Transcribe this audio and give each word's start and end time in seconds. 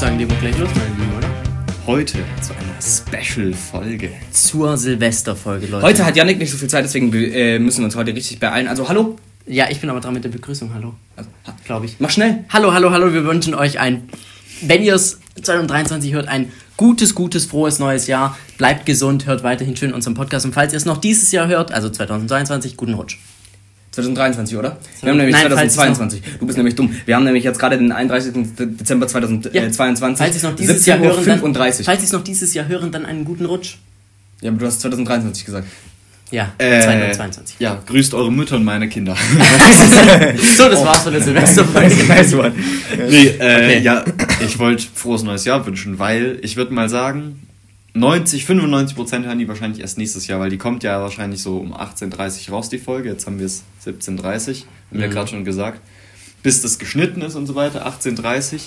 sagen, 0.00 0.16
legen 0.16 0.30
wir 0.30 0.38
gleich 0.38 0.58
los, 0.58 0.70
meine 0.74 0.94
Lieben, 0.98 1.14
oder? 1.18 1.28
Heute 1.86 2.18
zu 2.40 2.54
einer 2.54 2.80
Special-Folge. 2.80 4.10
Zur 4.32 4.78
Silvesterfolge, 4.78 5.66
Leute. 5.66 5.84
Heute 5.84 6.06
hat 6.06 6.16
Yannick 6.16 6.38
nicht 6.38 6.50
so 6.50 6.56
viel 6.56 6.68
Zeit, 6.68 6.84
deswegen 6.86 7.12
äh, 7.12 7.58
müssen 7.58 7.80
wir 7.80 7.84
uns 7.84 7.96
heute 7.96 8.14
richtig 8.14 8.40
beeilen. 8.40 8.66
Also 8.66 8.88
hallo. 8.88 9.16
Ja, 9.46 9.66
ich 9.68 9.78
bin 9.78 9.90
aber 9.90 10.00
dran 10.00 10.14
mit 10.14 10.24
der 10.24 10.30
Begrüßung. 10.30 10.72
Hallo. 10.72 10.94
Also, 11.16 11.28
ha- 11.46 11.54
Glaube 11.66 11.84
ich. 11.84 11.96
Mach 11.98 12.08
schnell. 12.08 12.44
Hallo, 12.48 12.72
hallo, 12.72 12.90
hallo. 12.92 13.12
Wir 13.12 13.24
wünschen 13.26 13.54
euch 13.54 13.78
ein, 13.78 14.08
wenn 14.62 14.82
ihr 14.82 14.94
es 14.94 15.18
2023 15.42 16.14
hört, 16.14 16.28
ein 16.28 16.50
gutes, 16.78 17.14
gutes, 17.14 17.44
frohes 17.44 17.78
neues 17.78 18.06
Jahr. 18.06 18.38
Bleibt 18.56 18.86
gesund, 18.86 19.26
hört 19.26 19.42
weiterhin 19.42 19.76
schön 19.76 19.92
unseren 19.92 20.14
Podcast. 20.14 20.46
Und 20.46 20.54
falls 20.54 20.72
ihr 20.72 20.78
es 20.78 20.86
noch 20.86 20.96
dieses 20.96 21.30
Jahr 21.30 21.46
hört, 21.46 21.72
also 21.72 21.90
2022, 21.90 22.78
guten 22.78 22.94
Rutsch. 22.94 23.18
2023, 23.92 24.56
oder? 24.56 24.76
Wir 25.00 25.10
haben 25.10 25.16
nämlich 25.18 25.34
Nein, 25.34 25.50
falls 25.50 25.70
es 25.70 25.74
2022. 25.74 26.22
Du 26.38 26.46
bist 26.46 26.56
nämlich 26.56 26.76
dumm. 26.76 26.94
Wir 27.06 27.16
haben 27.16 27.24
nämlich 27.24 27.42
jetzt 27.42 27.58
gerade 27.58 27.76
den 27.76 27.90
31. 27.90 28.32
Dezember 28.56 29.08
2022. 29.08 30.18
Falls 30.18 30.34
ihr 30.34 30.36
es 30.36 30.42
noch 30.44 30.54
dieses 30.56 30.86
Jahr 30.86 30.98
hören, 30.98 31.24
dann, 31.24 31.38
35. 31.38 31.86
falls 31.86 32.00
ihr 32.00 32.04
es 32.04 32.12
noch 32.12 32.22
dieses 32.22 32.54
Jahr 32.54 32.68
hören, 32.68 32.92
dann 32.92 33.04
einen 33.04 33.24
guten 33.24 33.46
Rutsch. 33.46 33.76
Ja, 34.42 34.50
aber 34.50 34.58
du 34.60 34.66
hast 34.66 34.80
2023 34.80 35.44
gesagt. 35.44 35.66
Ja, 36.30 36.52
Äh, 36.58 36.80
2022. 36.82 37.56
Ja, 37.58 37.82
grüßt 37.84 38.14
eure 38.14 38.30
Mütter 38.30 38.54
und 38.56 38.64
meine 38.64 38.88
Kinder. 38.88 39.16
So, 40.56 40.68
das 40.68 40.84
war's 40.84 41.02
von 41.02 41.12
der 41.12 41.22
Silvesterfolge. 41.22 42.04
nice 42.08 42.34
one. 42.34 42.52
nee, 43.08 43.26
äh, 43.26 43.56
Okay. 43.56 43.80
ja, 43.80 44.04
ich 44.46 44.58
wollte 44.60 44.84
frohes 44.94 45.24
neues 45.24 45.44
Jahr 45.44 45.66
wünschen, 45.66 45.98
weil 45.98 46.38
ich 46.42 46.56
würde 46.56 46.72
mal 46.72 46.88
sagen, 46.88 47.40
90, 47.94 48.44
95 48.44 48.96
Prozent 48.96 49.26
hören 49.26 49.38
die 49.38 49.48
wahrscheinlich 49.48 49.80
erst 49.80 49.98
nächstes 49.98 50.26
Jahr, 50.26 50.38
weil 50.40 50.50
die 50.50 50.58
kommt 50.58 50.82
ja 50.84 51.00
wahrscheinlich 51.00 51.42
so 51.42 51.56
um 51.58 51.74
18.30 51.74 52.48
Uhr 52.48 52.54
raus, 52.56 52.68
die 52.68 52.78
Folge. 52.78 53.08
Jetzt 53.08 53.26
haben 53.26 53.38
wir 53.38 53.46
es 53.46 53.64
17.30 53.84 54.18
Uhr, 54.18 54.24
haben 54.24 54.64
wir 54.92 55.08
Mhm. 55.08 55.10
gerade 55.12 55.28
schon 55.30 55.44
gesagt. 55.44 55.80
Bis 56.42 56.62
das 56.62 56.78
geschnitten 56.78 57.20
ist 57.22 57.34
und 57.34 57.46
so 57.46 57.54
weiter, 57.54 57.86
18.30 57.86 58.54
Uhr. 58.54 58.60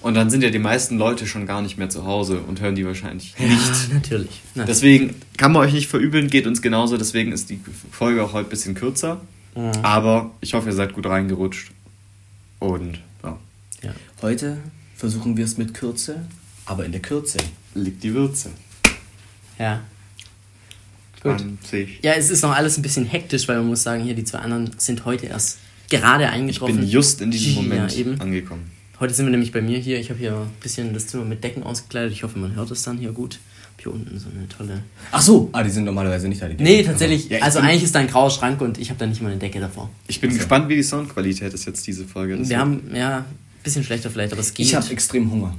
Und 0.00 0.14
dann 0.14 0.30
sind 0.30 0.42
ja 0.42 0.50
die 0.50 0.58
meisten 0.58 0.98
Leute 0.98 1.28
schon 1.28 1.46
gar 1.46 1.62
nicht 1.62 1.78
mehr 1.78 1.88
zu 1.88 2.04
Hause 2.04 2.40
und 2.40 2.60
hören 2.60 2.74
die 2.74 2.84
wahrscheinlich 2.84 3.38
nicht. 3.38 3.50
Ja, 3.88 3.94
natürlich. 3.94 4.40
Na, 4.56 4.64
Deswegen 4.64 5.14
kann 5.36 5.52
man 5.52 5.62
euch 5.62 5.72
nicht 5.72 5.88
verübeln, 5.88 6.28
geht 6.28 6.48
uns 6.48 6.60
genauso. 6.60 6.96
Deswegen 6.96 7.30
ist 7.30 7.50
die 7.50 7.60
Folge 7.92 8.24
auch 8.24 8.32
heute 8.32 8.48
ein 8.48 8.50
bisschen 8.50 8.74
kürzer. 8.74 9.20
Aber 9.82 10.30
ich 10.40 10.54
hoffe, 10.54 10.70
ihr 10.70 10.74
seid 10.74 10.94
gut 10.94 11.06
reingerutscht. 11.06 11.70
Und 12.58 12.98
ja, 13.22 13.38
ja. 13.82 13.92
Heute 14.22 14.56
versuchen 14.96 15.36
wir 15.36 15.44
es 15.44 15.56
mit 15.58 15.74
Kürze, 15.74 16.24
aber 16.66 16.84
in 16.84 16.92
der 16.92 17.00
Kürze. 17.02 17.38
liegt 17.74 18.02
die 18.02 18.12
Würze. 18.14 18.50
ja. 19.58 19.82
Gut. 21.22 21.36
Ja, 22.02 22.14
es 22.14 22.30
ist 22.30 22.42
noch 22.42 22.50
alles 22.50 22.76
ein 22.78 22.82
bisschen 22.82 23.04
hektisch, 23.06 23.46
weil 23.46 23.58
man 23.58 23.68
muss 23.68 23.84
sagen, 23.84 24.02
hier 24.02 24.14
die 24.14 24.24
zwei 24.24 24.38
anderen 24.38 24.72
sind 24.78 25.04
heute 25.04 25.26
erst 25.26 25.58
gerade 25.88 26.24
Ich 26.24 26.30
eingetroffen. 26.30 26.78
bin 26.80 26.88
just 26.88 27.20
in 27.20 27.30
diesem 27.30 27.54
Moment 27.54 27.92
Ja, 27.92 27.98
eben. 27.98 28.20
angekommen. 28.20 28.70
Heute 28.98 29.14
sind 29.14 29.26
wir 29.26 29.30
nämlich 29.30 29.52
bei 29.52 29.62
mir 29.62 29.78
hier. 29.78 30.00
Ich 30.00 30.10
habe 30.10 30.18
hier 30.18 30.34
ein 30.34 30.50
bisschen 30.60 30.92
das 30.94 31.06
Zimmer 31.06 31.24
mit 31.24 31.44
Decken 31.44 31.62
ausgekleidet. 31.62 32.12
Ich 32.12 32.24
hoffe, 32.24 32.40
man 32.40 32.56
hört 32.56 32.72
es 32.72 32.82
dann 32.82 32.98
hier 32.98 33.12
gut. 33.12 33.38
Hab 33.72 33.80
hier 33.82 33.92
unten 33.92 34.18
so 34.18 34.28
eine 34.34 34.48
tolle. 34.48 34.82
Ach 35.12 35.22
so. 35.22 35.48
Ah, 35.52 35.62
die 35.62 35.70
sind 35.70 35.84
normalerweise 35.84 36.28
nicht 36.28 36.42
da. 36.42 36.48
Die 36.48 36.60
Nee, 36.60 36.82
tatsächlich. 36.82 37.28
Ja, 37.28 37.36
ich 37.38 37.42
also 37.44 37.60
eigentlich 37.60 37.84
ist 37.84 37.94
da 37.94 38.00
ein 38.00 38.08
grauer 38.08 38.30
Schrank 38.32 38.60
und 38.60 38.78
ich 38.78 38.90
habe 38.90 38.98
da 38.98 39.06
nicht 39.06 39.22
mal 39.22 39.30
eine 39.30 39.38
Decke 39.38 39.60
davor. 39.60 39.90
Ich 40.08 40.20
bin 40.20 40.34
gespannt, 40.36 40.68
wie 40.68 40.74
die 40.74 40.82
Soundqualität 40.82 41.54
ist 41.54 41.66
jetzt 41.66 41.86
diese 41.86 42.04
Folge. 42.04 42.36
Das 42.36 42.48
Wir 42.48 42.58
haben, 42.58 42.90
ja, 42.96 43.18
ein 43.18 43.24
bisschen 43.62 43.84
schlechter 43.84 44.10
vielleicht, 44.10 44.32
aber 44.32 44.40
es 44.40 44.52
geht. 44.54 44.66
Ich 44.66 44.74
habe 44.74 44.90
extrem 44.90 45.30
Hunger. 45.30 45.54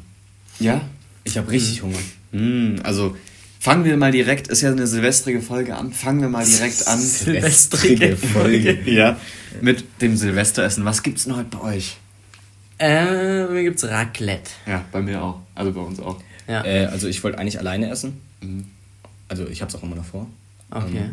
Ja? 0.60 0.82
Ich 1.24 1.38
habe 1.38 1.50
richtig 1.52 1.82
Hunger. 1.82 1.98
Hm, 2.32 2.80
also 2.84 3.16
fangen 3.60 3.86
wir 3.86 3.96
mal 3.98 4.12
direkt, 4.12 4.48
ist 4.50 4.62
ja 4.62 4.72
eine 4.72 4.88
silvestrige 4.88 5.42
Folge 5.42 5.76
an, 5.76 5.94
fangen 5.94 6.22
wir 6.22 6.30
mal 6.30 6.46
direkt 6.46 6.88
an. 6.88 7.00
Silvestrige 7.02 8.16
Folge. 8.18 8.80
ja. 8.86 9.18
Mit 9.62 9.86
dem 10.02 10.18
Silvesteressen. 10.18 10.84
Was 10.86 11.04
gibt's 11.04 11.26
denn 11.26 11.36
heute 11.36 11.50
bei 11.58 11.62
euch? 11.76 11.98
äh, 12.80 13.46
mir 13.46 13.64
gibt's 13.64 13.84
Raclette. 13.86 14.50
Ja, 14.66 14.84
bei 14.92 15.02
mir 15.02 15.22
auch. 15.22 15.40
Also 15.56 15.72
bei 15.72 15.80
uns 15.82 16.00
auch. 16.00 16.20
Ja, 16.48 16.66
Äh, 16.66 16.86
also 16.88 17.08
ich 17.08 17.24
wollte 17.24 17.38
eigentlich 17.38 17.60
alleine 17.60 17.90
essen. 17.90 18.20
Mhm. 18.42 18.66
Also 19.30 19.48
ich 19.48 19.62
hab's 19.62 19.76
auch 19.76 19.84
immer 19.84 19.96
noch 19.96 20.06
vor. 20.06 20.28
okay. 20.72 21.10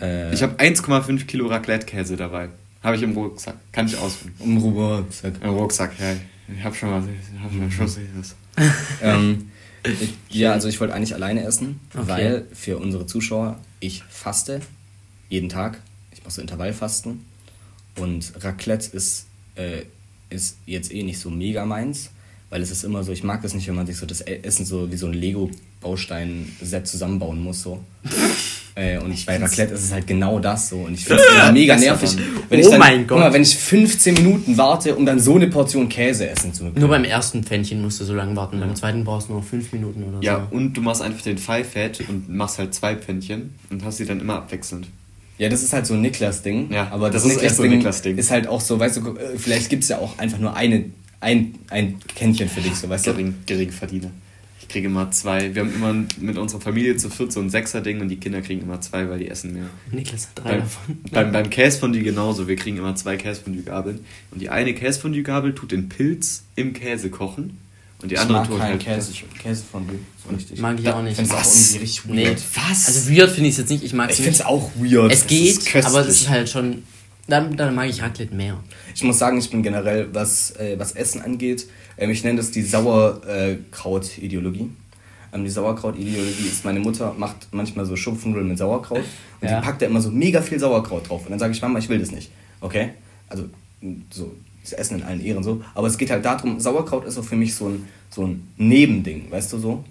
Äh, 0.00 0.34
Ich 0.34 0.42
habe 0.42 0.56
1,5 0.62 1.24
Kilo 1.26 1.46
Raclette-Käse 1.46 2.16
dabei. 2.16 2.48
Habe 2.82 2.96
ich 2.96 3.02
im 3.02 3.12
Rucksack. 3.12 3.56
Kann 3.72 3.86
ich 3.86 3.96
ausfüllen. 3.96 4.34
um 4.38 4.58
Rucksack. 4.58 5.34
Im 5.42 5.50
Rucksack, 5.50 5.92
ja. 5.98 6.14
Ich 6.54 6.62
habe 6.64 6.74
schon 6.74 6.90
mal, 6.90 7.02
ich 7.08 7.40
hab 7.42 7.52
schon 7.52 7.70
Schuss. 7.70 7.98
das. 8.16 8.34
ähm, 9.02 9.50
ich, 9.84 10.14
ja, 10.30 10.52
also 10.52 10.68
ich 10.68 10.80
wollte 10.80 10.94
eigentlich 10.94 11.14
alleine 11.14 11.44
essen, 11.44 11.80
Okay. 11.94 12.06
weil 12.08 12.46
für 12.52 12.78
unsere 12.78 13.06
Zuschauer 13.06 13.58
ich 13.80 14.02
faste 14.08 14.60
jeden 15.28 15.48
Tag. 15.48 15.80
Ich 16.12 16.22
mache 16.22 16.32
so 16.34 16.40
Intervallfasten 16.40 17.24
und 17.96 18.32
Raclette 18.42 18.96
ist, 18.96 19.26
äh, 19.56 19.82
ist 20.30 20.58
jetzt 20.66 20.92
eh 20.92 21.02
nicht 21.02 21.18
so 21.18 21.30
mega 21.30 21.64
meins, 21.66 22.10
weil 22.50 22.62
es 22.62 22.70
ist 22.70 22.84
immer 22.84 23.02
so, 23.04 23.12
ich 23.12 23.22
mag 23.24 23.42
das 23.42 23.54
nicht, 23.54 23.66
wenn 23.68 23.74
man 23.74 23.86
sich 23.86 23.96
so 23.96 24.06
das 24.06 24.20
Essen 24.20 24.64
so 24.66 24.90
wie 24.90 24.96
so 24.96 25.06
ein 25.06 25.12
Lego-Baustein-Set 25.12 26.86
zusammenbauen 26.86 27.42
muss 27.42 27.62
so. 27.62 27.82
Äh, 28.78 28.98
und 28.98 29.24
bei 29.24 29.38
Raclette 29.38 29.72
ist 29.72 29.84
es 29.84 29.92
halt 29.92 30.06
genau 30.06 30.38
das 30.38 30.68
so. 30.68 30.76
Und 30.80 30.92
ich 30.94 31.06
finde 31.06 31.22
es 31.22 31.52
mega 31.52 31.76
nervig. 31.76 32.10
Wenn 32.50 32.60
ich 32.60 32.66
Oh 32.66 32.70
dann, 32.72 32.78
mein 32.78 32.98
guck 33.00 33.08
Gott. 33.08 33.18
Mal, 33.20 33.32
wenn 33.32 33.40
ich 33.40 33.56
15 33.56 34.12
Minuten 34.14 34.58
warte, 34.58 34.94
um 34.94 35.06
dann 35.06 35.18
so 35.18 35.34
eine 35.34 35.46
Portion 35.46 35.88
Käse 35.88 36.28
essen 36.28 36.52
zu 36.52 36.64
können. 36.64 36.78
Nur 36.78 36.90
beim 36.90 37.04
ersten 37.04 37.42
Pfännchen 37.42 37.80
musst 37.80 38.00
du 38.00 38.04
so 38.04 38.14
lange 38.14 38.36
warten. 38.36 38.60
Beim 38.60 38.76
zweiten 38.76 39.02
brauchst 39.02 39.28
du 39.30 39.32
nur 39.32 39.42
fünf 39.42 39.72
Minuten 39.72 40.04
oder 40.04 40.22
Ja, 40.22 40.46
so. 40.50 40.54
und 40.56 40.74
du 40.74 40.82
machst 40.82 41.00
einfach 41.00 41.22
den 41.22 41.38
Five-Fat 41.38 42.00
und 42.08 42.28
machst 42.28 42.58
halt 42.58 42.74
zwei 42.74 42.96
Pfännchen 42.96 43.54
und 43.70 43.82
hast 43.82 43.96
sie 43.96 44.04
dann 44.04 44.20
immer 44.20 44.34
abwechselnd. 44.34 44.88
Ja, 45.38 45.48
das 45.48 45.62
ist 45.62 45.72
halt 45.72 45.86
so 45.86 45.94
ein 45.94 46.02
Niklas-Ding. 46.02 46.70
Ja, 46.70 46.88
aber 46.90 47.08
das, 47.10 47.22
das 47.22 47.32
ist 47.32 47.42
echt 47.42 47.54
so 47.56 47.62
ein 47.62 47.70
Niklas-Ding 47.70 48.16
Niklas-Ding. 48.16 48.18
ist 48.18 48.30
halt 48.30 48.46
auch 48.46 48.60
so, 48.60 48.78
weißt 48.78 48.98
du, 48.98 49.16
äh, 49.16 49.38
vielleicht 49.38 49.70
gibt 49.70 49.84
es 49.84 49.88
ja 49.88 49.98
auch 49.98 50.18
einfach 50.18 50.38
nur 50.38 50.54
eine, 50.54 50.84
ein, 51.20 51.54
ein 51.70 51.94
Kännchen 52.14 52.48
für 52.50 52.60
dich, 52.60 52.74
so 52.74 52.88
weißt 52.90 53.06
du. 53.06 53.12
Gering, 53.12 53.34
Geringverdiener. 53.46 54.10
Ich 54.68 54.72
kriege 54.72 54.88
immer 54.88 55.10
zwei. 55.12 55.54
Wir 55.54 55.62
haben 55.62 55.72
immer 55.74 55.94
mit 56.20 56.36
unserer 56.36 56.60
Familie 56.60 56.96
zu 56.96 57.08
viert 57.08 57.30
so 57.32 57.38
ein 57.40 57.50
Sechser-Ding 57.50 58.00
und 58.00 58.08
die 58.08 58.16
Kinder 58.16 58.42
kriegen 58.42 58.62
immer 58.62 58.80
zwei, 58.80 59.08
weil 59.08 59.20
die 59.20 59.28
essen 59.28 59.52
mehr. 59.54 59.66
Niklas 59.92 60.26
hat 60.28 60.44
drei 60.44 60.50
Beim, 60.50 60.60
davon. 60.60 60.98
beim, 61.12 61.32
beim 61.32 61.50
Käsefondue 61.50 62.02
genauso. 62.02 62.48
Wir 62.48 62.56
kriegen 62.56 62.76
immer 62.76 62.94
zwei 62.96 63.16
Käsefondue-Gabeln. 63.16 64.00
Und 64.32 64.40
die 64.42 64.50
eine 64.50 64.74
Käsefondue-Gabel 64.74 65.54
tut 65.54 65.70
den 65.70 65.88
Pilz 65.88 66.42
im 66.56 66.72
Käse 66.72 67.10
kochen. 67.10 67.58
Und 68.02 68.10
die 68.10 68.16
Ich 68.16 68.20
andere 68.20 68.38
mag 68.38 68.48
tut 68.48 68.60
halt. 68.60 68.80
Käse, 68.80 69.12
Käse 69.40 69.62
von 69.70 69.86
dir. 69.86 69.98
So 70.28 70.34
richtig. 70.34 70.58
Mag 70.60 70.76
ich 70.78 70.84
Da- 70.84 70.98
auch 70.98 71.02
nicht. 71.02 71.16
find's 71.16 71.30
auch 71.30 71.38
Was? 71.38 71.70
irgendwie 71.70 71.78
richtig 71.84 72.04
Nee. 72.06 72.26
weird. 72.26 72.42
Was? 72.68 72.86
Also 72.88 73.10
weird 73.10 73.30
finde 73.30 73.48
ich 73.48 73.54
es 73.54 73.58
jetzt 73.58 73.70
nicht. 73.70 73.84
Ich 73.84 73.92
mag 73.94 74.10
es 74.10 74.18
Ich 74.18 74.24
finde 74.24 74.38
es 74.40 74.44
auch 74.44 74.70
weird. 74.74 75.12
Es 75.12 75.26
geht, 75.28 75.60
aber 75.86 76.00
es 76.00 76.08
ist 76.22 76.28
halt 76.28 76.48
schon. 76.48 76.82
Dann, 77.28 77.56
dann 77.56 77.74
mag 77.74 77.88
ich 77.88 78.02
Raclette 78.02 78.34
mehr. 78.34 78.56
Ich 78.94 79.02
muss 79.02 79.18
sagen, 79.18 79.38
ich 79.38 79.50
bin 79.50 79.62
generell, 79.62 80.08
was, 80.12 80.52
äh, 80.52 80.76
was 80.78 80.92
Essen 80.92 81.20
angeht, 81.22 81.66
ähm, 81.98 82.10
ich 82.10 82.22
nenne 82.22 82.36
das 82.36 82.50
die 82.52 82.62
Sauerkraut-Ideologie. 82.62 84.70
Ähm, 85.32 85.44
die 85.44 85.50
Sauerkraut-Ideologie 85.50 86.46
ist, 86.48 86.64
meine 86.64 86.78
Mutter 86.80 87.14
macht 87.18 87.48
manchmal 87.50 87.84
so 87.84 87.96
Schupfnudeln 87.96 88.48
mit 88.48 88.58
Sauerkraut 88.58 89.02
und 89.40 89.48
Ja. 89.48 89.58
die 89.60 89.64
packt 89.66 89.82
da 89.82 89.86
immer 89.86 90.00
so 90.00 90.10
mega 90.10 90.40
viel 90.40 90.58
Sauerkraut 90.60 91.08
drauf. 91.08 91.24
Und 91.24 91.30
dann 91.30 91.38
sage 91.38 91.52
ich, 91.52 91.60
Mama, 91.60 91.78
ich 91.78 91.88
will 91.88 91.98
das 91.98 92.12
nicht. 92.12 92.30
Okay? 92.60 92.90
Also, 93.28 93.44
so, 94.10 94.32
das 94.62 94.72
Essen 94.72 95.00
in 95.00 95.04
allen 95.04 95.20
Ehren 95.20 95.42
so. 95.42 95.62
Aber 95.74 95.88
es 95.88 95.98
geht 95.98 96.10
halt 96.10 96.24
darum, 96.24 96.60
Sauerkraut 96.60 97.04
ist 97.06 97.14
so 97.14 97.22
für 97.22 97.36
mich 97.36 97.54
so 97.54 97.68
ein, 97.68 97.86
so 98.10 98.24
ein 98.26 98.48
Nebending, 98.56 99.30
weißt 99.30 99.52
du 99.52 99.58
so? 99.58 99.84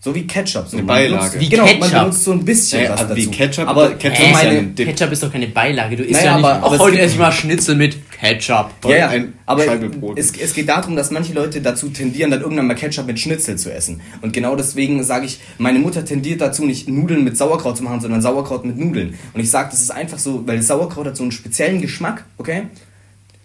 So 0.00 0.14
wie 0.14 0.26
Ketchup. 0.28 0.68
So. 0.68 0.76
Eine 0.76 0.86
Man 0.86 0.94
Beilage. 0.96 1.18
Benutzt, 1.18 1.40
Wie 1.40 1.48
genau, 1.48 1.64
man 1.64 1.72
Ketchup. 1.80 1.90
benutzt 2.00 2.24
so 2.24 2.32
ein 2.32 2.44
bisschen 2.44 2.82
Ja, 2.84 2.90
was 2.92 3.00
also 3.00 3.16
wie 3.16 3.26
dazu. 3.26 3.36
Ketchup- 3.36 3.66
aber 3.68 3.90
Ketchup 3.94 4.16
für 4.16 4.22
ist 4.22 4.28
ja 4.30 4.32
meine, 4.48 4.58
ein 4.60 4.74
Dip. 4.76 4.86
Ketchup 4.88 5.12
ist 5.12 5.22
doch 5.24 5.32
keine 5.32 5.46
Beilage. 5.48 5.96
Du 5.96 6.02
isst 6.04 6.12
Naja, 6.12 6.24
ja 6.24 6.36
nicht. 6.36 6.44
aber- 6.46 6.62
aber 6.66 6.78
heute 6.78 7.00
esse 7.00 7.14
ich 7.14 7.18
mal 7.18 7.32
Schnitzel 7.32 7.74
mit 7.74 7.96
Ketchup. 8.12 8.70
Ja, 8.84 8.96
ja, 8.96 9.08
ein 9.08 9.32
aber 9.44 9.64
Scheibebrot. 9.64 10.16
es, 10.16 10.30
es 10.36 10.54
geht 10.54 10.68
darum, 10.68 10.94
dass 10.94 11.10
manche 11.10 11.32
Leute 11.32 11.60
dazu 11.60 11.88
tendieren, 11.88 12.30
dann 12.30 12.42
irgendwann 12.42 12.68
mal 12.68 12.74
Ketchup 12.74 13.06
mit 13.06 13.18
Schnitzel 13.18 13.56
zu 13.56 13.72
essen. 13.74 14.00
Und 14.22 14.32
genau 14.32 14.54
deswegen 14.54 15.02
sage 15.02 15.26
ich, 15.26 15.40
meine 15.58 15.80
Mutter 15.80 16.04
tendiert 16.04 16.40
dazu, 16.40 16.64
nicht 16.64 16.88
Nudeln 16.88 17.24
mit 17.24 17.36
Sauerkraut 17.36 17.76
zu 17.76 17.82
machen, 17.82 18.00
sondern 18.00 18.22
Sauerkraut 18.22 18.64
mit 18.64 18.78
Nudeln. 18.78 19.14
Und 19.34 19.40
ich 19.40 19.50
sage, 19.50 19.68
das 19.72 19.80
ist 19.80 19.90
einfach 19.90 20.18
so, 20.20 20.46
weil 20.46 20.58
das 20.58 20.68
Sauerkraut 20.68 21.06
hat 21.08 21.16
so 21.16 21.24
einen 21.24 21.32
speziellen 21.32 21.80
Geschmack, 21.80 22.24
okay? 22.38 22.62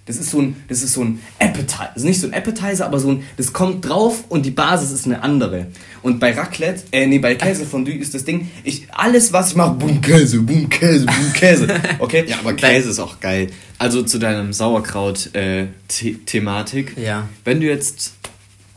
Das 0.06 0.18
ist 0.18 0.32
so 0.32 0.42
ein, 0.42 0.58
das 0.68 0.84
ist 0.84 0.92
so 0.94 1.02
ein 1.02 1.22
Appetizer, 1.40 1.94
also 1.94 2.06
nicht 2.06 2.20
so 2.20 2.28
ein 2.28 2.34
Appetizer, 2.34 2.86
aber 2.86 3.00
so 3.00 3.12
ein, 3.12 3.24
das 3.38 3.54
kommt 3.54 3.88
drauf 3.88 4.26
und 4.28 4.46
die 4.46 4.52
Basis 4.52 4.92
ist 4.92 5.06
eine 5.06 5.24
andere. 5.24 5.68
Und 6.02 6.20
bei 6.20 6.34
Raclette, 6.34 6.84
äh, 6.92 7.08
nee, 7.08 7.20
bei 7.20 7.36
Käsefondue 7.36 7.94
ist 7.94 8.14
das 8.14 8.26
Ding, 8.26 8.52
ich, 8.66 8.86
alles 8.92 9.32
was 9.32 9.52
ich 9.52 9.56
mache, 9.56 9.76
boom 9.76 10.02
Käse, 10.02 10.42
boom 10.42 10.68
Käse, 10.68 11.06
boom 11.06 11.32
Käse, 11.34 11.70
okay? 12.00 12.26
Ja, 12.28 12.40
aber 12.40 12.52
Käse 12.54 12.90
ist 12.90 13.00
auch 13.00 13.22
geil. 13.22 13.48
Also 13.80 14.04
zu 14.04 14.20
deinem 14.20 14.52
Sauerkraut-Thematik. 14.52 16.98
Ja. 16.98 17.30
Wenn 17.46 17.62
du 17.62 17.68
jetzt 17.68 18.16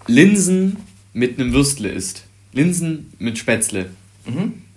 Linsen 0.07 0.77
mit 1.13 1.41
einem 1.41 1.53
Würstle 1.53 1.89
isst, 1.89 2.23
Linsen 2.53 3.13
mit 3.19 3.37
Spätzle, 3.37 3.87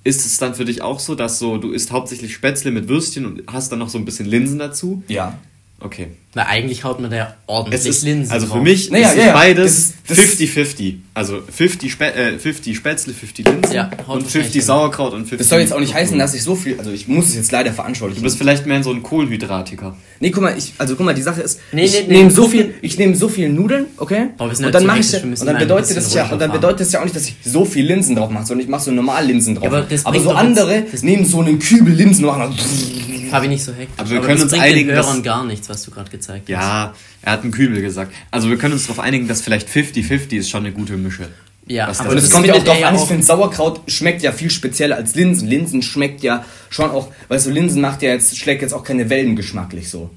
ist 0.03 0.25
es 0.25 0.37
dann 0.37 0.55
für 0.55 0.65
dich 0.65 0.81
auch 0.81 0.99
so, 0.99 1.15
dass 1.15 1.39
so 1.39 1.57
du 1.57 1.71
isst 1.71 1.91
hauptsächlich 1.91 2.33
Spätzle 2.33 2.71
mit 2.71 2.87
Würstchen 2.87 3.25
und 3.25 3.43
hast 3.47 3.71
dann 3.71 3.79
noch 3.79 3.89
so 3.89 3.97
ein 3.97 4.05
bisschen 4.05 4.25
Linsen 4.25 4.59
dazu? 4.59 5.03
Ja. 5.07 5.37
Okay. 5.81 6.07
Weil 6.33 6.43
eigentlich 6.45 6.83
haut 6.83 6.99
man 6.99 7.09
da 7.09 7.17
ja 7.17 7.33
ordentlich 7.47 7.81
Es 7.81 7.87
ist, 7.87 8.03
Linsen 8.03 8.31
also 8.31 8.45
für 8.45 8.53
drauf. 8.53 8.63
mich 8.63 8.91
Naja, 8.91 9.09
ist 9.09 9.15
ja, 9.15 9.21
es 9.21 9.27
ja. 9.27 9.33
beides 9.33 9.93
Das 10.07 10.17
ist- 10.19 10.39
das- 10.39 10.49
50-50. 10.75 10.95
Also 11.15 11.39
50, 11.49 11.91
Spä 11.91 12.05
äh, 12.09 12.37
50 12.37 12.77
Spätzle, 12.77 13.13
50 13.13 13.47
Linsen 13.47 13.73
Ja, 13.73 13.85
und 13.85 13.97
wahrscheinlich 14.07 14.31
50 14.31 14.53
hin. 14.53 14.61
Sauerkraut 14.61 15.13
und 15.13 15.19
50 15.21 15.37
Das 15.39 15.49
soll 15.49 15.59
jetzt 15.61 15.73
auch 15.73 15.79
nicht 15.79 15.93
heißen, 15.95 16.19
dass 16.19 16.33
ich 16.35 16.43
so 16.43 16.55
viel, 16.55 16.77
also 16.77 16.91
ich 16.91 17.07
muss 17.07 17.29
es 17.29 17.35
jetzt 17.35 17.51
leider 17.51 17.69
Du 17.71 17.75
veranschaulichen. 17.77 18.21
bist 18.21 18.37
vielleicht 18.37 18.65
mehr 18.67 18.83
so 18.83 18.91
ein 18.91 19.01
Kohlenhydratiker. 19.01 19.95
Nee, 20.19 20.29
guck 20.29 20.43
mal, 20.43 20.55
ich, 20.57 20.73
also 20.77 20.95
guck 20.95 21.05
mal, 21.05 21.15
die 21.15 21.21
Sache 21.23 21.41
ist, 21.41 21.59
Nee, 21.71 21.85
ich 21.85 21.93
nee, 21.93 22.05
nee, 22.07 22.17
nehme 22.17 22.31
so 22.31 22.47
viel, 22.47 22.75
ich 22.81 22.97
nehme 22.99 23.15
so 23.15 23.27
viel 23.27 23.49
Nudeln, 23.49 23.85
okay? 23.97 24.27
Boah, 24.37 24.49
wir 24.49 24.55
sind 24.55 24.65
und 24.67 24.75
dann 24.75 24.85
mache 24.85 24.99
ich, 24.99 25.13
und 25.23 25.45
dann 25.45 25.57
bedeutet 25.57 25.97
das 25.97 26.13
ja, 26.13 26.29
und 26.29 26.39
dann 26.39 26.51
bedeutet 26.51 26.81
das 26.81 26.91
ja 26.91 26.99
auch 26.99 27.05
nicht, 27.05 27.15
dass 27.15 27.27
ich 27.27 27.35
so 27.43 27.65
viel 27.65 27.85
Linsen 27.85 28.15
drauf 28.15 28.29
mache, 28.29 28.45
sondern 28.45 28.65
ich 28.65 28.69
mache 28.69 28.83
so 28.83 28.91
normal 28.91 29.25
Linsen 29.25 29.55
drauf. 29.55 29.63
Ja, 29.63 29.69
aber 29.71 29.81
das 29.81 30.05
aber 30.05 30.19
so 30.19 30.29
jetzt- 30.29 30.37
andere 30.37 30.83
nehmen 31.01 31.25
so 31.25 31.39
einen 31.39 31.57
Kübel 31.57 31.93
Linsen 31.93 32.25
und 32.25 32.37
machen 32.37 32.55
Fabi 33.29 33.47
nicht 33.47 33.63
so 33.63 33.71
hektisch. 33.73 33.93
Aber 33.97 34.09
wir 34.09 34.21
können 34.21 34.41
uns 34.41 34.53
einigen, 34.53 34.87
den 34.87 34.95
dass- 34.95 35.05
Hörern 35.05 35.21
gar 35.23 35.45
nichts, 35.45 35.68
was 35.69 35.83
du 35.83 35.91
gerade 35.91 36.09
gezeigt 36.09 36.43
hast. 36.45 36.49
Ja, 36.49 36.93
er 37.21 37.31
hat 37.31 37.43
einen 37.43 37.51
Kübel 37.51 37.81
gesagt. 37.81 38.13
Also 38.31 38.49
wir 38.49 38.57
können 38.57 38.73
uns 38.73 38.83
darauf 38.83 38.99
einigen, 38.99 39.27
dass 39.27 39.41
vielleicht 39.41 39.67
50-50 39.69 40.33
ist 40.37 40.49
schon 40.49 40.65
eine 40.65 40.73
gute 40.73 40.97
Mische. 40.97 41.27
Ja, 41.67 41.87
aber 41.87 42.09
Und 42.09 42.15
das 42.15 42.23
es 42.23 42.29
das 42.29 42.31
kommt 42.31 42.47
ja 42.47 42.55
auch 42.55 42.63
drauf 42.63 42.79
ja 42.79 42.87
an, 42.89 42.95
ich 42.95 43.01
finde 43.01 43.23
Sauerkraut 43.23 43.81
schmeckt 43.87 44.23
ja 44.23 44.31
viel 44.31 44.49
spezieller 44.49 44.95
als 44.95 45.13
Linsen. 45.13 45.47
Linsen 45.47 45.81
schmeckt 45.83 46.23
ja 46.23 46.43
schon 46.71 46.89
auch, 46.89 47.11
weißt 47.27 47.45
du, 47.45 47.51
Linsen 47.51 47.79
macht 47.81 48.01
ja 48.01 48.09
jetzt, 48.09 48.35
schlägt 48.37 48.63
jetzt 48.63 48.73
auch 48.73 48.83
keine 48.83 49.09
Wellen 49.11 49.35
geschmacklich 49.35 49.89
so. 49.89 50.09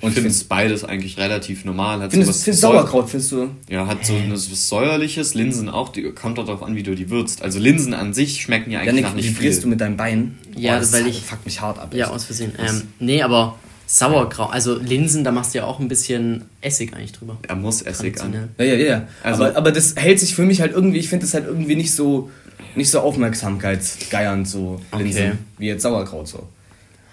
Und 0.00 0.08
ich 0.10 0.14
finde 0.14 0.30
es 0.30 0.42
beides 0.42 0.82
eigentlich 0.84 1.16
relativ 1.16 1.64
normal. 1.64 2.00
Hat 2.02 2.10
Findest, 2.10 2.44
Säu- 2.48 2.52
Sauerkraut, 2.52 3.08
findest 3.08 3.30
du? 3.32 3.50
Ja, 3.68 3.86
hat 3.86 4.04
so 4.04 4.14
ein 4.14 4.32
was 4.32 4.68
säuerliches. 4.68 5.34
Linsen 5.34 5.68
auch, 5.68 5.90
die 5.90 6.02
kommt 6.10 6.40
auch 6.40 6.44
darauf 6.46 6.64
an, 6.64 6.74
wie 6.74 6.82
du 6.82 6.96
die 6.96 7.08
würzt. 7.08 7.40
Also 7.42 7.60
Linsen 7.60 7.94
an 7.94 8.12
sich 8.12 8.40
schmecken 8.42 8.72
ja 8.72 8.80
eigentlich 8.80 8.88
Janik, 8.96 9.04
nach 9.04 9.12
wie 9.16 9.20
nicht 9.28 9.36
frierst 9.36 9.58
viel. 9.58 9.62
du 9.64 9.68
mit 9.68 9.80
deinem 9.80 9.96
Bein? 9.96 10.38
Ja, 10.56 10.78
das 10.80 10.92
weil 10.92 11.06
ich- 11.06 11.22
fuckt 11.22 11.44
mich 11.46 11.60
hart 11.60 11.78
ab. 11.78 11.94
Ja, 11.94 12.08
aus 12.10 12.24
Versehen. 12.24 12.52
Ähm, 12.58 12.82
nee, 12.98 13.22
aber 13.22 13.56
Sauerkraut, 13.94 14.50
also 14.52 14.78
Linsen, 14.78 15.22
da 15.22 15.32
machst 15.32 15.52
du 15.52 15.58
ja 15.58 15.64
auch 15.66 15.78
ein 15.78 15.86
bisschen 15.86 16.44
Essig 16.62 16.94
eigentlich 16.94 17.12
drüber. 17.12 17.36
Er 17.46 17.56
muss 17.56 17.82
Essig 17.82 18.18
an. 18.22 18.48
Ja, 18.56 18.64
ja, 18.64 18.74
ja. 18.74 19.08
Also- 19.22 19.44
aber, 19.44 19.56
aber 19.56 19.70
das 19.72 19.96
hält 19.96 20.18
sich 20.18 20.34
für 20.34 20.44
mich 20.46 20.62
halt 20.62 20.72
irgendwie, 20.72 20.96
ich 20.98 21.10
finde 21.10 21.26
das 21.26 21.34
halt 21.34 21.44
irgendwie 21.46 21.76
nicht 21.76 21.94
so, 21.94 22.30
nicht 22.74 22.88
so 22.90 23.00
aufmerksamkeitsgeiernd, 23.00 24.48
so 24.48 24.80
Linsen, 24.96 25.22
Okay. 25.22 25.32
wie 25.58 25.66
jetzt 25.66 25.82
Sauerkraut 25.82 26.26
so. 26.26 26.48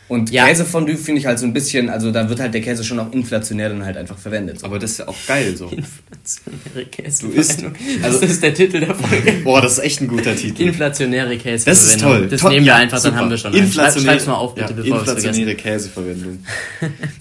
Und 0.10 0.32
Ja. 0.32 0.48
Käsefondue 0.48 0.98
finde 0.98 1.20
ich 1.22 1.28
halt 1.28 1.38
so 1.40 1.46
ein 1.46 1.54
bisschen, 1.54 1.88
also 1.90 2.12
da 2.12 2.28
wird 2.28 2.40
halt 2.40 2.54
der 2.54 2.62
Käse 2.62 2.84
schon 2.84 3.00
auch 3.00 3.14
inflationär 3.14 3.70
dann 3.70 3.86
halt 3.86 3.96
einfach 3.96 4.18
verwendet. 4.18 4.60
So. 4.60 4.66
Aber 4.66 4.80
das 4.80 4.92
ist 4.92 4.98
ja 4.98 5.08
auch 5.08 5.16
geil 5.28 5.56
so. 5.56 5.66
Inflationäre 5.68 6.86
Käse. 6.92 7.28
Du 7.28 7.32
isst- 7.32 7.64
Also, 8.02 8.20
das 8.20 8.32
ist 8.32 8.42
der 8.44 8.54
Titel 8.54 8.80
der 8.80 8.96
Folge. 8.96 9.34
Boah, 9.44 9.62
das 9.62 9.74
ist 9.74 9.80
echt 9.84 10.02
ein 10.02 10.08
guter 10.08 10.36
Titel. 10.36 10.64
Inflationäre 10.64 11.38
Käse. 11.38 11.66
Das 11.66 11.84
ist 11.84 12.02
toll. 12.02 12.28
Das 12.28 12.42
Toll. 12.42 12.52
nehmen 12.52 12.66
wir 12.66 12.72
Ja, 12.74 12.78
einfach, 12.78 12.98
dann 13.02 13.12
super. 13.12 13.18
haben 13.24 13.30
wir 13.30 13.38
schon. 13.38 13.54
Inflationäre, 13.54 14.14
schreib's 14.16 14.26
mal 14.28 14.34
auf, 14.34 14.56
bitte, 14.56 14.72
ja, 14.72 14.76
bevor 14.82 15.00
inflationäre 15.00 15.56
Käseverwendung. 15.56 16.40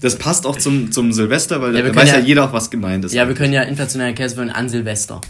Das 0.01 0.15
passt 0.17 0.45
auch 0.47 0.57
zum, 0.57 0.91
zum 0.91 1.13
Silvester, 1.13 1.61
weil 1.61 1.75
Ja, 1.75 1.83
da 1.83 1.95
weiß 1.95 2.09
ja, 2.09 2.17
ja- 2.17 2.25
jeder 2.25 2.45
auch, 2.45 2.53
was 2.53 2.71
gemeint 2.71 3.05
ist. 3.05 3.13
Ja, 3.13 3.27
wir 3.27 3.35
können 3.35 3.53
ja 3.53 3.61
inflationäre 3.61 4.13
Käse 4.13 4.33
verwenden 4.35 4.55
an 4.55 4.67
Silvester. 4.67 5.21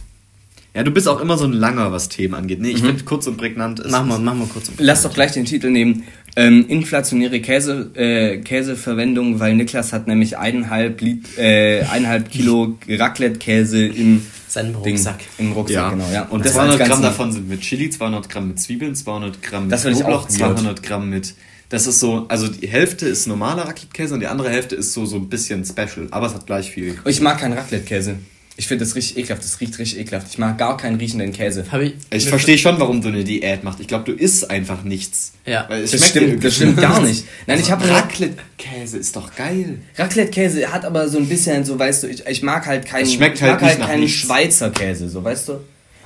ja, 0.74 0.84
du 0.84 0.92
bist 0.92 1.08
auch 1.08 1.20
immer 1.20 1.38
so 1.38 1.46
ein 1.46 1.54
Langer, 1.54 1.92
was 1.92 2.10
Themen 2.10 2.36
angeht. 2.36 2.62
Nee, 2.62 2.70
ich 2.72 2.82
finde 2.82 3.04
kurz 3.04 3.28
und 3.28 3.38
prägnant 3.38 3.80
ist. 3.80 3.92
Machen 3.92 4.08
wir, 4.08 4.20
machen 4.20 4.40
wir 4.40 4.48
kurz. 4.48 4.72
Lass 4.78 5.02
doch 5.04 5.14
gleich 5.14 5.32
den 5.34 5.46
Titel 5.46 5.70
nehmen. 5.72 6.04
Ähm, 6.36 6.66
inflationäre 6.68 7.40
Käse, 7.42 7.92
äh, 7.96 8.38
Käseverwendung, 8.38 9.40
weil 9.40 9.56
Niklas 9.56 9.94
hat 9.94 10.08
nämlich 10.08 10.38
eineinhalb, 10.38 11.02
Lit, 11.02 11.38
äh, 11.38 11.82
eineinhalb 11.84 12.30
Kilo 12.30 12.78
Raclette-Käse 12.88 13.86
im 13.88 14.22
Seinen 14.48 14.74
Ding, 14.84 14.96
Rucksack. 14.96 15.20
Im 15.38 15.52
Rucksack, 15.52 15.76
Ja, 15.76 15.90
genau, 15.90 16.10
ja. 16.12 16.24
Und 16.26 16.44
das 16.46 16.54
200 16.54 16.80
als 16.82 16.90
Gramm 16.90 17.02
davon 17.02 17.32
sind 17.32 17.50
mit 17.50 17.62
Chili, 17.62 17.90
200 17.90 18.30
Gramm 18.30 18.48
mit 18.48 18.60
Zwiebeln, 18.60 18.96
200 18.96 19.42
Gramm 19.42 19.64
mit 19.64 19.72
Das 19.72 19.84
Knoblauch, 19.84 20.26
auch 20.26 20.30
weird. 20.30 20.58
200 20.58 20.84
Gramm 20.84 21.10
mit. 21.10 21.36
Das 21.70 21.86
ist 21.86 22.00
so, 22.00 22.26
also 22.30 22.48
die 22.48 22.68
Hälfte 22.68 23.08
ist 23.08 23.28
normaler 23.28 23.68
Raclette-Käse 23.68 24.16
und 24.16 24.22
die 24.22 24.28
andere 24.28 24.50
Hälfte 24.50 24.76
ist 24.76 24.94
so, 24.94 25.06
so 25.06 25.18
ein 25.18 25.30
bisschen 25.30 25.64
special. 25.66 26.08
Aber 26.10 26.26
es 26.26 26.34
hat 26.34 26.48
gleich 26.48 26.72
viel. 26.72 26.98
Ich 27.06 27.22
mag 27.22 27.40
keinen 27.40 27.54
Raclette-Käse. 27.54 28.16
Ich 28.60 28.68
finde 28.68 28.84
das 28.84 28.94
richtig 28.96 29.18
ekelhaft, 29.18 29.42
das 29.42 29.62
riecht 29.62 29.80
richtig 29.80 30.00
ekelhaft. 30.02 30.28
Ich 30.30 30.38
mag 30.38 30.58
gar 30.58 30.76
keinen 30.76 30.98
riechenden 30.98 31.32
Käse. 31.32 31.64
Hab 31.72 31.80
ich, 31.80 31.94
Ich 32.10 32.28
verstehe 32.28 32.58
schon, 32.58 32.78
warum 32.78 33.02
du 33.02 33.08
eine 33.08 33.24
Diät 33.24 33.64
machst. 33.64 33.80
Ich 33.80 33.88
glaube, 33.88 34.04
du 34.04 34.12
isst 34.12 34.50
einfach 34.52 34.84
nichts. 34.84 35.32
Ja. 35.46 35.64
Weil 35.70 35.84
es 35.84 35.92
Das 35.92 36.10
stimmt, 36.10 36.44
das 36.44 36.56
stimmt 36.56 36.76
gar 36.76 37.00
nicht. 37.02 37.24
Nein, 37.48 37.58
ich 37.58 37.72
habe 37.72 37.90
Raclette-Käse 37.90 38.98
ist 38.98 39.16
doch 39.16 39.34
geil. 39.34 39.80
Raclette-Käse 39.98 40.74
hat 40.74 40.84
aber 40.84 41.08
so 41.08 41.20
ein 41.20 41.30
bisschen, 41.30 41.64
so 41.64 41.80
weißt 41.80 42.04
du, 42.04 42.08
ich, 42.08 42.28
ich 42.28 42.44
mag 42.44 42.66
halt 42.68 42.86
keinen, 42.86 43.04
Es 43.04 43.14
schmeckt 43.14 43.36
ich 43.38 43.42
mag 43.44 43.52
halt 43.52 43.62
nicht 43.62 43.70
halt 43.70 43.80
nach 43.80 43.88
keinen 43.88 44.02
nichts. 44.02 44.18
Schweizer 44.20 44.72
Käse, 44.72 45.08
so 45.10 45.24
weißt 45.24 45.48
du? 45.48 45.54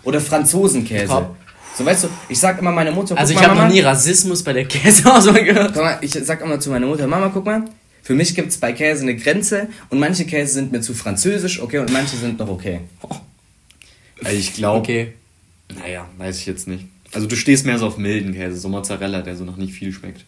Oder 0.03 0.21
Franzosenkäse. 0.21 1.29
So 1.75 1.83
weißt 1.83 2.03
du, 2.03 2.09
ich 2.29 2.38
sag 2.39 2.59
immer 2.59 2.71
meiner 2.71 2.91
Mutter, 2.91 3.17
also 3.17 3.33
guck 3.33 3.41
ich 3.41 3.47
mal, 3.47 3.55
habe 3.57 3.67
noch 3.67 3.73
nie 3.73 3.79
Rassismus 3.81 4.44
bei 4.44 4.53
der 4.53 4.65
Käseauswahl 4.65 5.44
gehört. 5.44 5.73
Guck 5.73 5.81
mal, 5.81 5.97
ich 6.01 6.11
sag 6.11 6.39
immer 6.41 6.59
zu 6.59 6.69
meiner 6.69 6.85
Mutter, 6.85 7.07
Mama, 7.07 7.31
guck 7.33 7.45
mal, 7.45 7.63
für 8.03 8.13
mich 8.13 8.35
gibt's 8.35 8.57
bei 8.57 8.71
Käse 8.73 9.01
eine 9.01 9.15
Grenze 9.15 9.67
und 9.89 9.97
manche 10.00 10.25
Käse 10.25 10.53
sind 10.53 10.71
mir 10.71 10.81
zu 10.81 10.94
französisch, 10.94 11.59
okay, 11.61 11.79
und 11.79 11.91
manche 11.91 12.15
sind 12.17 12.38
noch 12.38 12.50
okay. 12.50 12.81
Also 14.23 14.38
ich 14.38 14.53
glaube, 14.53 14.79
Okay. 14.79 15.13
naja, 15.75 16.07
weiß 16.17 16.38
ich 16.39 16.45
jetzt 16.45 16.67
nicht. 16.67 16.85
Also 17.11 17.27
du 17.27 17.35
stehst 17.35 17.65
mehr 17.65 17.77
so 17.77 17.88
auf 17.88 17.97
milden 17.97 18.33
Käse, 18.33 18.57
so 18.57 18.69
Mozzarella, 18.69 19.21
der 19.21 19.35
so 19.35 19.44
noch 19.44 19.57
nicht 19.57 19.73
viel 19.73 19.91
schmeckt. 19.91 20.23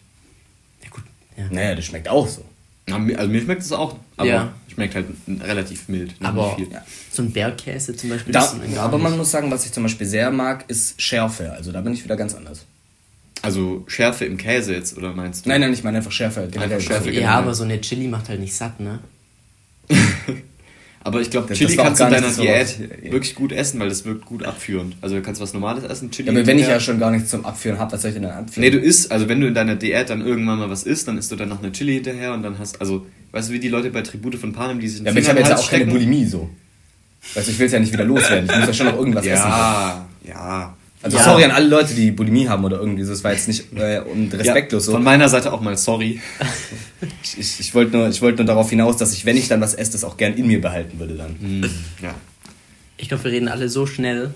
Ja, 0.82 0.88
gut. 0.90 1.02
Naja, 1.50 1.74
das 1.74 1.84
schmeckt 1.86 2.08
auch 2.08 2.28
so. 2.28 2.44
Na, 2.88 2.96
Also 3.16 3.28
mir 3.30 3.40
schmeckt 3.40 3.62
es 3.62 3.72
auch, 3.72 3.96
aber 4.16 4.28
Ja. 4.28 4.54
schmeckt 4.72 4.94
halt 4.94 5.06
relativ 5.40 5.88
mild. 5.88 6.20
noch 6.20 6.28
Aber 6.28 6.46
nicht 6.46 6.66
viel. 6.68 6.72
Ja. 6.74 6.84
so 7.10 7.22
ein 7.22 7.32
Bergkäse 7.32 7.96
zum 7.96 8.10
Beispiel. 8.10 8.32
Da, 8.32 8.54
aber 8.78 8.98
man 8.98 9.12
nicht. 9.12 9.18
muss 9.18 9.30
sagen, 9.30 9.50
was 9.50 9.64
ich 9.66 9.72
zum 9.72 9.82
Beispiel 9.82 10.06
sehr 10.06 10.30
mag, 10.30 10.64
ist 10.68 11.00
Schärfe. 11.00 11.52
Also 11.52 11.72
da 11.72 11.80
bin 11.80 11.94
ich 11.94 12.04
wieder 12.04 12.16
ganz 12.16 12.34
anders. 12.34 12.64
Also 13.42 13.84
Schärfe 13.86 14.24
im 14.24 14.36
Käse 14.36 14.74
jetzt, 14.74 14.96
oder 14.96 15.12
meinst 15.12 15.44
du? 15.46 15.50
Nein, 15.50 15.60
nein, 15.60 15.72
ich 15.72 15.84
meine 15.84 15.98
einfach 15.98 16.12
Schärfe. 16.12 16.48
generell. 16.50 16.80
Schärfe. 16.80 17.10
Ja, 17.12 17.32
aber 17.34 17.54
so 17.54 17.64
eine 17.64 17.80
Chili 17.80 18.08
macht 18.08 18.28
halt 18.28 18.40
nicht 18.40 18.54
satt, 18.54 18.80
ne? 18.80 18.98
Aber 21.04 21.20
ich 21.20 21.30
glaube, 21.30 21.54
Chili 21.54 21.76
kannst 21.76 22.00
du 22.00 22.04
in 22.06 22.10
deiner 22.10 22.30
so 22.30 22.42
Diät 22.42 22.80
was- 22.80 23.12
wirklich 23.12 23.36
gut 23.36 23.52
essen, 23.52 23.78
weil 23.78 23.88
das 23.88 24.04
wirkt 24.04 24.24
gut 24.24 24.42
abführend. 24.42 24.96
Also 25.00 25.14
du 25.14 25.22
kannst 25.22 25.40
was 25.40 25.54
Normales 25.54 25.84
essen, 25.84 26.10
Chili. 26.10 26.26
Ja, 26.32 26.34
aber 26.36 26.44
wenn 26.48 26.58
ich 26.58 26.66
ja 26.66 26.80
schon 26.80 26.98
gar 26.98 27.12
nichts 27.12 27.30
zum 27.30 27.46
Abführen 27.46 27.78
habe, 27.78 27.92
was 27.92 28.02
soll 28.02 28.08
ich 28.08 28.14
denn 28.16 28.24
dann 28.24 28.32
abführen? 28.32 28.62
Nee, 28.64 28.70
du 28.70 28.78
isst, 28.80 29.12
also 29.12 29.28
wenn 29.28 29.40
du 29.40 29.46
in 29.46 29.54
deiner 29.54 29.76
Diät 29.76 30.10
dann 30.10 30.26
irgendwann 30.26 30.58
mal 30.58 30.68
was 30.68 30.82
isst, 30.82 31.06
dann 31.06 31.16
isst 31.16 31.30
du 31.30 31.36
dann 31.36 31.48
noch 31.48 31.62
eine 31.62 31.70
Chili 31.70 31.94
hinterher 31.94 32.34
und 32.34 32.42
dann 32.42 32.58
hast, 32.58 32.80
also, 32.80 33.06
weißt 33.30 33.50
du, 33.50 33.52
wie 33.52 33.60
die 33.60 33.68
Leute 33.68 33.90
bei 33.90 34.02
Tribute 34.02 34.34
von 34.34 34.52
Panem, 34.52 34.80
die 34.80 34.88
sich 34.88 35.02
ja, 35.02 35.10
aber 35.12 35.20
ich 35.20 35.28
habe 35.28 35.38
jetzt 35.38 35.50
ja 35.50 35.54
auch 35.56 35.70
keine 35.70 35.82
stecken? 35.84 35.92
Bulimie 35.92 36.24
so. 36.24 36.50
Weißt 37.34 37.46
du, 37.46 37.52
ich 37.52 37.58
will 37.60 37.66
es 37.66 37.72
ja 37.72 37.78
nicht 37.78 37.92
wieder 37.92 38.04
loswerden. 38.04 38.50
Ich 38.50 38.56
muss 38.56 38.66
ja 38.66 38.72
schon 38.74 38.86
noch 38.86 38.98
irgendwas 38.98 39.24
essen. 39.26 39.46
Ja, 39.46 40.06
ja. 40.26 40.76
Also 41.06 41.18
Ja. 41.18 41.22
sorry 41.24 41.44
an 41.44 41.52
alle 41.52 41.68
Leute, 41.68 41.94
die 41.94 42.10
Bulimie 42.10 42.48
haben 42.48 42.64
oder 42.64 42.78
irgendwie, 42.80 43.04
das 43.06 43.22
war 43.22 43.32
jetzt 43.32 43.46
nicht 43.48 43.72
äh, 43.76 44.00
und 44.00 44.34
respektlos 44.34 44.82
ja, 44.84 44.86
so. 44.86 44.92
Von 44.92 45.04
meiner 45.04 45.28
Seite 45.28 45.52
auch 45.52 45.60
mal 45.60 45.76
sorry. 45.76 46.20
Ich, 47.22 47.38
ich, 47.38 47.60
ich 47.60 47.74
wollte 47.74 47.96
nur, 47.96 48.08
ich 48.08 48.20
wollte 48.22 48.38
nur 48.38 48.46
darauf 48.46 48.68
hinaus, 48.70 48.96
dass 48.96 49.12
ich, 49.12 49.24
wenn 49.24 49.36
ich 49.36 49.46
dann 49.48 49.60
was 49.60 49.74
esse, 49.74 49.92
das 49.92 50.02
auch 50.04 50.16
gern 50.16 50.34
in 50.34 50.46
mir 50.48 50.60
behalten 50.60 50.98
würde 50.98 51.14
dann. 51.14 51.36
Hm, 51.40 51.62
ja. 52.02 52.14
Ich 52.96 53.08
glaube, 53.08 53.22
wir 53.24 53.30
reden 53.32 53.46
alle 53.48 53.68
so 53.68 53.86
schnell. 53.86 54.34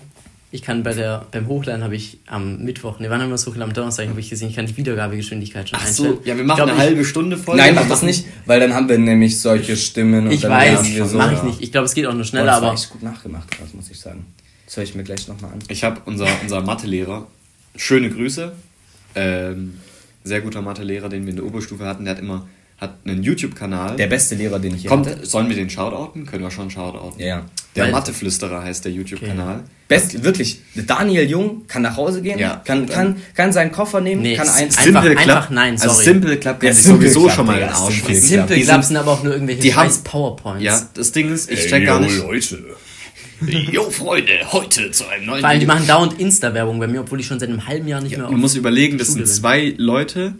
Ich 0.53 0.61
kann 0.61 0.83
bei 0.83 0.93
der, 0.93 1.25
beim 1.31 1.47
Hochladen 1.47 1.83
habe 1.83 1.95
ich 1.95 2.19
am 2.27 2.57
Mittwoch, 2.63 2.99
ne, 2.99 3.09
wann 3.09 3.21
haben 3.21 3.29
wir 3.29 3.33
das 3.35 3.47
hochgeladen? 3.47 3.71
Am 3.71 3.73
Donnerstag 3.73 4.07
habe 4.09 4.19
ich 4.19 4.29
gesehen, 4.29 4.49
ich 4.49 4.55
kann 4.55 4.65
die 4.65 4.75
Wiedergabegeschwindigkeit 4.75 5.69
schon 5.69 5.79
Ach 5.81 5.85
einstellen. 5.87 6.15
so, 6.15 6.21
ja, 6.29 6.35
wir 6.35 6.41
Ich 6.41 6.47
machen 6.47 6.57
glaub, 6.57 6.69
eine 6.69 6.77
ich- 6.77 6.83
halbe 6.83 7.05
Stunde 7.05 7.37
voll. 7.37 7.55
Nein, 7.57 7.73
mach 7.75 7.87
das 7.87 8.01
nicht, 8.01 8.25
weil 8.45 8.59
dann 8.59 8.73
haben 8.73 8.87
wir 8.89 8.97
nämlich 8.97 9.39
solche 9.39 9.75
Stimmen 9.77 10.27
und 10.27 10.31
Ich 10.33 10.41
dann 10.41 10.51
weiß, 10.51 10.79
haben 10.79 10.93
wir 10.93 11.05
so. 11.05 11.17
mache 11.17 11.35
ich 11.35 11.43
nicht. 11.43 11.61
Ich 11.61 11.71
glaube, 11.71 11.85
es 11.85 11.93
geht 11.93 12.05
auch 12.05 12.13
nur 12.13 12.25
schneller, 12.25 12.45
das 12.47 12.61
war 12.61 12.67
aber 12.69 12.73
echt 12.77 12.89
gut 12.89 13.01
nachgemacht, 13.03 13.49
krass, 13.51 13.69
muss 13.73 13.89
ich 13.91 13.99
sagen. 13.99 14.25
Das 14.71 14.77
höre 14.77 14.83
ich 14.85 14.95
mir 14.95 15.03
gleich 15.03 15.27
nochmal 15.27 15.51
an. 15.51 15.59
Ich 15.67 15.83
habe 15.83 15.99
unser, 16.05 16.27
unser 16.41 16.61
Mathelehrer, 16.61 17.27
schöne 17.75 18.09
Grüße, 18.09 18.53
ähm, 19.15 19.73
sehr 20.23 20.39
guter 20.39 20.61
Mathelehrer, 20.61 21.09
den 21.09 21.23
wir 21.25 21.31
in 21.31 21.35
der 21.35 21.45
Oberstufe 21.45 21.85
hatten, 21.85 22.05
der 22.05 22.13
hat 22.15 22.21
immer, 22.21 22.47
hat 22.77 22.93
einen 23.03 23.21
YouTube-Kanal. 23.21 23.97
Der 23.97 24.07
beste 24.07 24.35
Lehrer, 24.35 24.59
den 24.59 24.73
ich 24.75 24.83
hier 24.83 24.89
Kommt, 24.89 25.07
hatte. 25.07 25.25
sollen 25.25 25.49
wir 25.49 25.57
den 25.57 25.69
shoutouten? 25.69 26.25
Können 26.25 26.43
wir 26.43 26.51
schon 26.51 26.69
shoutouten. 26.71 27.19
Ja, 27.19 27.25
ja. 27.27 27.45
Der 27.75 27.83
Weil- 27.85 27.91
Matheflüsterer 27.91 28.63
heißt 28.63 28.85
der 28.85 28.93
YouTube-Kanal. 28.93 29.65
Best, 29.89 30.23
wirklich, 30.23 30.61
Daniel 30.87 31.29
Jung 31.29 31.67
kann 31.67 31.81
nach 31.81 31.97
Hause 31.97 32.21
gehen, 32.21 32.39
Ja. 32.39 32.61
kann, 32.63 32.85
kann, 32.87 33.17
kann 33.35 33.51
seinen 33.51 33.73
Koffer 33.73 33.99
nehmen, 33.99 34.21
Nee, 34.21 34.37
kann 34.37 34.47
eins. 34.47 34.77
Einfach- 34.77 35.01
Club, 35.03 35.17
einfach 35.17 35.49
nein, 35.49 35.73
Also 35.73 35.89
sorry. 35.89 36.03
Simple 36.05 36.37
Club 36.37 36.59
kann 36.61 36.67
Ja, 36.69 36.73
sich 36.73 36.83
Simple 36.85 37.07
sowieso 37.09 37.21
Club, 37.25 37.35
schon 37.35 37.45
mal 37.45 37.59
den 37.59 37.67
Arsch 37.69 38.01
Simple 38.03 38.57
Clubs 38.61 38.87
sind- 38.87 38.95
aber 38.97 39.11
auch 39.11 39.23
nur 39.23 39.33
irgendwelche 39.33 39.61
die 39.63 39.75
haben- 39.75 39.89
scheiß 39.89 39.97
PowerPoints. 39.99 40.63
Ja, 40.63 40.81
das 40.93 41.11
Ding 41.11 41.29
ist, 41.33 41.51
ich 41.51 41.67
check 41.67 41.85
gar 41.85 41.99
nicht. 41.99 42.17
Leute. 42.19 42.63
Jo, 43.71 43.89
Freunde, 43.89 44.31
heute 44.51 44.91
zu 44.91 45.07
einem 45.07 45.25
neuen 45.25 45.39
Vor 45.41 45.49
allem, 45.49 45.59
die 45.59 45.65
machen 45.65 45.87
dauernd 45.87 46.19
Insta-Werbung 46.19 46.79
bei 46.79 46.87
mir, 46.87 47.01
obwohl 47.01 47.19
ich 47.19 47.25
schon 47.25 47.39
seit 47.39 47.49
einem 47.49 47.67
halben 47.67 47.87
Jahr 47.87 48.01
nicht 48.01 48.17
mehr 48.17 48.27
Du 48.27 48.37
musst 48.37 48.55
überlegen, 48.55 48.97
das 48.97 49.07
Schule 49.07 49.25
sind 49.25 49.25
bin. 49.25 49.33
zwei 49.33 49.73
Leute, 49.77 50.35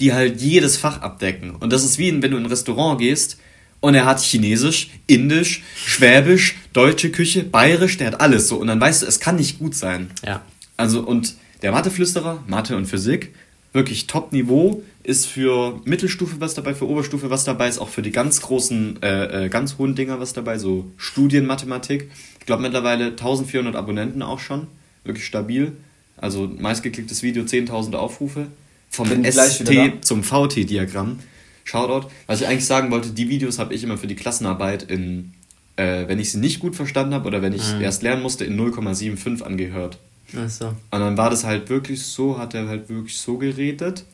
die 0.00 0.12
halt 0.12 0.40
jedes 0.40 0.76
Fach 0.76 1.00
abdecken. 1.00 1.50
Und 1.56 1.72
das 1.72 1.84
ist 1.84 1.98
wie, 1.98 2.10
wenn 2.22 2.30
du 2.30 2.36
in 2.36 2.44
ein 2.44 2.46
Restaurant 2.46 2.98
gehst 2.98 3.38
und 3.80 3.94
er 3.94 4.06
hat 4.06 4.20
Chinesisch, 4.20 4.90
Indisch, 5.06 5.62
Schwäbisch, 5.76 6.56
deutsche 6.72 7.10
Küche, 7.10 7.44
Bayerisch, 7.44 7.98
der 7.98 8.08
hat 8.08 8.20
alles 8.20 8.48
so. 8.48 8.56
Und 8.56 8.68
dann 8.68 8.80
weißt 8.80 9.02
du, 9.02 9.06
es 9.06 9.20
kann 9.20 9.36
nicht 9.36 9.58
gut 9.58 9.74
sein. 9.74 10.10
Ja. 10.24 10.42
Also, 10.76 11.00
und 11.00 11.34
der 11.62 11.72
Matheflüsterer, 11.72 12.42
Mathe 12.46 12.76
und 12.76 12.86
Physik, 12.86 13.34
wirklich 13.72 14.06
Top-Niveau, 14.06 14.82
ist 15.02 15.26
für 15.26 15.80
Mittelstufe 15.84 16.40
was 16.40 16.54
dabei, 16.54 16.74
für 16.74 16.88
Oberstufe 16.88 17.30
was 17.30 17.44
dabei, 17.44 17.68
ist 17.68 17.78
auch 17.78 17.88
für 17.88 18.02
die 18.02 18.10
ganz 18.10 18.40
großen, 18.40 19.00
äh, 19.02 19.44
äh, 19.44 19.48
ganz 19.48 19.78
hohen 19.78 19.94
Dinger 19.94 20.18
was 20.18 20.32
dabei, 20.32 20.58
so 20.58 20.90
Studienmathematik. 20.96 22.10
Ich 22.46 22.48
glaube 22.48 22.62
mittlerweile 22.62 23.06
1400 23.06 23.74
Abonnenten 23.74 24.22
auch 24.22 24.38
schon, 24.38 24.68
wirklich 25.02 25.26
stabil. 25.26 25.72
Also 26.16 26.46
meistgeklicktes 26.46 27.24
Video, 27.24 27.42
10.000 27.42 27.94
Aufrufe. 27.96 28.46
Vom 28.88 29.08
Bin 29.08 29.24
ST 29.24 29.68
zum 30.02 30.22
VT-Diagramm. 30.22 31.18
Shoutout. 31.64 32.06
Was 32.28 32.40
ich 32.40 32.46
eigentlich 32.46 32.64
sagen 32.64 32.92
wollte, 32.92 33.10
die 33.10 33.28
Videos 33.28 33.58
habe 33.58 33.74
ich 33.74 33.82
immer 33.82 33.98
für 33.98 34.06
die 34.06 34.14
Klassenarbeit 34.14 34.84
in, 34.84 35.32
äh, 35.74 36.06
wenn 36.06 36.20
ich 36.20 36.30
sie 36.30 36.38
nicht 36.38 36.60
gut 36.60 36.76
verstanden 36.76 37.14
habe 37.14 37.26
oder 37.26 37.42
wenn 37.42 37.52
ich 37.52 37.74
Mhm. 37.74 37.80
erst 37.80 38.04
lernen 38.04 38.22
musste, 38.22 38.44
in 38.44 38.54
0,75 38.54 39.42
angehört. 39.42 39.98
Achso. 40.36 40.68
Und 40.68 41.00
dann 41.00 41.16
war 41.16 41.30
das 41.30 41.42
halt 41.42 41.68
wirklich 41.68 42.00
so, 42.04 42.38
hat 42.38 42.54
er 42.54 42.68
halt 42.68 42.88
wirklich 42.88 43.18
so 43.18 43.38
geredet. 43.38 44.04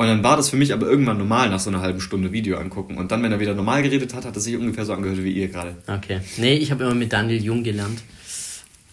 Und 0.00 0.06
dann 0.06 0.22
war 0.22 0.36
das 0.36 0.48
für 0.48 0.56
mich 0.56 0.72
aber 0.72 0.86
irgendwann 0.86 1.18
normal 1.18 1.50
nach 1.50 1.58
so 1.58 1.70
einer 1.70 1.80
halben 1.80 2.00
Stunde 2.00 2.30
Video 2.30 2.56
angucken. 2.56 2.96
Und 2.98 3.10
dann, 3.10 3.20
wenn 3.24 3.32
er 3.32 3.40
wieder 3.40 3.54
normal 3.54 3.82
geredet 3.82 4.14
hat, 4.14 4.24
hat 4.24 4.36
er 4.36 4.40
sich 4.40 4.56
ungefähr 4.56 4.84
so 4.84 4.92
angehört 4.92 5.24
wie 5.24 5.32
ihr 5.32 5.48
gerade. 5.48 5.74
Okay. 5.88 6.20
Nee, 6.36 6.54
ich 6.54 6.70
habe 6.70 6.84
immer 6.84 6.94
mit 6.94 7.12
Daniel 7.12 7.42
Jung 7.42 7.64
gelernt. 7.64 8.00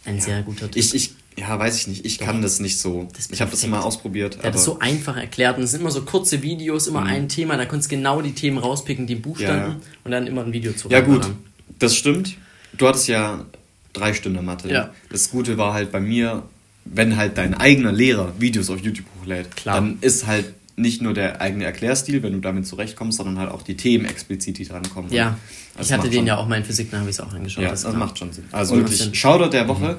Ein 0.04 0.20
sehr 0.20 0.42
guter 0.42 0.66
Typ. 0.66 0.76
Ich, 0.78 0.96
ich, 0.96 1.14
ja, 1.38 1.60
weiß 1.60 1.78
ich 1.78 1.88
nicht. 1.88 2.06
Ich 2.06 2.18
kann 2.18 2.42
das 2.42 2.60
nicht 2.60 2.80
so. 2.80 3.08
Das 3.16 3.30
ich 3.30 3.40
habe 3.40 3.52
das 3.52 3.68
mal 3.68 3.82
ausprobiert. 3.82 4.34
Der 4.34 4.40
aber 4.40 4.48
hat 4.50 4.56
es 4.56 4.64
so 4.64 4.80
einfach 4.80 5.16
erklärt 5.16 5.58
und 5.60 5.66
es 5.66 5.72
sind 5.72 5.82
immer 5.82 5.92
so 5.92 6.02
kurze 6.02 6.42
Videos, 6.42 6.88
immer 6.88 7.04
ein 7.04 7.30
Thema, 7.30 7.56
da 7.56 7.66
konntest 7.66 7.92
du 7.92 7.98
genau 7.98 8.24
die 8.24 8.34
Themen 8.34 8.58
rauspicken, 8.58 9.06
die 9.06 9.14
Buchstaben 9.16 9.58
Mhm. 9.58 9.62
Ja, 9.62 9.68
ja. 9.68 9.80
und 10.06 10.12
dann 10.12 10.26
immer 10.26 10.44
ein 10.44 10.54
Video 10.54 10.74
zu 10.74 10.90
ja, 10.90 11.02
gut. 11.02 11.22
reinballern. 11.22 11.38
Das 11.78 11.96
stimmt. 11.96 12.36
Du 12.78 12.88
hattest 12.88 13.08
ja 13.08 13.46
drei 13.94 14.14
Stunden 14.16 14.44
Mathe. 14.44 14.70
Ja. 14.72 14.92
Das 15.12 15.30
Gute 15.30 15.60
war 15.60 15.74
halt 15.74 15.92
bei 15.92 16.00
mir, 16.00 16.42
wenn 16.84 17.16
halt 17.16 17.38
dein 17.38 17.54
eigener 17.54 17.92
Lehrer 17.92 18.34
Videos 18.40 18.72
auf 18.72 18.80
YouTube 18.80 19.06
hochlädt, 19.22 19.56
Klar. 19.56 19.76
dann 19.76 20.00
ist 20.02 20.26
halt 20.26 20.46
nicht 20.78 21.02
nur 21.02 21.14
der 21.14 21.42
eigene 21.42 21.64
Erklärstil, 21.66 22.22
wenn 22.24 22.34
du 22.34 22.40
damit 22.40 22.68
zurechtkommst, 22.68 23.18
sondern 23.18 23.40
halt 23.40 23.50
auch 23.52 23.62
die 23.62 23.78
Themen 23.78 24.06
explizit, 24.06 24.58
die 24.58 24.66
drankommen. 24.66 25.12
Ja, 25.12 25.38
Das 25.78 25.88
ich 25.88 25.94
hatte 25.94 26.10
den 26.10 26.20
schon- 26.20 26.28
ja 26.28 26.38
auch 26.38 26.48
mal 26.48 26.58
in 26.58 26.66
Physik, 26.66 26.92
da 26.92 27.00
habe 27.00 27.10
ich 27.10 27.16
es 27.16 27.20
auch 27.22 27.34
angeschaut. 27.34 27.64
Ja, 27.64 27.70
das 27.72 27.84
das, 27.84 27.96
macht 27.96 28.18
schon 28.20 28.32
Sinn. 28.34 28.46
Also 28.52 28.74
Und 28.74 28.82
wirklich, 28.82 29.00
Sinn. 29.00 29.16
Shoutout 29.16 29.50
der 29.52 29.68
Woche. 29.68 29.98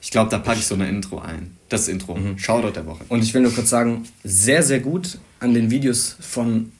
Ich 0.00 0.10
glaube, 0.10 0.30
da 0.30 0.38
packe 0.38 0.58
ich 0.60 0.66
so 0.66 0.74
eine 0.74 0.88
Intro 0.88 1.18
ein. 1.18 1.56
Das 1.70 1.88
Intro. 1.88 2.14
Mhm. 2.16 2.38
Shoutout 2.38 2.72
der 2.72 2.86
Woche. 2.86 3.04
Und 3.08 3.22
ich 3.24 3.32
will 3.34 3.40
nur 3.42 3.52
kurz 3.52 3.70
sagen, 3.70 4.04
sehr, 4.22 4.62
sehr 4.62 4.80
gut 4.80 5.18
an 5.40 5.54
den 5.54 5.70
Videos 5.70 6.16
von, 6.20 6.72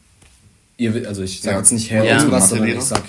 ihr, 0.76 1.06
also 1.08 1.22
ich 1.22 1.40
sage 1.40 1.54
Ja. 1.54 1.58
jetzt 1.60 1.72
nicht 1.72 1.90
Herr 1.90 2.04
Ja. 2.04 2.18
irgendwas, 2.18 2.50
sondern 2.50 2.68
Mathelehrer. 2.68 2.82
ich 2.82 2.88
sag 2.88 3.02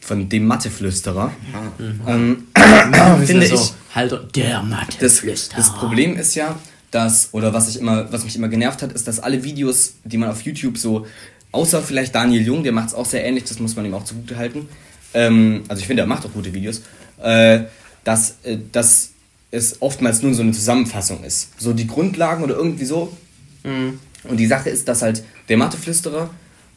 von 0.00 0.28
dem 0.28 0.46
Matheflüsterer. 0.46 1.32
Ah. 1.52 2.10
Ähm, 2.14 2.44
Finde 3.26 3.46
so, 3.48 3.54
ich, 3.56 3.72
halt 3.94 4.36
der 4.36 4.62
Mathe. 4.62 4.96
das, 5.00 5.22
das 5.54 5.74
Problem 5.74 6.16
ist 6.16 6.34
ja, 6.36 6.56
dass, 6.90 7.30
oder 7.32 7.52
was, 7.52 7.68
ich 7.68 7.80
immer, 7.80 8.12
was 8.12 8.24
mich 8.24 8.36
immer 8.36 8.48
genervt 8.48 8.82
hat, 8.82 8.92
ist, 8.92 9.08
dass 9.08 9.20
alle 9.20 9.44
Videos, 9.44 9.94
die 10.04 10.16
man 10.16 10.30
auf 10.30 10.42
YouTube 10.42 10.78
so, 10.78 11.06
außer 11.52 11.82
vielleicht 11.82 12.14
Daniel 12.14 12.46
Jung, 12.46 12.62
der 12.62 12.72
macht 12.72 12.88
es 12.88 12.94
auch 12.94 13.06
sehr 13.06 13.24
ähnlich, 13.24 13.44
das 13.44 13.58
muss 13.58 13.76
man 13.76 13.84
ihm 13.84 13.94
auch 13.94 14.04
zugute 14.04 14.36
halten. 14.36 14.68
Ähm, 15.14 15.64
also 15.68 15.80
ich 15.80 15.86
finde, 15.86 16.02
er 16.02 16.06
macht 16.06 16.24
auch 16.24 16.32
gute 16.32 16.52
Videos. 16.52 16.82
Äh, 17.22 17.64
dass, 18.04 18.36
äh, 18.44 18.58
dass 18.72 19.10
es 19.50 19.80
oftmals 19.80 20.22
nur 20.22 20.34
so 20.34 20.42
eine 20.42 20.52
Zusammenfassung 20.52 21.24
ist. 21.24 21.60
So 21.60 21.72
die 21.72 21.86
Grundlagen 21.86 22.44
oder 22.44 22.56
irgendwie 22.56 22.84
so. 22.84 23.16
Und 23.64 24.36
die 24.36 24.46
Sache 24.46 24.70
ist, 24.70 24.86
dass 24.86 25.02
halt 25.02 25.24
der 25.48 25.56
Matheflüsterer 25.56 26.30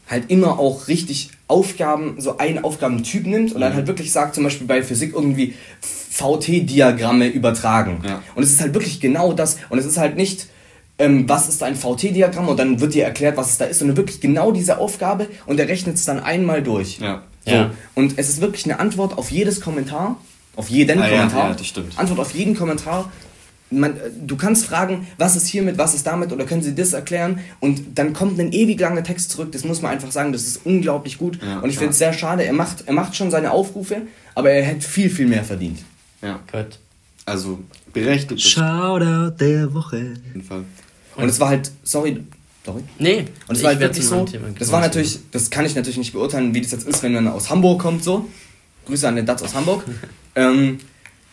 halt 0.09 0.29
immer 0.31 0.57
auch 0.59 0.87
richtig 0.87 1.29
Aufgaben, 1.47 2.15
so 2.19 2.37
einen 2.37 2.63
Aufgabentyp 2.63 3.25
nimmt 3.27 3.53
und 3.53 3.61
dann 3.61 3.73
halt 3.75 3.87
wirklich 3.87 4.11
sagt, 4.11 4.35
zum 4.35 4.43
Beispiel 4.43 4.67
bei 4.67 4.81
Physik 4.83 5.13
irgendwie 5.13 5.53
VT-Diagramme 6.11 7.27
übertragen. 7.27 8.01
Ja. 8.05 8.21
Und 8.35 8.43
es 8.43 8.51
ist 8.51 8.61
halt 8.61 8.73
wirklich 8.73 8.99
genau 8.99 9.33
das. 9.33 9.57
Und 9.69 9.79
es 9.79 9.85
ist 9.85 9.97
halt 9.97 10.15
nicht, 10.15 10.47
ähm, 10.97 11.27
was 11.29 11.47
ist 11.47 11.63
ein 11.63 11.75
VT-Diagramm 11.75 12.47
und 12.49 12.57
dann 12.59 12.79
wird 12.81 12.93
dir 12.93 13.05
erklärt, 13.05 13.37
was 13.37 13.51
es 13.51 13.57
da 13.57 13.65
ist, 13.65 13.79
sondern 13.79 13.97
wirklich 13.97 14.19
genau 14.21 14.51
diese 14.51 14.77
Aufgabe 14.79 15.27
und 15.45 15.59
er 15.59 15.67
rechnet 15.67 15.95
es 15.95 16.05
dann 16.05 16.19
einmal 16.19 16.61
durch. 16.61 16.99
Ja. 16.99 17.23
So. 17.45 17.51
Ja. 17.51 17.71
Und 17.95 18.13
es 18.17 18.29
ist 18.29 18.41
wirklich 18.41 18.65
eine 18.65 18.79
Antwort 18.79 19.17
auf 19.17 19.31
jedes 19.31 19.61
Kommentar, 19.61 20.17
auf 20.55 20.69
jeden 20.69 20.99
Ah, 20.99 21.07
ja, 21.07 21.15
Kommentar. 21.17 21.49
ja, 21.49 21.55
das 21.55 21.67
stimmt. 21.67 21.97
Antwort 21.97 22.19
auf 22.19 22.33
jeden 22.35 22.55
Kommentar. 22.55 23.11
Man, 23.71 23.97
äh, 23.97 24.09
du 24.25 24.35
kannst 24.35 24.65
fragen, 24.65 25.07
was 25.17 25.35
ist 25.35 25.47
hiermit, 25.47 25.77
was 25.77 25.93
ist 25.93 26.07
damit 26.07 26.31
oder 26.31 26.45
können 26.45 26.63
Sie 26.63 26.73
das 26.73 26.93
erklären 26.93 27.39
und 27.59 27.97
dann 27.97 28.13
kommt 28.13 28.39
ein 28.39 28.51
ewig 28.51 28.79
langer 28.79 29.03
Text 29.03 29.31
zurück. 29.31 29.51
Das 29.51 29.63
muss 29.63 29.81
man 29.81 29.91
einfach 29.91 30.11
sagen, 30.11 30.31
das 30.33 30.43
ist 30.43 30.61
unglaublich 30.65 31.17
gut 31.17 31.39
Ja, 31.41 31.59
und 31.59 31.69
ich 31.69 31.77
finde 31.77 31.91
es 31.91 31.99
sehr 31.99 32.13
schade. 32.13 32.43
Er 32.43 32.53
macht, 32.53 32.83
er 32.87 32.93
macht 32.93 33.15
schon 33.15 33.29
seine 33.31 33.51
Aufrufe, 33.51 34.03
aber 34.35 34.51
er 34.51 34.63
hätte 34.63 34.87
viel, 34.87 35.09
viel 35.09 35.27
mehr 35.27 35.43
verdient. 35.43 35.79
Ja. 36.21 36.39
Gut. 36.51 36.79
Also 37.25 37.59
berechtigt. 37.93 38.43
Auf 38.43 38.51
Shoutout 38.51 39.35
der 39.39 39.73
Woche. 39.73 40.13
jeden 40.25 40.43
Fall. 40.43 40.63
Und 41.15 41.29
es 41.29 41.39
war 41.39 41.49
halt, 41.49 41.71
sorry, 41.83 42.23
sorry. 42.65 42.83
Nee, 42.97 43.25
Und 43.47 43.53
es 43.53 43.59
ich 43.59 43.63
war 43.63 43.71
halt 43.71 43.79
wirklich 43.81 44.05
so, 44.05 44.25
das 44.57 44.71
war 44.71 44.79
natürlich, 44.79 45.19
das 45.31 45.49
kann 45.49 45.65
ich 45.65 45.75
natürlich 45.75 45.97
nicht 45.97 46.13
beurteilen, 46.13 46.53
wie 46.53 46.61
das 46.61 46.71
jetzt 46.71 46.87
ist, 46.87 47.03
wenn 47.03 47.13
man 47.13 47.27
aus 47.27 47.49
Hamburg 47.49 47.81
kommt, 47.81 48.03
so. 48.03 48.27
Grüße 48.85 49.07
an 49.07 49.15
den 49.15 49.25
Datz 49.25 49.43
aus 49.43 49.53
Hamburg. 49.53 49.83
ähm, 50.35 50.79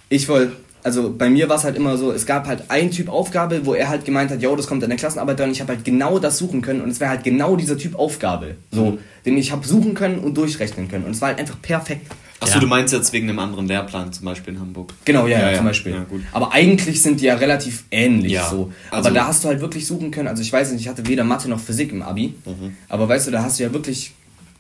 ich 0.09 0.29
wollte, 0.29 0.57
also 0.87 1.13
bei 1.17 1.29
mir 1.29 1.49
war 1.49 1.57
es 1.57 1.65
halt 1.65 1.77
immer 1.77 1.97
so, 1.99 2.13
es 2.13 2.25
gab 2.27 2.47
halt 2.47 2.65
ein 2.69 2.91
Typ 2.91 3.09
Aufgabe, 3.09 3.67
wo 3.67 3.75
er 3.75 3.89
halt 3.89 4.05
gemeint 4.05 4.31
hat, 4.31 4.41
yo, 4.41 4.55
das 4.57 4.67
kommt 4.67 4.83
in 4.83 4.89
der 4.89 4.99
Klassenarbeit 4.99 5.39
dran, 5.39 5.51
ich 5.51 5.61
habe 5.61 5.73
halt 5.75 5.85
genau 5.85 6.19
das 6.19 6.39
suchen 6.39 6.63
können 6.63 6.81
und 6.81 6.89
es 6.91 7.01
wäre 7.01 7.11
halt 7.11 7.25
genau 7.25 7.57
dieser 7.57 7.77
Typ 7.77 7.99
Aufgabe, 7.99 8.55
so, 8.71 8.93
Mhm. 8.93 8.99
den 9.27 9.37
ich 9.37 9.53
habe 9.53 9.67
suchen 9.67 9.95
können 9.95 10.19
und 10.21 10.37
durchrechnen 10.37 10.89
können 10.89 11.05
und 11.05 11.11
es 11.11 11.21
war 11.21 11.29
halt 11.29 11.39
einfach 11.41 11.61
perfekt. 11.61 12.11
Achso, 12.39 12.55
Ja. 12.55 12.61
du 12.61 12.67
meinst 12.67 12.93
jetzt 12.93 13.13
wegen 13.13 13.29
einem 13.31 13.39
anderen 13.39 13.67
Lehrplan, 13.67 14.13
zum 14.13 14.27
Beispiel 14.27 14.55
in 14.55 14.61
Hamburg. 14.61 14.93
Genau, 15.07 15.27
ja, 15.27 15.39
Ja, 15.39 15.45
ja, 15.47 15.51
ja. 15.53 15.57
zum 15.57 15.67
Beispiel. 15.67 15.93
Ja, 15.93 16.05
gut. 16.05 16.21
Aber 16.33 16.53
eigentlich 16.53 17.01
sind 17.03 17.21
die 17.21 17.25
ja 17.25 17.35
relativ 17.35 17.85
ähnlich 17.91 18.33
Ja, 18.33 18.49
so. 18.49 18.71
also- 18.91 19.09
aber 19.09 19.15
da 19.15 19.27
hast 19.27 19.43
du 19.43 19.49
halt 19.49 19.61
wirklich 19.61 19.87
suchen 19.87 20.11
können. 20.11 20.29
Also 20.29 20.43
ich 20.43 20.53
weiß 20.53 20.71
nicht, 20.73 20.83
ich 20.83 20.89
hatte 20.89 21.07
weder 21.09 21.25
Mathe 21.25 21.49
noch 21.49 21.59
Physik 21.61 21.93
im 21.93 22.03
Abi. 22.03 22.35
Mhm. 22.45 22.77
Aber 22.89 23.09
weißt 23.09 23.27
du, 23.27 23.31
da 23.31 23.43
hast 23.43 23.59
du 23.59 23.63
ja 23.65 23.73
wirklich 23.73 24.13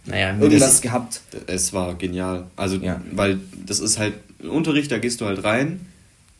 Naja, 0.06 0.30
irgendwas 0.38 0.60
Das- 0.60 0.80
gehabt. 0.82 1.20
Es 1.48 1.72
war 1.72 1.94
genial. 1.96 2.44
Also, 2.56 2.76
Ja. 2.76 3.00
weil 3.12 3.40
das 3.66 3.80
ist 3.80 3.98
halt 3.98 4.14
ein 4.40 4.48
Unterricht, 4.50 4.90
da 4.92 4.98
gehst 4.98 5.20
du 5.20 5.26
halt 5.26 5.42
rein 5.44 5.80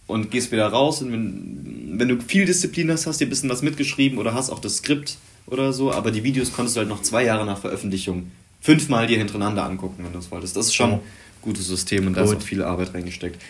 und 0.07 0.31
gehst 0.31 0.53
wieder 0.53 0.67
raus. 0.69 1.03
Und 1.03 1.13
wenn, 1.13 1.99
wenn 1.99 2.09
du 2.09 2.19
viel 2.21 2.47
Disziplin 2.47 2.91
hast, 2.91 3.07
hast 3.07 3.21
du 3.21 3.25
dir 3.25 3.29
ein 3.29 3.31
bisschen 3.31 3.49
was 3.51 3.63
mitgeschrieben 3.63 4.19
oder 4.19 4.35
hast 4.35 4.51
auch 4.51 4.59
das 4.61 4.77
Skript 4.79 5.17
oder 5.47 5.73
so. 5.73 5.93
Aber 5.93 6.11
die 6.11 6.23
Videos 6.25 6.53
konntest 6.53 6.77
du 6.77 6.81
halt 6.81 6.89
noch 6.89 7.03
zwei 7.03 7.25
Jahre 7.25 7.45
nach 7.47 7.59
Veröffentlichung 7.59 8.31
fünfmal 8.61 9.07
dir 9.07 9.19
hintereinander 9.19 9.65
angucken, 9.65 10.05
wenn 10.05 10.13
du 10.13 10.19
es 10.19 10.31
wolltest. 10.31 10.57
Das 10.57 10.67
ist 10.67 10.75
schon 10.75 10.95
ein 10.95 11.01
gutes 11.43 11.67
System 11.69 12.07
und 12.09 12.15
da 12.17 12.23
ist 12.25 12.31
Gut. 12.31 12.39
auch 12.39 12.43
viel 12.43 12.63
Arbeit 12.65 12.95
reingesteckt. 12.95 13.41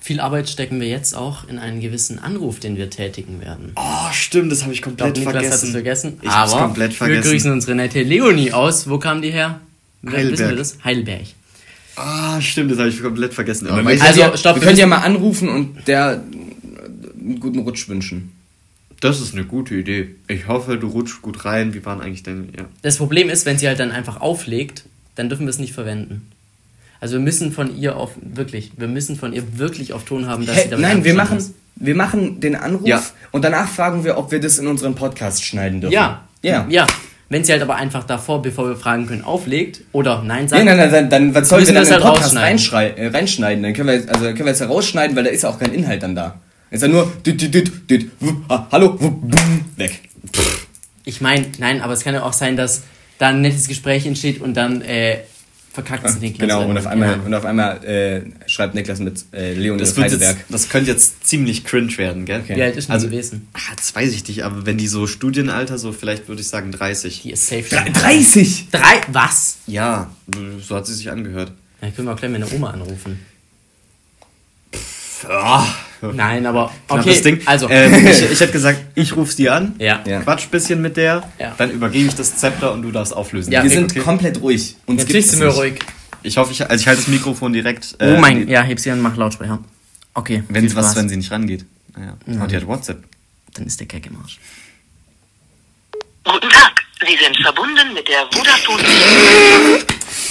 viel 0.00 0.20
Arbeit 0.20 0.48
stecken 0.48 0.80
wir 0.80 0.88
jetzt 0.88 1.14
auch 1.16 1.48
in 1.48 1.58
einen 1.58 1.80
gewissen 1.80 2.18
Anruf, 2.20 2.60
den 2.60 2.76
wir 2.76 2.88
tätigen 2.88 3.40
werden. 3.40 3.72
Oh, 3.76 4.12
stimmt, 4.12 4.52
das 4.52 4.62
habe 4.62 4.72
ich 4.72 4.78
Ich 4.78 4.82
komplett 4.82 5.14
glaube, 5.14 5.30
Niklas 5.38 5.52
hat 5.54 5.62
es 5.64 5.70
vergessen. 5.70 5.72
vergessen. 5.72 6.18
Ich 6.22 6.30
hab's 6.30 6.52
aber 6.52 6.62
komplett 6.66 6.90
wir 6.92 6.96
vergessen. 6.96 7.30
grüßen 7.30 7.52
unsere 7.52 7.74
nette 7.74 8.02
Leonie 8.02 8.52
aus. 8.52 8.88
Wo 8.88 8.98
kam 8.98 9.20
die 9.22 9.30
her? 9.30 9.60
Wissen 10.02 10.12
wir 10.16 10.18
Heidelberg. 10.24 10.56
das? 10.56 10.78
Heidelberg. 10.84 11.26
Ah, 11.96 12.40
stimmt, 12.40 12.70
das 12.70 12.78
habe 12.78 12.88
ich 12.88 13.02
komplett 13.02 13.34
vergessen. 13.34 13.66
Aber 13.68 13.88
Also, 13.88 14.20
ja, 14.20 14.36
stopp, 14.36 14.56
wir 14.56 14.62
können 14.62 14.78
ja 14.78 14.86
mal 14.86 14.98
anrufen 14.98 15.48
und 15.48 15.86
der 15.86 16.22
äh, 16.32 17.20
einen 17.20 17.40
guten 17.40 17.58
Rutsch 17.60 17.88
wünschen. 17.88 18.32
das 19.00 19.20
ist 19.20 19.34
eine 19.34 19.44
gute 19.44 19.74
Idee. 19.74 20.14
Ich 20.28 20.46
hoffe, 20.48 20.76
du 20.78 20.88
rutschst 20.88 21.22
gut 21.22 21.44
rein. 21.44 21.74
Wie 21.74 21.84
waren 21.84 22.00
eigentlich 22.00 22.22
deine. 22.22 22.42
Ja. 22.56 22.64
Das 22.82 22.96
Problem 22.98 23.28
ist, 23.28 23.46
wenn 23.46 23.58
sie 23.58 23.66
halt 23.68 23.80
dann 23.80 23.90
einfach 23.92 24.20
auflegt, 24.20 24.84
dann 25.14 25.28
dürfen 25.28 25.46
wir 25.46 25.50
es 25.50 25.58
nicht 25.58 25.72
verwenden. 25.72 26.30
Also 27.00 27.14
wir 27.14 27.20
müssen 27.20 27.52
von 27.52 27.74
ihr 27.78 27.96
auf, 27.96 28.10
wirklich, 28.20 28.72
wir 28.76 28.86
müssen 28.88 29.16
von 29.16 29.32
ihr 29.32 29.58
wirklich 29.58 29.94
auf 29.94 30.04
Ton 30.04 30.26
haben, 30.26 30.44
dass 30.44 30.56
Hä, 30.56 30.62
sie 30.64 30.68
damit 30.70 30.82
nein, 30.86 31.02
wir 31.04 31.14
machen, 31.14 31.42
wir 31.76 31.94
machen 31.94 32.40
den 32.40 32.54
Anruf 32.56 32.86
Ja. 32.86 33.02
und 33.32 33.42
danach 33.42 33.68
fragen 33.70 34.04
wir, 34.04 34.18
ob 34.18 34.30
wir 34.32 34.38
das 34.40 34.58
in 34.58 34.66
unseren 34.66 34.94
Podcast 34.94 35.42
schneiden 35.42 35.80
dürfen. 35.80 35.94
Ja. 35.94 36.26
Ja. 36.42 36.66
Ja. 36.68 36.86
Wenn 37.30 37.44
sie 37.44 37.52
halt 37.52 37.62
aber 37.62 37.76
einfach 37.76 38.02
davor, 38.04 38.42
bevor 38.42 38.68
wir 38.68 38.76
fragen 38.76 39.06
können, 39.06 39.22
auflegt 39.22 39.82
oder 39.92 40.22
Nein 40.22 40.48
sagt, 40.48 40.64
Nein, 40.64 40.76
nein, 40.76 40.90
nein, 40.90 41.08
dann, 41.08 41.32
dann 41.32 41.34
was 41.34 41.48
sollen 41.48 41.64
wir 41.64 41.72
dann 41.72 41.84
das 41.84 41.92
halt 41.92 42.02
Podcast 42.02 42.24
rausschneiden. 42.36 42.58
reinschrei- 42.58 42.94
äh, 42.96 43.06
reinschneiden? 43.06 43.62
Dann 43.62 43.72
können 43.72 43.88
wir, 43.88 44.08
also 44.12 44.24
können 44.26 44.38
wir 44.40 44.46
jetzt 44.48 44.60
herausschneiden, 44.60 45.14
weil 45.16 45.24
da 45.24 45.30
ist 45.30 45.42
ja 45.44 45.48
auch 45.50 45.58
kein 45.58 45.72
Inhalt 45.72 46.02
dann 46.02 46.14
da. 46.16 46.40
Ist 46.72 46.82
ja 46.82 46.88
nur 46.88 47.10
düt, 47.24 47.40
düt, 47.40 47.54
düt, 47.54 47.88
düt, 47.90 48.10
wupp, 48.20 48.36
ah, 48.48 48.66
hallo, 48.72 48.96
wupp, 49.00 49.20
bumm, 49.22 49.64
weg. 49.76 50.00
ich 51.04 51.20
meine, 51.20 51.46
nein, 51.58 51.80
aber 51.82 51.92
es 51.92 52.02
kann 52.04 52.14
ja 52.14 52.22
auch 52.24 52.32
sein, 52.32 52.56
dass 52.56 52.82
da 53.18 53.28
ein 53.28 53.40
nettes 53.42 53.68
Gespräch 53.68 54.06
entsteht 54.06 54.40
und 54.40 54.54
dann 54.54 54.82
äh, 54.82 55.18
verkackt 55.72 56.04
es 56.04 56.18
Niklas. 56.20 56.40
Genau, 56.48 56.68
und 56.68 56.76
auf 56.76 56.86
einmal, 56.86 57.10
Ja. 57.10 57.22
und 57.24 57.32
auf 57.34 57.44
einmal 57.44 57.84
äh, 57.84 58.22
schreibt 58.48 58.74
Niklas 58.74 58.98
mit 58.98 59.24
äh, 59.32 59.54
Leon 59.54 59.78
Das, 59.78 59.96
Heidelberg. 59.96 60.36
jetzt, 60.38 60.46
das 60.52 60.68
könnte 60.68 60.90
jetzt 60.90 61.26
ziemlich 61.26 61.64
cringe 61.64 61.96
werden, 61.98 62.24
gell? 62.24 62.40
Okay. 62.40 62.56
Wie 62.56 62.62
alt 62.62 62.76
ist 62.76 62.88
denn 62.88 62.94
Also- 62.94 63.06
gewesen? 63.08 63.48
Ah, 63.54 63.74
das 63.76 63.94
weiß 63.94 64.12
ich 64.12 64.26
nicht, 64.26 64.42
aber 64.44 64.66
wenn 64.66 64.78
die 64.78 64.88
so 64.88 65.06
Studienalter, 65.06 65.78
so 65.78 65.92
vielleicht 65.92 66.28
würde 66.28 66.40
ich 66.42 66.48
sagen 66.48 66.72
30. 66.72 67.22
Die 67.22 67.30
ist 67.32 67.46
safe. 67.46 67.62
Drei- 67.68 67.88
30! 67.90 68.68
Drei? 68.72 69.00
Was? 69.08 69.58
Ja, 69.66 70.10
so 70.60 70.74
hat 70.76 70.86
sie 70.86 70.94
sich 70.94 71.10
angehört. 71.10 71.52
Dann 71.80 71.94
können 71.94 72.08
wir 72.08 72.14
auch 72.14 72.18
gleich 72.18 72.30
meine 72.32 72.50
Oma 72.52 72.70
anrufen. 72.70 73.20
Ah, 75.28 75.66
Nein, 76.14 76.46
aber 76.46 76.72
okay. 76.88 77.20
Ding. 77.20 77.40
Also, 77.46 77.68
Ähm, 77.68 78.06
ich, 78.06 78.22
ich 78.32 78.40
hätte 78.40 78.52
gesagt, 78.52 78.78
ich 78.94 79.14
rufe 79.16 79.32
sie 79.32 79.48
an, 79.50 79.74
ja. 79.78 80.00
Ja. 80.06 80.20
quatsch 80.20 80.48
bisschen 80.48 80.80
mit 80.80 80.96
der, 80.96 81.22
Ja. 81.38 81.54
dann 81.58 81.70
übergebe 81.70 82.08
ich 82.08 82.14
das 82.14 82.36
Zepter 82.36 82.72
und 82.72 82.82
du 82.82 82.90
darfst 82.90 83.14
auflösen. 83.14 83.52
Ja, 83.52 83.62
Wir 83.62 83.70
okay, 83.70 83.78
sind 83.78 83.90
okay. 83.92 84.00
komplett 84.00 84.40
ruhig. 84.40 84.76
Uns 84.86 85.04
du 85.04 85.12
mir 85.12 85.46
nicht. 85.46 85.56
ruhig. 85.58 85.78
Ich 86.22 86.36
hoffe, 86.36 86.52
ich, 86.52 86.62
also 86.68 86.80
ich 86.80 86.86
halte 86.86 87.00
das 87.02 87.08
Mikrofon 87.08 87.52
direkt. 87.52 87.96
Oh 88.00 88.04
äh, 88.04 88.18
mein, 88.20 88.46
die- 88.46 88.52
ja, 88.52 88.62
heb 88.62 88.78
sie 88.78 88.90
an, 88.90 89.00
mach 89.00 89.16
Lautsprecher. 89.16 89.58
Okay. 90.14 90.42
Wenn, 90.48 90.66
viel 90.68 90.76
was, 90.76 90.86
Spaß. 90.86 90.96
wenn 90.96 91.08
sie 91.08 91.16
nicht 91.16 91.30
rangeht. 91.30 91.64
Naja. 91.96 92.16
Und 92.26 92.50
die 92.50 92.56
hat 92.56 92.66
WhatsApp. 92.66 93.02
Dann 93.54 93.66
ist 93.66 93.78
der 93.80 93.86
Keck 93.86 94.06
im 94.06 94.16
Arsch. 94.20 94.38
Guten 96.24 96.48
Tag, 96.50 96.72
Sie 97.00 97.16
sind 97.16 97.36
verbunden 97.42 97.94
mit 97.94 98.06
der 98.06 98.26
Vodafone. 98.30 98.82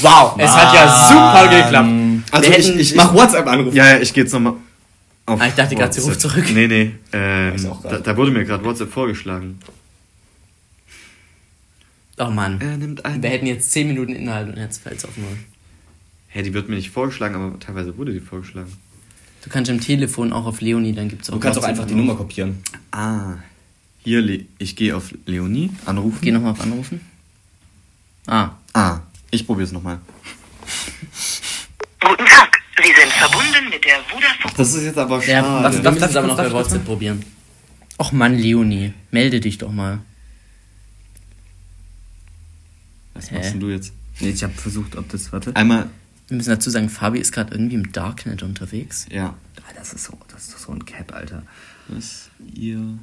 Wow, 0.01 0.35
es 0.37 0.51
hat 0.51 0.73
ja 0.73 1.07
super 1.07 1.47
geklappt. 1.63 1.89
Also 2.31 2.49
Wir 2.51 2.59
ich, 2.59 2.67
hätten- 2.67 2.79
ich, 2.79 2.95
Mach 2.95 3.13
WhatsApp-Anruf. 3.13 3.73
Ja, 3.73 3.89
ja, 3.93 3.99
ich 3.99 4.13
gehe 4.13 4.23
jetzt 4.23 4.33
nochmal. 4.33 4.53
Ah, 5.37 5.47
ich 5.47 5.53
dachte 5.53 5.75
gerade, 5.75 5.93
sie 5.93 6.01
ruft 6.01 6.21
zurück. 6.21 6.45
Nee, 6.53 6.67
nee. 6.67 6.91
Ähm, 7.11 7.55
da, 7.83 7.99
da 7.99 8.17
wurde 8.17 8.31
mir 8.31 8.45
gerade 8.45 8.63
WhatsApp 8.63 8.91
vorgeschlagen. 8.91 9.59
Oh 12.17 12.29
Mann. 12.29 12.59
Er 12.59 12.77
nimmt 12.77 13.05
ein. 13.05 13.23
Wir 13.23 13.29
hätten 13.29 13.45
jetzt 13.45 13.71
10 13.71 13.87
Minuten 13.87 14.13
Inhalt 14.13 14.49
und 14.49 14.57
jetzt 14.57 14.81
fällt's 14.83 15.05
auf 15.05 15.15
null. 15.17 15.37
Hä, 16.27 16.43
die 16.43 16.53
wird 16.53 16.69
mir 16.69 16.75
nicht 16.75 16.91
vorgeschlagen, 16.91 17.35
aber 17.35 17.59
teilweise 17.59 17.97
wurde 17.97 18.13
die 18.13 18.19
vorgeschlagen. 18.19 18.71
Du 19.43 19.49
kannst 19.49 19.71
im 19.71 19.79
Telefon 19.79 20.33
auch 20.33 20.45
auf 20.45 20.59
Leonie, 20.61 20.93
dann 20.93 21.07
gibt's 21.07 21.29
auch 21.29 21.35
Du 21.35 21.39
kannst 21.39 21.57
auch 21.59 21.63
einfach 21.63 21.85
die 21.87 21.95
Nummer 21.95 22.15
kopieren. 22.15 22.61
Ah. 22.91 23.35
Hier, 24.03 24.21
Le 24.21 24.45
ich 24.57 24.75
gehe 24.75 24.95
auf 24.95 25.13
Leonie, 25.25 25.71
anrufen. 25.85 26.19
Geh 26.21 26.31
nochmal 26.31 26.51
auf 26.51 26.61
Anrufen. 26.61 27.01
Ah. 28.27 28.51
Ah, 28.73 28.99
ich 29.31 29.45
probiere 29.45 29.65
es 29.65 29.71
nochmal. 29.71 29.99
Guten 32.01 32.25
Tag, 32.25 32.57
Sie 32.81 32.93
sind 33.01 33.11
verbunden 33.13 33.69
mit 33.69 33.83
der 33.85 33.99
Vodafone. 34.03 34.53
Das 34.57 34.73
ist 34.73 34.83
jetzt 34.83 34.97
aber 34.97 35.23
Ja, 35.25 35.41
schade. 35.43 35.63
was, 35.63 35.75
wir 35.75 35.81
Darf- 35.83 35.93
müssen 35.93 36.01
darf 36.01 36.09
es 36.11 36.15
aber 36.17 36.27
noch 36.27 36.37
bei 36.37 36.51
WhatsApp 36.51 36.85
probieren. 36.85 37.23
Och 37.99 38.11
Mann, 38.13 38.35
Leonie, 38.37 38.93
melde 39.11 39.39
dich 39.39 39.57
doch 39.57 39.71
mal. 39.71 39.99
was 43.13 43.31
Hä? 43.31 43.35
machst 43.35 43.53
denn 43.53 43.59
du 43.59 43.69
jetzt? 43.69 43.93
Nee, 44.19 44.29
ich 44.29 44.43
habe 44.43 44.53
versucht, 44.53 44.95
ob 44.95 45.09
das. 45.09 45.31
Warte. 45.31 45.55
Einmal, 45.55 45.89
Wir 46.27 46.37
müssen 46.37 46.49
dazu 46.49 46.69
sagen, 46.69 46.89
Fabi 46.89 47.19
ist 47.19 47.31
gerade 47.31 47.53
irgendwie 47.53 47.75
im 47.75 47.91
Darknet 47.91 48.43
unterwegs. 48.43 49.05
ja. 49.11 49.35
Ah, 49.67 49.73
Das 49.75 49.93
ist 49.93 50.05
so, 50.05 50.17
das 50.31 50.47
ist 50.49 50.61
so 50.61 50.71
ein 50.71 50.85
Cap, 50.85 51.13
Alter. 51.13 51.43
Was 51.87 52.29
ihr 52.53 52.97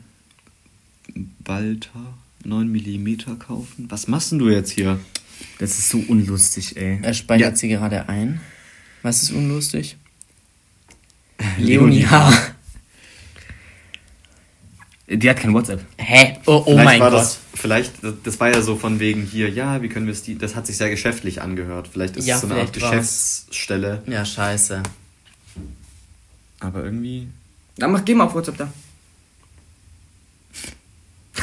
Balta 1.41 2.15
9 2.45 2.69
mm 2.71 3.39
kaufen? 3.39 3.87
Was 3.91 4.09
machst 4.09 4.33
denn 4.33 4.39
du 4.39 4.49
jetzt 4.49 4.71
hier? 4.71 4.99
Das 5.59 5.79
ist 5.79 5.91
so 5.91 5.99
unlustig, 6.09 6.77
ey. 6.77 6.99
Er 7.03 7.15
speichert 7.15 7.51
Ja. 7.53 7.57
sie 7.57 7.69
gerade 7.69 8.09
ein. 8.09 8.41
Was 9.03 9.23
ist 9.23 9.31
unlustig? 9.33 9.97
Leonie. 11.59 12.01
Leonie 12.01 12.07
H. 12.07 12.33
Die 15.09 15.31
hat 15.31 15.39
kein 15.39 15.55
WhatsApp. 15.55 15.85
Hä? 15.99 16.39
Oh, 16.47 16.57
oh 16.57 16.65
vielleicht 16.65 16.85
mein 16.85 17.01
war 17.01 17.11
Gott. 17.11 17.21
Das, 17.21 17.39
vielleicht, 17.55 17.93
das, 18.25 18.41
war 18.41 18.53
ja 18.53 18.61
so 18.61 18.75
von 18.75 18.99
wegen 18.99 19.23
hier, 19.23 19.49
ja, 19.49 19.81
wie 19.81 19.89
können 19.89 20.07
wir 20.07 20.13
es 20.13 20.23
die. 20.23 20.37
Das 20.37 20.57
hat 20.57 20.67
sich 20.67 20.77
sehr 20.77 20.91
geschäftlich 20.91 21.41
angehört. 21.41 21.89
Vielleicht 21.93 22.17
ist 22.17 22.27
Ja, 22.27 22.35
es 22.35 22.41
so 22.41 22.49
eine 22.49 22.61
Art. 22.61 22.73
Geschäftsstelle. 22.73 24.03
Ja, 24.09 24.25
scheiße. 24.25 24.83
Aber 26.59 26.83
irgendwie. 26.83 27.29
Dann 27.77 27.93
mach, 27.93 28.05
geh 28.05 28.15
mal 28.15 28.25
auf 28.25 28.35
WhatsApp 28.35 28.57
da. 28.59 28.73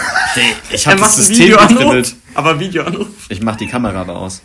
Ich 0.72 0.88
hab 0.88 0.98
das 0.98 1.16
System 1.16 1.52
gekribbelt. 1.52 2.16
Aber 2.34 2.60
Videoanruf. 2.60 3.08
Ich 3.30 3.42
mach 3.42 3.56
die 3.56 3.68
Kamera 3.68 4.02
aber 4.02 4.18
aus. 4.18 4.42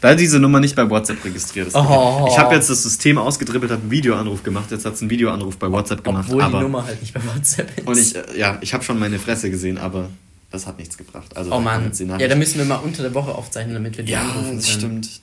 Weil 0.00 0.16
diese 0.16 0.38
Nummer 0.38 0.60
nicht 0.60 0.76
bei 0.76 0.88
WhatsApp 0.88 1.24
registriert 1.24 1.68
ist. 1.68 1.74
Oh. 1.74 2.28
Ich 2.30 2.38
habe 2.38 2.54
jetzt 2.54 2.70
das 2.70 2.82
System 2.82 3.18
ausgedribbelt, 3.18 3.72
habe 3.72 3.82
einen 3.82 3.90
Videoanruf 3.90 4.42
gemacht. 4.42 4.70
Jetzt 4.70 4.84
hat 4.84 4.94
es 4.94 5.00
einen 5.00 5.10
Videoanruf 5.10 5.56
bei 5.56 5.70
WhatsApp 5.70 6.04
gemacht. 6.04 6.26
Obwohl 6.28 6.42
aber 6.42 6.58
die 6.58 6.64
Nummer 6.64 6.84
halt 6.84 7.00
nicht 7.00 7.12
bei 7.14 7.20
WhatsApp 7.24 7.78
ist. 7.78 7.86
Und 7.86 7.98
ich, 7.98 8.14
äh, 8.14 8.38
ja, 8.38 8.58
ich 8.60 8.74
habe 8.74 8.84
schon 8.84 8.98
meine 8.98 9.18
Fresse 9.18 9.50
gesehen, 9.50 9.78
aber 9.78 10.08
das 10.50 10.66
hat 10.66 10.78
nichts 10.78 10.96
gebracht. 10.96 11.36
Also, 11.36 11.52
oh 11.52 11.60
Mann. 11.60 11.90
Ja, 12.18 12.28
da 12.28 12.36
müssen 12.36 12.58
wir 12.58 12.64
mal 12.64 12.76
unter 12.76 13.02
der 13.02 13.14
Woche 13.14 13.34
aufzeichnen, 13.34 13.74
damit 13.74 13.96
wir 13.96 14.04
die 14.04 14.12
ja, 14.12 14.22
anrufen 14.22 14.56
das 14.56 14.66
können. 14.66 15.02
stimmt. 15.02 15.20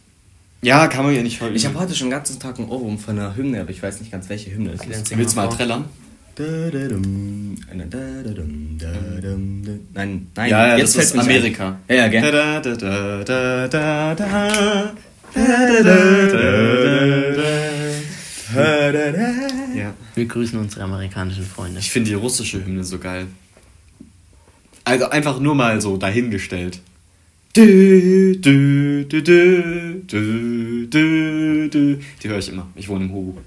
Ja, 0.62 0.88
kann 0.88 1.06
man 1.06 1.14
ja 1.14 1.22
nicht 1.22 1.38
voll 1.38 1.56
Ich 1.56 1.66
habe 1.66 1.80
heute 1.80 1.94
schon 1.94 2.08
den 2.08 2.18
ganzen 2.18 2.40
Tag 2.40 2.58
einen 2.58 2.70
Ohrwurm 2.70 2.98
von 2.98 3.18
einer 3.18 3.36
Hymne, 3.36 3.62
aber 3.62 3.70
ich 3.70 3.82
weiß 3.82 4.00
nicht 4.00 4.12
ganz, 4.12 4.30
welche 4.30 4.52
Hymne 4.52 4.72
es 4.72 4.86
ist. 4.86 5.16
Willst 5.16 5.34
du 5.34 5.40
mal 5.40 5.48
trällern? 5.48 5.86
Nein, 9.94 10.28
nein, 10.36 10.50
Ja, 10.50 10.68
ja, 10.68 10.78
jetzt 10.78 10.98
das 10.98 11.06
ist 11.06 11.16
mir 11.16 11.24
nicht 11.24 11.30
Amerika. 11.32 11.80
ein. 11.88 11.96
Ja, 11.96 11.96
ja, 11.96 12.08
gell? 12.10 12.22
Ja. 19.76 19.94
Wir 20.16 20.26
grüßen 20.26 20.60
unsere 20.60 20.84
amerikanischen 20.84 21.46
Freunde. 21.46 21.80
Ich 21.80 21.90
finde 21.92 22.10
die 22.10 22.16
russische 22.16 22.66
Hymne 22.66 22.84
so 22.84 23.00
geil. 23.00 23.28
Also 24.84 25.10
einfach 25.10 25.40
nur 25.40 25.56
mal 25.56 25.80
so 25.82 25.98
dahingestellt. 25.98 26.80
Die 27.56 28.40
höre 32.24 32.38
ich 32.40 32.50
immer. 32.50 32.68
Ich 32.76 32.88
wohne 32.90 33.06
im 33.06 33.12
Hugo. 33.14 33.38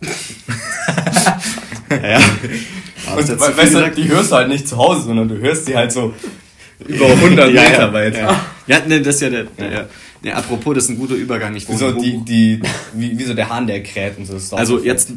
ja. 1.90 2.20
Jetzt 3.16 3.26
zu 3.26 3.52
viel 3.52 3.64
gesagt? 3.64 3.98
die 3.98 4.08
hörst 4.08 4.30
du 4.30 4.36
halt 4.36 4.48
nicht 4.48 4.68
zu 4.68 4.76
Hause, 4.76 5.02
sondern 5.02 5.28
du 5.28 5.38
hörst 5.38 5.66
sie 5.66 5.76
halt 5.76 5.92
so 5.92 6.14
über 6.86 7.06
100 7.06 7.52
ja, 7.52 7.62
Meter 7.62 7.78
ja, 7.78 7.92
weit. 7.92 8.16
Ja, 8.16 8.40
ja 8.66 8.86
ne, 8.86 9.00
das 9.02 9.16
ist 9.16 9.22
ja 9.22 9.30
der. 9.30 9.46
Ja. 9.58 9.70
Ja. 9.70 9.88
Ja, 10.22 10.34
apropos, 10.34 10.74
das 10.74 10.84
ist 10.84 10.90
ein 10.90 10.98
guter 10.98 11.14
Übergang. 11.14 11.56
Ich 11.56 11.66
wohne 11.66 11.78
So 11.78 11.88
im 11.88 12.02
die, 12.02 12.24
die, 12.24 12.62
wie, 12.92 13.18
wie 13.18 13.24
so 13.24 13.32
der 13.32 13.48
Hahn, 13.48 13.66
der 13.66 13.82
kräht 13.82 14.18
und 14.18 14.26
so. 14.26 14.34
Also 14.54 14.78
so 14.78 14.84
jetzt 14.84 15.12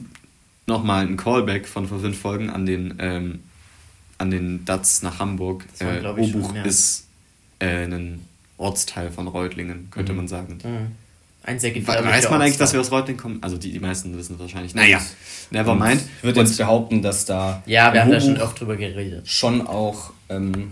nochmal 0.66 1.06
ein 1.06 1.18
Callback 1.18 1.68
von 1.68 1.88
vor 1.88 2.00
fünf 2.00 2.18
Folgen 2.18 2.50
an 2.50 2.66
den, 2.66 2.96
ähm, 3.00 3.40
an 4.18 4.32
den 4.32 4.64
Datz 4.64 5.02
nach 5.02 5.20
Hamburg. 5.20 5.66
Das 5.72 5.86
war, 5.86 6.18
Äh, 6.18 6.22
Obuch 6.22 6.48
schon, 6.48 6.56
ja. 6.56 6.64
ist 6.64 7.08
äh, 7.60 7.84
ein 7.84 8.22
Ortsteil 8.58 9.12
von 9.12 9.28
Reutlingen, 9.28 9.90
könnte 9.92 10.14
man 10.14 10.30
sagen. 10.30 10.60
Mhm. 10.64 11.03
Ein 11.46 11.60
sehr 11.60 11.72
gefährlicher 11.72 12.10
Weiß 12.10 12.30
man 12.30 12.42
eigentlich, 12.42 12.58
dass 12.58 12.72
wir 12.72 12.80
aus 12.80 12.90
Reutlingen 12.92 13.22
kommen? 13.22 13.40
Also 13.44 13.58
die, 13.58 13.72
die 13.72 13.80
meisten 13.80 14.18
wissen 14.18 14.36
es 14.36 14.40
wahrscheinlich. 14.40 14.74
Naja, 14.76 15.02
never 15.52 15.76
mind. 15.76 16.02
Ich 16.18 16.24
würde 16.24 16.40
jetzt 16.40 16.58
behaupten, 16.58 17.02
dass 17.02 17.26
da 17.26 17.62
Ja, 17.66 17.94
wir 17.94 18.02
haben 18.02 18.12
da 18.12 18.22
schon 18.22 18.40
oft 18.40 18.60
drüber 18.60 18.78
geredet. 18.78 19.28
schon 19.28 19.68
auch 19.68 20.14
ähm, 20.30 20.72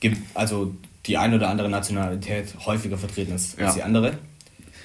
gibt, 0.00 0.18
also 0.34 0.74
die 1.06 1.16
eine 1.16 1.36
oder 1.36 1.48
andere 1.48 1.68
Nationalität 1.68 2.46
häufiger 2.66 2.98
vertreten 2.98 3.34
ist 3.34 3.58
Ja. 3.58 3.66
als 3.66 3.74
die 3.76 3.82
andere. 3.82 4.18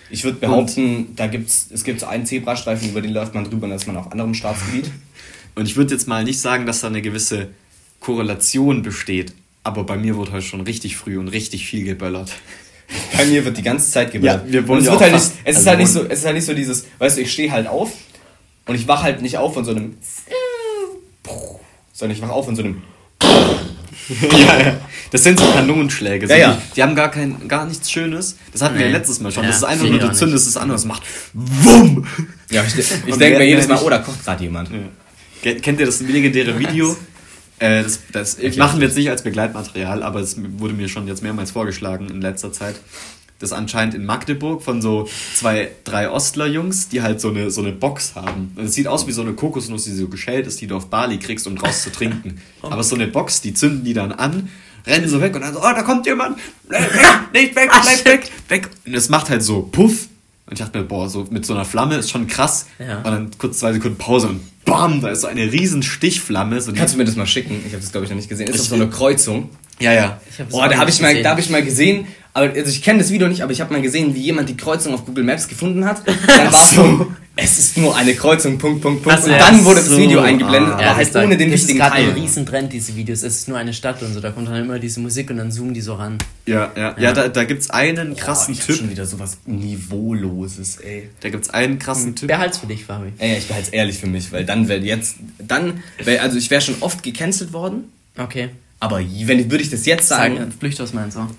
Ich 0.09 0.23
würde 0.23 0.37
behaupten, 0.37 1.15
da 1.15 1.27
gibt's, 1.27 1.67
es 1.71 1.83
gibt 1.83 1.99
so 1.99 2.05
einen 2.05 2.25
Zebrastreifen, 2.25 2.89
über 2.89 3.01
den 3.01 3.11
läuft 3.13 3.33
man 3.33 3.43
drüber 3.43 3.65
und 3.65 3.73
ist 3.73 3.87
man 3.87 3.97
auf 3.97 4.11
anderem 4.11 4.33
Staatsgebiet. 4.33 4.89
Und 5.55 5.65
ich 5.65 5.75
würde 5.75 5.95
jetzt 5.95 6.07
mal 6.07 6.23
nicht 6.23 6.39
sagen, 6.39 6.67
dass 6.67 6.81
da 6.81 6.87
eine 6.87 7.01
gewisse 7.01 7.47
Korrelation 7.99 8.83
besteht. 8.83 9.33
Aber 9.63 9.85
bei 9.85 9.97
mir 9.97 10.15
wurde 10.15 10.33
heute 10.33 10.45
schon 10.45 10.61
richtig 10.61 10.95
früh 10.97 11.17
und 11.17 11.29
richtig 11.29 11.65
viel 11.65 11.83
geböllert. 11.83 12.31
Bei 13.17 13.25
mir 13.25 13.43
wird 13.43 13.57
die 13.57 13.63
ganze 13.63 13.91
Zeit 13.91 14.11
geballert. 14.11 14.45
Ja, 14.45 14.51
wir 14.51 14.67
wohnen 14.67 14.79
es, 14.79 14.85
ja 14.85 14.99
halt 14.99 15.13
nicht, 15.13 15.23
es, 15.23 15.29
ist 15.29 15.57
also 15.57 15.69
halt 15.69 15.79
nicht 15.79 15.91
so, 15.91 16.03
es 16.05 16.19
ist 16.19 16.25
halt 16.25 16.35
nicht 16.35 16.45
so 16.45 16.53
dieses, 16.53 16.85
weißt 16.99 17.17
du, 17.17 17.21
ich 17.21 17.31
stehe 17.31 17.51
halt 17.51 17.67
auf 17.67 17.91
und 18.65 18.75
ich 18.75 18.87
wach 18.87 19.03
halt 19.03 19.21
nicht 19.21 19.37
auf 19.37 19.53
von 19.53 19.65
so 19.65 19.71
einem 19.71 19.97
sondern 21.93 22.15
ich 22.15 22.21
wach 22.21 22.29
auf 22.29 22.45
von 22.45 22.55
so 22.55 22.63
einem 22.63 22.81
ja, 24.31 24.59
ja. 24.59 24.77
Das 25.11 25.23
sind 25.23 25.39
so 25.39 25.45
Kanonenschläge. 25.45 26.27
So 26.27 26.33
Ja, 26.33 26.39
ja. 26.39 26.53
Die, 26.53 26.75
die 26.75 26.83
haben 26.83 26.95
gar, 26.95 27.11
kein, 27.11 27.47
gar 27.47 27.65
nichts 27.65 27.91
Schönes. 27.91 28.37
Das 28.51 28.61
hatten 28.61 28.75
wir 28.75 28.85
Nee. 28.85 28.91
ja 28.91 28.97
letztes 28.97 29.19
Mal 29.19 29.31
schon. 29.31 29.43
Ja, 29.43 29.49
das 29.49 29.57
ist 29.57 29.63
einfach 29.63 29.85
nur, 29.85 29.99
du 29.99 30.11
zündest 30.11 30.47
es 30.47 30.55
an 30.57 30.69
und 30.69 30.75
es 30.75 30.85
macht 30.85 31.03
WUM! 31.33 32.05
Ja, 32.49 32.63
ich, 32.63 32.77
ich 32.77 33.15
denke 33.17 33.39
mir 33.39 33.45
jedes 33.45 33.67
Mal, 33.67 33.79
oh, 33.83 33.89
da 33.89 33.99
kocht 33.99 34.23
gerade 34.23 34.43
jemand. 34.43 34.69
Kennt 35.41 35.79
ihr 35.79 35.85
das 35.85 36.01
legendäre 36.01 36.57
Video? 36.57 36.95
Äh, 37.59 37.83
das 37.83 38.01
das 38.11 38.37
machen 38.57 38.79
wir 38.79 38.87
jetzt 38.87 38.97
nicht 38.97 39.09
als 39.09 39.23
Begleitmaterial, 39.23 40.03
aber 40.03 40.19
es 40.19 40.37
wurde 40.59 40.73
mir 40.73 40.89
schon 40.89 41.07
jetzt 41.07 41.23
mehrmals 41.23 41.51
vorgeschlagen 41.51 42.09
in 42.09 42.21
letzter 42.21 42.51
Zeit. 42.51 42.75
Das 43.39 43.53
anscheinend 43.53 43.93
in 43.93 44.05
Magdeburg 44.05 44.63
von 44.63 44.81
so 44.81 45.07
zwei, 45.35 45.69
drei 45.83 46.09
Ostler-Jungs, 46.09 46.89
die 46.89 47.03
halt 47.03 47.21
so 47.21 47.29
eine, 47.29 47.51
so 47.51 47.61
eine 47.61 47.71
Box 47.71 48.15
haben. 48.15 48.51
Es 48.57 48.73
sieht 48.73 48.87
aus 48.87 49.05
wie 49.05 49.11
so 49.11 49.21
eine 49.21 49.33
Kokosnuss, 49.33 49.83
die 49.83 49.91
so 49.91 50.07
geschält 50.07 50.47
ist, 50.47 50.59
die 50.59 50.65
du 50.65 50.75
auf 50.75 50.87
Bali 50.87 51.19
kriegst, 51.19 51.45
um 51.45 51.55
draus 51.55 51.83
zu 51.83 51.91
trinken. 51.91 52.41
Aber 52.63 52.83
so 52.83 52.95
eine 52.95 53.05
Box, 53.05 53.41
die 53.41 53.53
zünden 53.53 53.83
die 53.83 53.93
dann 53.93 54.11
an, 54.11 54.49
rennen 54.87 55.07
so 55.07 55.21
weg 55.21 55.35
und 55.35 55.41
dann 55.41 55.53
so, 55.53 55.59
oh, 55.59 55.71
da 55.73 55.83
kommt 55.83 56.07
jemand, 56.07 56.39
bleib 56.67 56.91
weg, 56.91 57.33
nicht 57.33 57.55
weg, 57.55 57.69
bleib 57.69 58.05
weg, 58.05 58.31
weg. 58.47 58.69
Und 58.87 58.95
es 58.95 59.09
macht 59.09 59.29
halt 59.29 59.43
so 59.43 59.61
Puff. 59.61 60.07
Und 60.47 60.53
ich 60.53 60.59
dachte 60.59 60.79
mir, 60.79 60.85
boah, 60.85 61.09
so 61.09 61.27
mit 61.29 61.45
so 61.45 61.53
einer 61.53 61.65
Flamme 61.65 61.95
ist 61.97 62.09
schon 62.09 62.25
krass. 62.25 62.67
Ja. 62.79 62.97
Und 62.99 63.05
dann 63.05 63.31
kurz 63.37 63.59
zwei 63.59 63.73
Sekunden 63.73 63.97
Pause 63.97 64.29
und 64.29 64.41
bam, 64.67 65.01
da 65.01 65.09
ist 65.09 65.21
so 65.21 65.27
eine 65.27 65.51
riesen 65.51 65.81
Stichflamme. 65.81 66.61
So 66.61 66.73
Kannst 66.73 66.93
du 66.93 66.99
mir 66.99 67.05
das 67.05 67.15
mal 67.15 67.25
schicken? 67.25 67.63
Ich 67.65 67.73
habe 67.73 67.81
das 67.81 67.91
glaube 67.91 68.05
ich 68.05 68.11
noch 68.11 68.17
nicht 68.17 68.29
gesehen. 68.29 68.47
Ist 68.47 68.59
auf 68.59 68.67
so 68.67 68.75
eine 68.75 68.87
Kreuzung. 68.87 69.49
Ja, 69.79 69.93
ja. 69.93 70.21
Boah, 70.49 70.67
da 70.69 70.77
habe 70.77 70.89
ich 70.89 71.01
mal, 71.01 71.09
gesehen. 71.09 71.23
da 71.23 71.29
habe 71.31 71.41
ich 71.41 71.49
mal 71.49 71.63
gesehen, 71.63 72.07
aber 72.33 72.51
also 72.53 72.69
ich 72.69 72.83
kenne 72.83 72.99
das 72.99 73.11
Video 73.11 73.27
nicht, 73.27 73.41
aber 73.41 73.51
ich 73.51 73.61
habe 73.61 73.73
mal 73.73 73.81
gesehen, 73.81 74.13
wie 74.13 74.21
jemand 74.21 74.47
die 74.49 74.57
Kreuzung 74.57 74.93
auf 74.93 75.05
Google 75.05 75.23
Maps 75.23 75.47
gefunden 75.47 75.85
hat. 75.85 76.01
Dann 76.27 76.51
war 76.51 76.69
so, 76.69 77.11
es 77.35 77.59
ist 77.59 77.77
nur 77.77 77.95
eine 77.95 78.13
Kreuzung, 78.15 78.57
Punkt, 78.57 78.81
Punkt, 78.81 79.03
Punkt. 79.03 79.17
Ach 79.17 79.23
so, 79.23 79.31
und 79.31 79.37
ja. 79.37 79.45
dann 79.45 79.63
wurde 79.63 79.79
das 79.79 79.89
So, 79.89 79.97
Video 79.97 80.21
eingeblendet, 80.21 80.71
ah. 80.71 80.73
aber 80.73 80.83
Ja, 80.83 80.95
halt 80.95 81.15
das 81.15 81.23
ohne 81.23 81.37
den 81.37 81.51
das 81.51 81.61
wichtigen 81.61 81.79
ist 81.79 81.83
gerade 81.83 81.95
ein 81.95 82.05
Teil. 82.13 82.19
Riesentrend, 82.19 82.73
diese 82.73 82.95
Videos. 82.95 83.21
Es 83.21 83.35
ist 83.35 83.47
nur 83.47 83.59
eine 83.59 83.73
Stadt 83.73 84.01
und 84.01 84.13
so. 84.13 84.19
Da 84.19 84.31
kommt 84.31 84.47
dann 84.47 84.63
immer 84.63 84.79
diese 84.79 84.99
Musik 84.99 85.29
und 85.29 85.37
dann 85.37 85.51
zoomen 85.51 85.73
die 85.75 85.81
so 85.81 85.93
ran. 85.93 86.17
Ja, 86.47 86.71
ja. 86.75 86.95
Ja, 86.99 87.13
da, 87.13 87.27
da 87.27 87.43
gibt's 87.43 87.69
einen 87.69 88.15
krassen 88.15 88.53
Boah, 88.55 88.59
ich 88.59 88.59
hab 88.61 88.67
Typ. 88.67 88.77
schon 88.77 88.89
wieder 88.89 89.05
sowas 89.05 89.37
Niveauloses, 89.45 90.77
ey. 90.77 91.09
Da 91.19 91.29
gibt's 91.29 91.51
einen 91.51 91.77
krassen 91.77 92.15
Typ. 92.15 92.27
Wer 92.27 92.39
halt's 92.39 92.57
für 92.57 92.67
dich, 92.67 92.85
Fabi? 92.85 93.13
Ey, 93.19 93.37
ich 93.37 93.49
jetzt 93.49 93.73
ehrlich 93.73 93.99
für 93.99 94.07
mich, 94.07 94.31
weil 94.31 94.43
dann 94.43 94.67
wäre 94.67 94.81
jetzt, 94.81 95.17
dann, 95.39 95.83
wär, 96.03 96.23
also 96.23 96.37
ich 96.37 96.49
wäre 96.49 96.61
schon 96.61 96.75
oft 96.79 97.03
gecancelt 97.03 97.53
worden, 97.53 97.91
Okay. 98.19 98.49
Aber 98.79 98.99
wenn 98.99 99.49
würde 99.51 99.63
ich 99.63 99.69
das 99.69 99.85
jetzt 99.85 100.07
sagen, 100.07 100.37
Sagen, 100.37 100.51
flücht 100.51 100.79
aus 100.81 100.93
meinem 100.93 101.11
Ohr. 101.11 101.35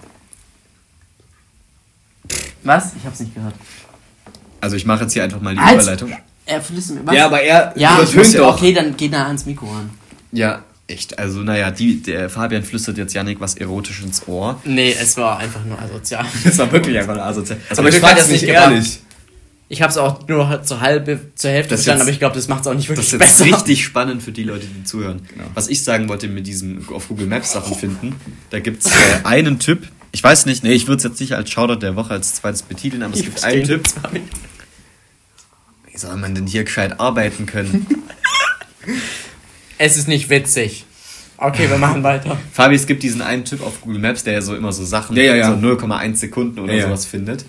Was? 2.65 2.93
Ich 2.99 3.05
hab's 3.05 3.21
nicht 3.21 3.35
gehört. 3.35 3.55
Also 4.61 4.77
ich 4.77 4.85
mache 4.85 5.03
jetzt 5.05 5.13
hier 5.13 5.25
einfach 5.25 5.41
mal 5.41 5.55
die 5.55 5.61
Als- 5.61 5.83
Überleitung. 5.85 6.13
Er 6.47 6.63
flüstert 6.63 6.97
mir 6.99 7.07
was? 7.07 7.15
ja, 7.15 7.27
aber 7.27 7.43
er 7.43 7.73
Ja, 7.77 7.95
übertönt 8.01 8.39
doch. 8.39 8.55
okay, 8.57 8.73
dann 8.73 8.97
geh 8.97 9.09
nah 9.09 9.27
ans 9.27 9.45
Mikro 9.47 9.67
ran. 9.71 9.91
Ja, 10.33 10.65
echt. 10.87 11.19
Also 11.19 11.41
naja, 11.41 11.71
die, 11.71 12.01
der 12.03 12.31
Fabian 12.31 12.63
flüstert 12.65 12.97
jetzt 12.97 13.13
Yannick 13.15 13.39
was 13.41 13.55
erotisch 13.57 14.03
ins 14.03 14.27
Ohr. 14.27 14.59
Nee, 14.65 14.97
es 14.99 15.17
war 15.19 15.39
einfach 15.39 15.63
nur 15.65 15.79
asozial. 15.81 16.25
Das 16.45 16.57
war 16.59 16.73
wirklich 16.73 16.99
einfach 16.99 17.13
eine 17.13 17.23
asozial. 17.23 17.59
Also 17.69 17.83
aber 17.83 17.91
ich 17.91 17.97
fand 17.97 18.19
das 18.19 18.29
nicht 18.29 18.45
ehrlich. 18.45 19.01
Ich 19.71 19.83
habe 19.83 19.91
es 19.91 19.99
auch 19.99 20.27
nur 20.27 20.63
zur 20.63 20.81
halbe, 20.81 21.21
zur 21.35 21.51
Hälfte 21.51 21.71
Das 21.71 21.81
verstanden, 21.81 22.03
aber 22.03 22.11
ich 22.11 22.19
glaube, 22.19 22.35
das 22.35 22.49
macht 22.49 22.63
es 22.63 22.67
auch 22.69 22.75
nicht 22.75 22.89
Das 22.89 22.99
ist 22.99 23.13
wirklich 23.13 23.29
jetzt 23.31 23.39
besser. 23.39 23.57
richtig 23.57 23.85
spannend 23.85 24.23
für 24.23 24.33
die 24.33 24.45
Leute, 24.45 24.67
die 24.67 24.85
zuhören. 24.85 25.21
Was 25.55 25.69
ich 25.69 25.85
sagen 25.85 26.09
wollte 26.09 26.27
mit 26.29 26.47
diesem 26.47 26.89
auf 26.89 27.09
Google 27.09 27.27
Maps 27.27 27.53
Sachen 27.53 27.77
finden, 27.77 28.15
da 28.51 28.61
gibt 28.61 28.83
es 28.85 28.91
äh, 28.91 28.95
einen 29.25 29.59
Typ. 29.59 29.87
Ich 30.13 30.25
weiß 30.25 30.47
nicht, 30.47 30.65
nee, 30.65 30.73
ich 30.73 30.87
würde 30.87 30.97
es 30.99 31.05
jetzt 31.05 31.21
nicht 31.21 31.35
als 31.35 31.51
Shoutout 31.51 31.81
der 31.81 31.97
Woche 31.97 32.15
als 32.15 32.35
zweites 32.37 32.63
betiteln, 32.63 33.03
aber 33.03 33.15
es 33.15 33.23
gibt 33.23 33.45
einen 33.45 33.65
Typ. 33.65 33.83
Wie 35.93 35.99
soll 35.99 36.17
man 36.17 36.35
denn 36.35 36.47
hier 36.47 36.65
gescheit 36.65 36.99
arbeiten 36.99 37.45
können? 37.47 37.87
Es 39.81 39.97
ist 39.97 40.09
nicht 40.09 40.29
witzig. 40.31 40.85
Okay, 41.37 41.71
wir 41.71 41.79
machen 41.79 42.03
weiter. 42.03 42.37
Fabi, 42.53 42.75
es 42.75 42.87
gibt 42.87 43.03
diesen 43.05 43.23
einen 43.23 43.45
Typ 43.45 43.63
auf 43.63 43.81
Google 43.81 44.01
Maps, 44.01 44.25
der 44.25 44.33
ja 44.33 44.41
so 44.43 44.57
immer 44.57 44.73
so 44.73 44.85
Sachen, 44.85 45.15
Ja, 45.17 45.23
ja, 45.23 45.35
ja. 45.37 45.51
so 45.51 45.57
0,1 45.67 46.17
Sekunden 46.17 46.59
oder 46.59 46.73
Ja, 46.73 46.81
ja. 46.81 46.85
sowas 46.87 47.07
findet. 47.07 47.45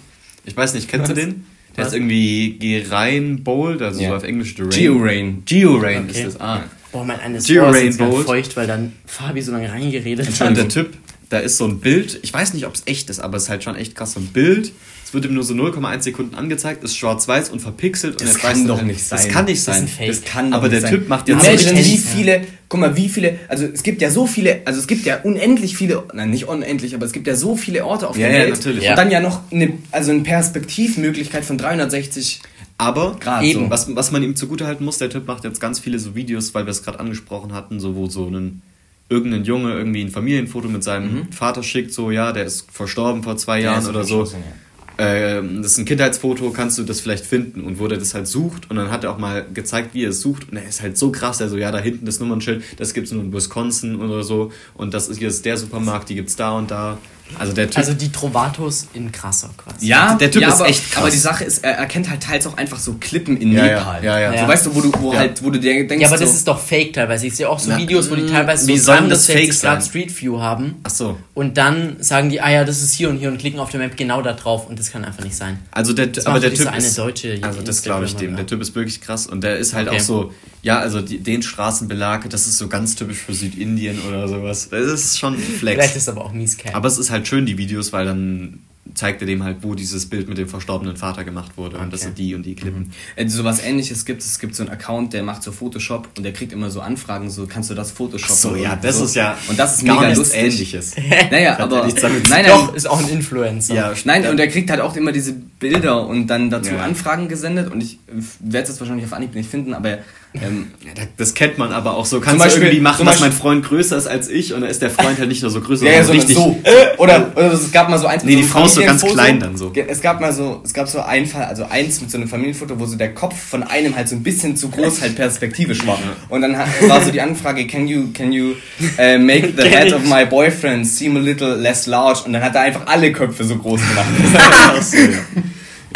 Ich 0.46 0.56
weiß 0.56 0.76
nicht, 0.76 0.88
kennst 0.90 1.10
du 1.12 1.16
Was? 1.16 1.24
den? 1.24 1.46
Der 1.80 1.86
Was? 1.86 1.94
ist 1.94 2.00
irgendwie 2.00 2.58
Gerain 2.60 3.44
Bold, 3.44 3.82
also 3.82 4.02
Ja. 4.02 4.10
so 4.10 4.16
auf 4.16 4.24
Englisch 4.24 4.56
Gerain. 4.56 4.70
Georain. 4.72 5.42
Georain 5.46 6.04
Okay. 6.10 6.18
ist 6.20 6.26
das. 6.36 6.42
Ah. 6.42 6.64
Boah, 6.92 7.06
mein 7.06 7.20
eines 7.20 7.46
Geo 7.46 7.64
Ohr 7.66 7.70
ist 7.78 8.00
Rainbow. 8.00 8.18
feucht, 8.24 8.56
weil 8.58 8.66
dann 8.68 8.94
Fabi 9.06 9.42
so 9.42 9.52
lange 9.52 9.72
reingeredet 9.72 10.28
Und 10.28 10.40
hat. 10.40 10.58
der 10.58 10.68
Typ, 10.70 10.94
da 11.30 11.38
ist 11.40 11.58
so 11.58 11.66
ein 11.66 11.80
Bild, 11.80 12.20
ich 12.24 12.34
weiß 12.34 12.54
nicht, 12.56 12.66
ob 12.66 12.74
es 12.76 12.82
echt 12.88 13.10
ist, 13.12 13.20
aber 13.20 13.38
es 13.38 13.44
ist 13.44 13.50
halt 13.50 13.64
schon 13.64 13.76
echt 13.76 13.96
krass, 13.96 14.14
so 14.14 14.20
ein 14.20 14.28
Bild. 14.28 14.72
Es 15.10 15.14
wird 15.16 15.26
ihm 15.26 15.34
nur 15.34 15.44
so 15.44 15.56
0,1 15.56 16.04
Sekunden 16.04 16.36
angezeigt, 16.36 16.84
ist 16.84 16.96
schwarz-weiß 16.96 17.50
und 17.50 17.62
verpixelt. 17.62 18.14
und 18.14 18.22
Das 18.22 18.34
jetzt 18.34 18.42
kann 18.42 18.68
doch 18.68 18.84
nicht 18.84 19.12
Das 19.12 19.24
sein. 19.24 19.32
kann 19.32 19.46
nicht 19.46 19.68
Das 19.68 19.76
sein. 19.78 19.88
Fake. 19.88 20.08
Das 20.08 20.24
kann 20.24 20.54
Aber 20.54 20.70
der 20.70 20.82
sein. 20.82 20.92
Typ 20.92 21.10
macht 21.10 21.28
jetzt 21.28 21.44
Imagine, 21.48 21.82
so- 21.84 21.90
wie 21.92 21.98
viele, 21.98 22.42
guck 22.70 22.80
mal, 22.80 22.96
wie 22.96 23.10
viele, 23.10 23.40
also 23.48 23.66
es 23.66 23.82
gibt 23.82 24.04
ja 24.04 24.12
so 24.12 24.28
viele, 24.28 24.62
also 24.66 24.80
es 24.80 24.86
gibt 24.86 25.08
ja 25.08 25.20
unendlich 25.24 25.76
viele, 25.76 26.04
nein, 26.14 26.30
nicht 26.30 26.48
unendlich, 26.48 26.94
aber 26.94 27.08
es 27.08 27.12
gibt 27.12 27.26
ja 27.26 27.34
so 27.36 27.56
viele 27.56 27.86
Orte 27.86 28.08
auf 28.08 28.18
Ja, 28.20 28.28
der 28.28 28.38
ja, 28.38 28.44
Welt. 28.46 28.54
natürlich. 28.58 28.84
Ja. 28.84 28.92
Und 28.92 28.98
dann 29.00 29.10
ja 29.10 29.20
noch 29.20 29.42
eine, 29.52 29.74
also 29.90 30.12
eine 30.12 30.22
Perspektivmöglichkeit 30.22 31.44
von 31.44 31.58
360 31.58 32.42
Aber 32.78 33.18
Grad. 33.20 33.44
Eben. 33.44 33.64
So. 33.66 33.70
was, 33.72 33.96
was 33.96 34.12
man 34.12 34.22
ihm 34.22 34.36
zugutehalten 34.36 34.86
muss, 34.86 35.00
der 35.00 35.10
Typ 35.10 35.28
macht 35.28 35.44
jetzt 35.44 35.60
ganz 35.60 35.80
viele 35.80 35.98
so 35.98 36.14
Videos, 36.16 36.54
weil 36.54 36.66
wir 36.68 36.72
es 36.72 36.84
gerade 36.84 37.00
angesprochen 37.00 37.54
hatten, 37.54 37.80
so 37.80 37.96
wo 37.96 38.08
so 38.08 38.28
ein 38.28 38.62
irgendein 39.10 39.44
Junge 39.44 39.74
irgendwie 39.74 40.02
ein 40.02 40.10
Familienfoto 40.12 40.68
mit 40.70 40.84
seinem 40.84 41.32
Vater 41.32 41.64
schickt, 41.64 41.92
so 41.94 42.12
ja, 42.12 42.32
der 42.32 42.46
ist 42.46 42.68
verstorben 42.72 43.24
vor 43.24 43.38
zwei 43.38 43.60
Jahren 43.60 43.82
ist 43.82 43.90
oder 43.90 44.04
so. 44.04 44.18
verschossen, 44.20 44.44
ja. 44.46 44.54
Ähm, 45.00 45.64
das 45.64 45.72
ist 45.72 45.78
ein 45.78 45.86
Kindheitsfoto, 45.86 46.52
kannst 46.52 46.78
du 46.78 46.84
das 46.84 47.00
vielleicht 47.00 47.26
finden. 47.26 47.64
Und 47.64 47.80
wo 47.80 47.88
der 47.88 47.98
das 47.98 48.14
halt 48.14 48.28
sucht 48.28 48.70
und 48.70 48.76
dann 48.76 48.92
hat 48.92 49.06
er 49.06 49.12
auch 49.12 49.18
mal 49.18 49.46
gezeigt, 49.54 49.94
wie 49.94 50.04
er 50.04 50.10
es 50.10 50.20
sucht. 50.20 50.50
Und 50.52 50.58
er 50.58 50.68
ist 50.68 50.82
halt 50.82 50.98
so 50.98 51.12
krass, 51.12 51.42
also 51.42 51.58
ja, 51.58 51.72
da 51.72 51.80
hinten 51.80 52.06
das 52.06 52.20
Nummernschild, 52.20 52.64
das 52.78 52.94
gibt's 52.94 53.12
nur 53.12 53.24
in 53.24 53.32
Wisconsin 53.32 53.96
oder 53.96 54.24
so. 54.24 54.52
Und 54.74 54.94
das 54.94 55.08
ist 55.08 55.20
hier 55.20 55.30
ist 55.30 55.46
der 55.46 55.56
Supermarkt, 55.56 56.10
die 56.10 56.16
gibt's 56.16 56.36
da 56.36 56.52
und 56.52 56.70
da. 56.70 56.98
Also 57.38 57.54
der 57.54 57.68
Typ 57.70 57.78
Also 57.78 57.94
die 57.94 58.12
Trovatos 58.12 58.88
in 58.94 59.12
krasser 59.12 59.50
quasi. 59.56 59.86
Ja, 59.88 60.16
Der 60.16 60.32
Typ 60.32 60.42
ja, 60.42 60.48
ist 60.50 60.56
aber, 60.56 60.68
echt 60.70 60.92
krass. 60.92 61.02
Aber 61.04 61.12
die 61.12 61.18
Sache 61.18 61.44
ist, 61.44 61.64
er 61.64 61.74
erkennt 61.74 62.10
halt 62.10 62.22
teils 62.24 62.48
auch 62.48 62.58
einfach 62.58 62.80
so 62.80 62.94
Klippen 63.00 63.38
in 63.38 63.52
Ja, 63.52 63.66
ja, 63.66 63.78
Nepal. 63.80 64.04
ja, 64.04 64.20
ja. 64.20 64.30
So 64.32 64.36
Ja. 64.38 64.48
weißt 64.48 64.66
du, 64.66 64.76
wo 64.76 64.82
du, 64.82 64.92
wo 65.00 65.14
Ja. 65.14 65.20
halt, 65.20 65.44
wo 65.44 65.50
du 65.50 65.60
dir 65.60 65.88
denkst, 65.88 66.02
Ja, 66.02 66.08
aber 66.08 66.18
das 66.18 66.30
so, 66.32 66.36
ist 66.36 66.48
doch 66.48 66.60
fake 66.60 66.94
teilweise. 66.94 67.28
Ich 67.28 67.36
sehe 67.36 67.48
auch 67.48 67.60
so 67.60 67.70
Na, 67.70 67.78
Videos, 67.78 68.10
wo 68.10 68.16
die 68.16 68.26
teilweise 68.26 68.68
wie 68.68 68.78
so 68.78 68.86
soll 68.86 69.08
das 69.10 69.26
fake 69.28 69.36
360 69.38 69.62
Grad? 69.62 69.84
Street 69.84 70.22
View 70.22 70.40
haben. 70.40 70.76
Ach 70.84 70.90
so. 70.90 71.18
Und 71.36 71.58
dann 71.58 71.98
sagen 72.00 72.30
die, 72.30 72.42
ah 72.42 72.50
ja, 72.52 72.66
das 72.66 72.82
ist 72.82 72.94
hier 72.94 73.10
und 73.10 73.18
hier 73.18 73.30
und 73.30 73.38
klicken 73.38 73.60
auf 73.60 73.70
der 73.70 73.80
Map 73.80 73.96
genau 73.96 74.22
da 74.22 74.34
drauf 74.34 74.68
und 74.68 74.80
das 74.80 74.92
kann 74.92 75.06
einfach 75.06 75.24
nicht 75.24 75.36
sein. 75.36 75.60
Also 75.72 75.94
der, 75.94 76.08
Das 76.08 76.26
aber 76.26 76.40
der 76.40 76.54
Typ 76.54 76.68
eine 76.68 76.78
ist, 76.86 76.98
deutsche 76.98 77.38
also 77.42 77.62
das 77.62 77.82
glaube 77.84 78.06
ich 78.06 78.16
dem. 78.16 78.36
Der 78.36 78.48
Typ 78.48 78.62
ist 78.62 78.76
wirklich 78.76 79.02
krass 79.02 79.28
und 79.28 79.42
der 79.44 79.58
ist 79.58 79.74
halt 79.74 79.88
Okay. 79.88 79.98
auch 79.98 80.02
so, 80.02 80.34
ja, 80.62 80.80
also 80.80 81.00
die, 81.02 81.20
den 81.20 81.42
Straßenbelag, 81.42 82.30
das 82.30 82.48
ist 82.48 82.58
so 82.58 82.68
ganz 82.68 82.96
typisch 82.96 83.20
für 83.20 83.34
Südindien 83.34 84.00
oder 84.08 84.28
sowas. 84.28 84.68
Das 84.70 84.82
ist 84.88 85.20
schon 85.20 85.34
ein 85.36 85.40
Vielleicht 85.40 85.80
Flex. 85.80 85.96
ist 85.96 86.10
aber 86.10 86.26
auch 86.26 86.32
mies 86.34 86.58
Cap. 86.58 86.76
Aber 86.76 86.88
es 86.88 86.98
ist 86.98 87.10
halt 87.12 87.19
schön 87.28 87.46
die 87.46 87.58
Videos, 87.58 87.92
weil 87.94 88.06
dann 88.06 88.60
zeigt 88.96 89.22
er 89.22 89.28
dem 89.28 89.44
halt, 89.44 89.58
wo 89.62 89.76
dieses 89.76 90.08
Bild 90.08 90.28
mit 90.28 90.40
dem 90.40 90.50
verstorbenen 90.50 90.98
Vater 90.98 91.24
gemacht 91.24 91.52
wurde 91.58 91.78
und 91.78 91.94
das 91.94 92.00
Okay. 92.02 92.08
sind 92.08 92.18
die 92.18 92.34
und 92.34 92.44
die 92.44 92.56
Klippen. 92.56 92.92
äh, 93.16 93.28
so 93.30 93.44
was 93.44 93.64
ähnliches 93.64 94.04
gibt 94.04 94.24
es. 94.24 94.40
gibt 94.40 94.56
so 94.56 94.64
einen 94.64 94.72
Account, 94.72 95.14
der 95.14 95.22
macht 95.22 95.44
so 95.44 95.52
Photoshop 95.52 96.10
und 96.18 96.24
der 96.24 96.34
kriegt 96.34 96.52
immer 96.54 96.72
so 96.72 96.82
Anfragen, 96.82 97.30
so 97.30 97.46
kannst 97.46 97.70
du 97.70 97.76
das 97.76 97.92
Photoshop 97.92 98.32
Ach 98.32 98.36
so, 98.36 98.56
ja, 98.56 98.76
das 98.76 99.00
ist 99.00 99.16
ja 99.16 99.38
und 99.48 99.60
das 99.60 99.78
ist 99.78 99.86
gar 99.86 99.96
mega 99.98 100.08
nichts 100.08 100.18
lustig. 100.20 100.42
Ähnliches. 100.42 100.96
Naja, 101.32 101.60
aber 101.60 101.88
zu 101.88 102.08
nein, 102.30 102.46
Doch, 102.48 102.68
nein, 102.68 102.76
ist 102.76 102.90
auch 102.90 103.00
ein 103.00 103.10
Influencer. 103.10 103.76
Ja, 103.76 103.94
Nein, 104.06 104.26
und 104.26 104.40
er 104.40 104.48
kriegt 104.48 104.72
halt 104.72 104.82
auch 104.82 104.96
immer 104.96 105.12
diese 105.12 105.34
Bilder 105.34 106.08
und 106.08 106.26
dann 106.26 106.50
dazu 106.50 106.72
Ja. 106.72 106.82
Anfragen 106.82 107.28
gesendet 107.28 107.72
und 107.72 107.82
ich 107.84 108.00
werde 108.40 108.64
es 108.64 108.70
jetzt 108.70 108.80
wahrscheinlich 108.80 109.06
auf 109.06 109.14
Anhieb 109.14 109.36
nicht 109.36 109.52
finden, 109.52 109.76
aber 109.76 110.00
ähm, 110.36 110.68
Ja, 110.86 110.92
da- 110.96 111.08
das 111.18 111.34
kennt 111.34 111.58
man 111.58 111.72
aber 111.72 111.96
auch 111.96 112.06
so. 112.06 112.20
Kannst 112.20 112.40
Beispiel- 112.40 112.62
du 112.62 112.66
irgendwie 112.68 112.82
machen, 112.84 113.06
dass 113.06 113.20
mein 113.20 113.32
Freund 113.32 113.66
größer 113.66 113.98
ist 113.98 114.08
als 114.08 114.30
ich 114.30 114.54
und 114.54 114.62
dann 114.62 114.70
ist 114.70 114.82
der 114.82 114.90
Freund 114.92 115.18
halt 115.18 115.28
nicht 115.28 115.42
nur 115.42 115.50
so 115.52 115.60
größer, 115.62 115.86
Ja, 115.86 115.94
ja, 115.94 116.04
sondern 116.04 116.28
sondern 116.28 116.52
richtig. 116.54 116.66
so. 116.98 116.98
Oder, 117.02 117.32
oder 117.36 117.54
es 117.54 117.72
gab 117.72 117.90
mal 117.90 117.98
so 117.98 118.08
eins 118.08 118.24
Nee, 118.24 118.32
die 118.36 118.38
einem 118.40 118.48
Frau 118.48 118.66
ist 118.66 118.76
so 118.76 118.82
ganz 118.82 119.02
klein 119.04 119.40
dann 119.40 119.56
so. 119.58 119.72
Es 119.88 120.02
gab 120.02 120.20
mal 120.22 120.34
so, 120.34 120.62
es 120.64 120.74
gab 120.74 120.88
so 120.88 121.00
einen 121.02 121.26
Fall, 121.26 121.46
also 121.46 121.66
eins 121.70 122.02
mit 122.02 122.12
so 122.12 122.18
einem 122.18 122.28
Familienfoto, 122.28 122.80
wo 122.80 122.86
so 122.86 122.96
der 122.98 123.14
Kopf 123.14 123.36
von 123.40 123.64
einem 123.64 123.96
halt 123.96 124.08
so 124.10 124.16
ein 124.16 124.24
bisschen 124.24 124.56
zu 124.58 124.70
groß 124.70 125.02
halt 125.02 125.16
perspektivisch 125.16 125.86
war. 125.88 125.98
Und 126.30 126.42
dann 126.42 126.56
war 126.88 127.02
so 127.04 127.10
die 127.12 127.22
Anfrage, 127.22 127.66
can 127.68 127.88
you, 127.88 128.08
can 128.14 128.32
you 128.34 128.52
uh, 128.98 129.18
make 129.18 129.54
the 129.58 129.64
head 129.68 129.94
of 129.94 130.04
my 130.06 130.26
boyfriend 130.26 130.86
seem 130.86 131.16
a 131.18 131.20
little 131.20 131.56
less 131.56 131.86
large? 131.88 132.22
Und 132.26 132.34
dann 132.34 132.44
hat 132.44 132.54
er 132.56 132.62
einfach 132.62 132.86
alle 132.88 133.12
Köpfe 133.14 133.44
so 133.46 133.56
groß 133.56 133.80
gemacht. 133.80 134.08
Ach 134.38 134.82
so, 134.82 134.98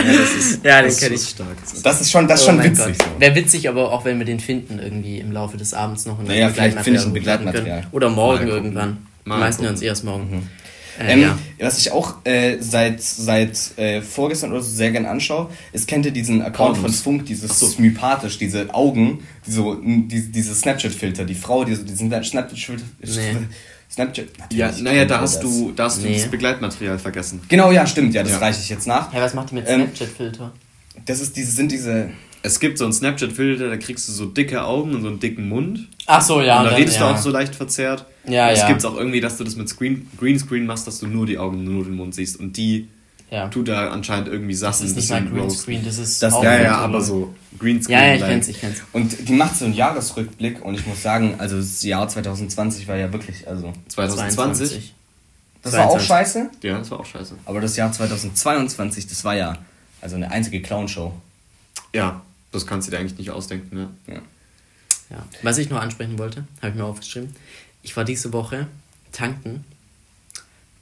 ja. 0.05 0.13
Das 0.19 0.35
ist, 0.35 0.65
Ja, 0.65 0.81
den 0.81 0.89
das 0.89 0.99
kenn 0.99 1.13
ist 1.13 1.23
ich. 1.23 1.29
stark. 1.29 1.57
Das 1.83 2.01
ist 2.01 2.11
schon, 2.11 2.27
das 2.27 2.41
ist 2.41 2.47
Oh 2.47 2.51
schon 2.51 2.63
witzig. 2.63 2.95
So. 2.97 3.19
Wäre 3.19 3.35
witzig, 3.35 3.69
aber 3.69 3.91
auch 3.91 4.05
wenn 4.05 4.17
wir 4.19 4.25
den 4.25 4.39
finden, 4.39 4.79
irgendwie 4.79 5.19
im 5.19 5.31
Laufe 5.31 5.57
des 5.57 5.73
Abends 5.73 6.05
noch. 6.05 6.21
Naja, 6.23 6.49
vielleicht 6.49 6.79
finde 6.79 6.99
ich 6.99 7.05
ein 7.05 7.13
Begleitmaterial. 7.13 7.81
können. 7.81 7.93
Oder 7.93 8.09
morgen 8.09 8.45
Mal 8.47 8.53
irgendwann. 8.53 8.97
Mal 9.25 9.35
Die 9.35 9.39
meisten 9.41 9.63
hören 9.63 9.75
es 9.75 9.81
erst 9.81 10.03
morgen. 10.03 10.49
Äh, 10.99 11.13
Ähm, 11.13 11.21
ja. 11.21 11.39
Was 11.59 11.79
ich 11.79 11.91
auch 11.91 12.17
äh, 12.23 12.57
seit, 12.59 13.01
seit 13.01 13.57
äh, 13.77 14.01
vorgestern 14.03 14.51
oder 14.51 14.61
so 14.61 14.69
sehr 14.69 14.91
gern 14.91 15.07
anschaue, 15.07 15.49
ist, 15.71 15.87
kennt 15.87 16.05
ihr 16.05 16.11
diesen 16.11 16.43
Account 16.43 16.75
von 16.75 16.83
Pornos. 16.83 17.01
Funk, 17.01 17.25
dieses 17.25 17.57
Smypathisch, 17.59 18.37
diese 18.37 18.71
Augen, 18.75 19.23
die 19.47 19.51
so, 19.51 19.73
die, 19.75 20.31
diese 20.31 20.53
Snapchat-Filter, 20.53 21.25
die 21.25 21.33
Frau, 21.33 21.63
die 21.63 21.73
so 21.73 21.83
diesen 21.83 22.09
Snapchat-Filter. 22.11 22.83
Nee. 23.01 23.37
Snapchat. 23.93 24.25
Ja, 24.51 24.71
naja, 24.81 25.05
da 25.05 25.21
hast 25.21 25.35
das. 25.35 25.41
du, 25.43 25.71
da 25.75 25.83
hast 25.85 26.01
du 26.03 26.07
Nee. 26.07 26.15
das 26.15 26.27
Begleitmaterial 26.31 26.97
vergessen. 26.97 27.41
Genau, 27.47 27.71
ja, 27.71 27.85
stimmt, 27.85 28.13
ja, 28.15 28.23
das 28.23 28.31
Ja. 28.33 28.37
reiche 28.39 28.59
ich 28.59 28.69
jetzt 28.69 28.87
nach. 28.87 29.13
Hey, 29.13 29.21
was 29.21 29.33
macht 29.35 29.51
die 29.51 29.55
mit 29.55 29.65
Ähm, 29.67 29.81
Snapchat-Filter? 29.81 30.51
Das 31.05 31.19
ist 31.21 31.37
diese, 31.37 31.51
sind 31.51 31.71
diese. 31.71 32.09
Es 32.41 32.59
gibt 32.59 32.77
so 32.77 32.83
einen 32.85 32.93
Snapchat-Filter, 32.93 33.69
da 33.69 33.77
kriegst 33.77 34.07
du 34.07 34.11
so 34.11 34.25
dicke 34.25 34.63
Augen 34.63 34.95
und 34.95 35.01
so 35.03 35.07
einen 35.09 35.19
dicken 35.19 35.47
Mund. 35.47 35.87
Ach 36.07 36.21
so, 36.21 36.41
ja. 36.41 36.57
und 36.59 36.63
da 36.65 36.69
dann- 36.71 36.79
redest 36.79 36.97
ja. 36.99 37.09
du 37.09 37.15
auch 37.15 37.17
so 37.21 37.29
leicht 37.29 37.55
verzerrt. 37.55 38.05
Ja, 38.27 38.49
es 38.49 38.59
ja. 38.59 38.67
gibt 38.67 38.83
auch 38.85 38.97
irgendwie, 38.97 39.21
dass 39.21 39.37
du 39.37 39.43
das 39.43 39.55
mit 39.55 39.69
Screen, 39.69 40.07
Greenscreen 40.19 40.65
machst, 40.65 40.87
dass 40.87 40.99
du 40.99 41.07
nur 41.07 41.25
die 41.25 41.37
Augen, 41.37 41.63
nur 41.63 41.83
den 41.83 41.95
Mund 41.95 42.15
siehst. 42.15 42.39
Und 42.39 42.57
die 42.57 42.87
Ja. 43.33 43.47
tut 43.47 43.67
da 43.67 43.89
anscheinend 43.89 44.27
irgendwie 44.27 44.53
Sachen. 44.53 44.83
Das 44.87 44.95
ist 44.95 45.11
ein 45.11 45.23
nicht 45.23 45.33
mal. 45.33 45.41
Greenscreen, 45.41 45.83
das 45.83 45.97
ist 45.97 46.21
Das- 46.21 46.33
auch 46.33 46.43
Ja, 46.43 46.61
ja, 46.61 46.77
aber 46.77 47.01
so 47.01 47.33
Greenscreen. 47.57 47.97
Ja, 47.99 48.05
ja, 48.05 48.13
ich 48.13 48.21
like. 48.21 48.29
kenn's, 48.29 48.47
ich 48.47 48.59
kenn's. 48.61 48.83
Und 48.93 49.27
die 49.27 49.33
macht 49.33 49.55
so 49.57 49.65
einen 49.65 49.73
Jahresrückblick 49.73 50.63
und 50.63 50.75
ich 50.75 50.85
muss 50.85 51.01
sagen, 51.01 51.35
also 51.39 51.57
das 51.57 51.81
Jahr 51.83 52.07
2020 52.07 52.87
war 52.87 52.95
ja 52.95 53.11
wirklich, 53.11 53.47
also. 53.47 53.73
2020? 53.87 54.93
Das 55.63 55.73
war 55.73 55.85
auch 55.87 55.99
22. 55.99 56.07
scheiße, 56.07 56.49
Ja, 56.61 56.77
das 56.77 56.91
war 56.91 56.99
auch 56.99 57.05
scheiße. 57.05 57.35
aber 57.45 57.59
das 57.61 57.75
Jahr 57.75 57.91
2022, 57.91 59.07
das 59.07 59.23
war 59.23 59.35
ja 59.35 59.57
also 60.01 60.15
eine 60.15 60.29
einzige 60.29 60.61
Clownshow. 60.61 61.13
Ja, 61.93 62.21
das 62.51 62.67
kannst 62.67 62.87
du 62.87 62.91
dir 62.91 62.99
eigentlich 62.99 63.17
nicht 63.17 63.31
ausdenken, 63.31 63.75
ne? 63.75 63.89
Ja. 64.07 64.21
Ja. 65.09 65.25
Was 65.41 65.57
ich 65.57 65.69
noch 65.69 65.81
ansprechen 65.81 66.19
wollte, 66.19 66.43
habe 66.61 66.69
ich 66.69 66.75
mir 66.75 66.85
aufgeschrieben. 66.85 67.35
Ich 67.81 67.95
war 67.97 68.03
diese 68.03 68.31
Woche 68.33 68.67
tanken. 69.11 69.63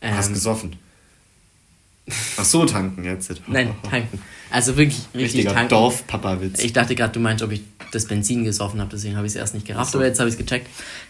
Ähm, 0.01 0.17
Hast 0.17 0.33
gesoffen. 0.33 0.75
Ach 2.37 2.45
so, 2.45 2.65
tanken 2.65 3.03
jetzt. 3.03 3.31
Nein, 3.47 3.75
tanken. 3.89 4.19
Also 4.49 4.75
wirklich 4.75 4.99
richtig 5.13 5.21
Richtiger 5.23 5.53
tanken. 5.53 5.69
Dorf-Papa-Witz. 5.69 6.63
Ich 6.63 6.73
dachte 6.73 6.95
gerade, 6.95 7.13
du 7.13 7.19
meinst, 7.19 7.43
ob 7.43 7.51
ich 7.51 7.61
das 7.91 8.05
Benzin 8.05 8.43
gesoffen 8.43 8.79
habe, 8.79 8.89
deswegen 8.91 9.15
habe 9.15 9.27
ich 9.27 9.33
es 9.33 9.35
erst 9.35 9.53
nicht 9.53 9.65
gerafft, 9.65 9.95
aber 9.95 10.05
jetzt 10.05 10.19
habe 10.19 10.29
ich 10.29 10.35
es 10.35 10.39
gecheckt. 10.39 10.67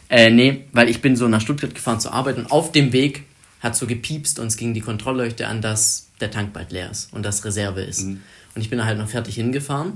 Äh, 0.09 0.29
nee, 0.29 0.65
weil 0.73 0.89
ich 0.89 1.01
bin 1.01 1.15
so 1.15 1.27
nach 1.27 1.41
Stuttgart 1.41 1.73
gefahren 1.73 1.99
zur 1.99 2.13
Arbeit 2.13 2.37
und 2.37 2.51
auf 2.51 2.71
dem 2.71 2.91
Weg 2.91 3.23
hat 3.61 3.75
so 3.75 3.87
gepiepst 3.87 4.39
und 4.39 4.47
es 4.47 4.57
ging 4.57 4.73
die 4.73 4.81
Kontrollleuchte 4.81 5.47
an, 5.47 5.61
dass 5.61 6.07
der 6.19 6.31
Tank 6.31 6.53
bald 6.53 6.71
leer 6.71 6.91
ist 6.91 7.13
und 7.13 7.23
das 7.23 7.45
Reserve 7.45 7.81
ist. 7.81 8.03
Mhm. 8.03 8.21
Und 8.55 8.61
ich 8.61 8.69
bin 8.69 8.79
da 8.79 8.85
halt 8.85 8.97
noch 8.97 9.07
fertig 9.07 9.35
hingefahren, 9.35 9.93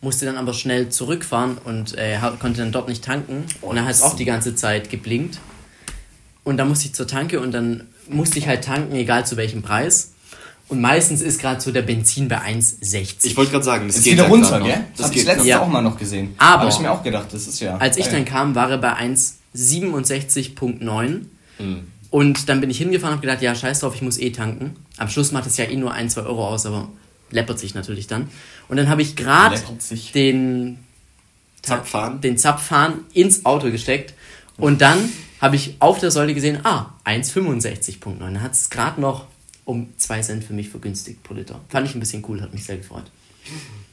musste 0.00 0.26
dann 0.26 0.36
aber 0.36 0.54
schnell 0.54 0.88
zurückfahren 0.90 1.58
und 1.58 1.96
äh, 1.96 2.18
konnte 2.38 2.60
dann 2.60 2.72
dort 2.72 2.88
nicht 2.88 3.04
tanken. 3.04 3.44
Und 3.60 3.76
dann 3.76 3.84
hat 3.84 3.92
es 3.92 4.02
auch 4.02 4.16
die 4.16 4.24
ganze 4.24 4.54
Zeit 4.54 4.90
geblinkt. 4.90 5.38
Und 6.44 6.56
dann 6.56 6.68
musste 6.68 6.86
ich 6.86 6.94
zur 6.94 7.06
Tanke 7.06 7.40
und 7.40 7.52
dann 7.52 7.88
musste 8.08 8.38
ich 8.38 8.46
halt 8.46 8.64
tanken, 8.64 8.94
egal 8.94 9.26
zu 9.26 9.36
welchem 9.36 9.62
Preis. 9.62 10.12
Und 10.70 10.80
meistens 10.80 11.20
ist 11.20 11.40
gerade 11.40 11.60
so 11.60 11.72
der 11.72 11.82
Benzin 11.82 12.28
bei 12.28 12.38
1,60. 12.38 13.16
Ich 13.26 13.36
wollte 13.36 13.50
gerade 13.50 13.64
sagen, 13.64 13.88
das 13.88 13.96
Ist 13.96 14.04
geht 14.04 14.12
wieder 14.14 14.22
ja 14.24 14.28
runter, 14.30 14.60
gell? 14.60 14.70
Das 14.70 14.80
Das 14.96 15.06
habe 15.06 15.14
ich 15.14 15.18
geht 15.20 15.26
letztens 15.26 15.48
grad. 15.50 15.60
auch 15.62 15.66
mal 15.68 15.82
noch 15.82 15.98
gesehen. 15.98 16.34
Aber- 16.38 16.60
Habe 16.62 16.70
ich 16.70 16.78
mir 16.78 16.90
auch 16.92 17.02
gedacht, 17.02 17.26
das 17.32 17.46
ist 17.48 17.60
ja. 17.60 17.76
Als 17.76 17.96
ich 17.96 18.06
dann 18.06 18.24
kam, 18.24 18.54
war 18.54 18.70
er 18.70 18.78
bei 18.78 18.94
1,67.9. 18.94 21.26
Mhm. 21.58 21.82
Und 22.10 22.48
dann 22.48 22.60
bin 22.60 22.70
ich 22.70 22.78
hingefahren 22.78 23.12
und 23.14 23.18
habe 23.18 23.26
gedacht, 23.26 23.42
ja, 23.42 23.54
scheiß 23.54 23.80
drauf, 23.80 23.94
ich 23.94 24.02
muss 24.02 24.18
eh 24.18 24.30
tanken. 24.30 24.76
Am 24.96 25.08
Schluss 25.08 25.32
macht 25.32 25.46
es 25.46 25.56
ja 25.56 25.64
eh 25.66 25.76
nur 25.76 25.92
1, 25.92 26.14
2 26.14 26.22
Euro 26.22 26.46
aus, 26.48 26.66
aber 26.66 26.88
läppert 27.30 27.58
sich 27.58 27.74
natürlich 27.74 28.06
dann. 28.08 28.28
Und 28.68 28.76
dann 28.76 28.88
habe 28.88 29.02
ich 29.02 29.16
gerade 29.16 29.60
den 30.14 30.78
Zapfhahn? 31.62 32.20
den 32.20 32.38
Zapfhahn 32.38 33.00
ins 33.12 33.44
Auto 33.44 33.70
gesteckt. 33.70 34.14
Und 34.56 34.80
dann 34.80 34.98
habe 35.40 35.56
ich 35.56 35.76
auf 35.78 35.98
der 35.98 36.10
Säule 36.10 36.34
gesehen, 36.34 36.60
ah, 36.64 36.86
1,65.9. 37.04 38.18
Dann 38.18 38.42
hat 38.42 38.52
es 38.52 38.70
gerade 38.70 39.00
noch 39.00 39.26
um 39.70 39.88
2 39.96 40.20
Cent 40.22 40.44
für 40.44 40.52
mich 40.52 40.68
vergünstigt 40.68 41.22
pro 41.22 41.34
Liter. 41.34 41.60
Fand 41.68 41.88
ich 41.88 41.94
ein 41.94 42.00
bisschen 42.00 42.24
cool, 42.28 42.40
hat 42.42 42.52
mich 42.52 42.64
sehr 42.64 42.76
gefreut. 42.76 43.04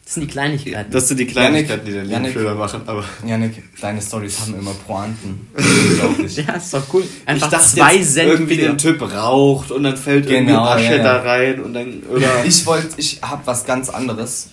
Das 0.04 0.13
sind 0.13 0.22
die 0.24 0.28
Kleinigkeiten. 0.28 0.92
Das 0.92 1.08
sind 1.10 1.20
die 1.20 1.26
Kleinigkeiten, 1.26 1.86
die 1.86 1.92
dein 1.92 2.02
Leben 2.04 2.12
Janik- 2.13 2.34
schöner 2.34 2.56
machen. 2.56 2.82
Aber 2.86 3.04
Janik, 3.26 3.62
deine 3.82 4.02
Stories 4.02 4.40
haben 4.40 4.58
immer 4.58 4.72
Pointen. 4.74 5.48
Unglaublich. 5.58 6.38
ja, 6.38 6.54
ist 6.54 6.74
doch 6.74 6.84
cool. 6.94 7.04
Einfach 7.26 7.48
ich 7.48 7.52
dachte 7.52 7.68
zwei 7.68 7.96
jetzt 7.98 8.13
Cent 8.13 8.30
irgendwie 8.30 8.56
für- 8.56 8.62
der 8.62 8.78
Typ 8.78 9.02
raucht 9.02 9.72
und 9.72 9.84
dann 9.84 9.98
fällt 9.98 10.30
irgendwie 10.30 10.52
Genau, 10.54 10.63
Asche 10.66 10.84
ja, 10.86 10.96
ja. 10.98 11.04
da 11.04 11.22
rein 11.24 11.62
und 11.62 11.74
dann 11.74 12.04
oder 12.10 12.28
Ich 12.46 12.66
wollte, 12.66 12.88
ich 12.98 13.20
habe 13.22 13.42
was 13.46 13.66
ganz 13.66 13.90
anderes. 13.90 14.50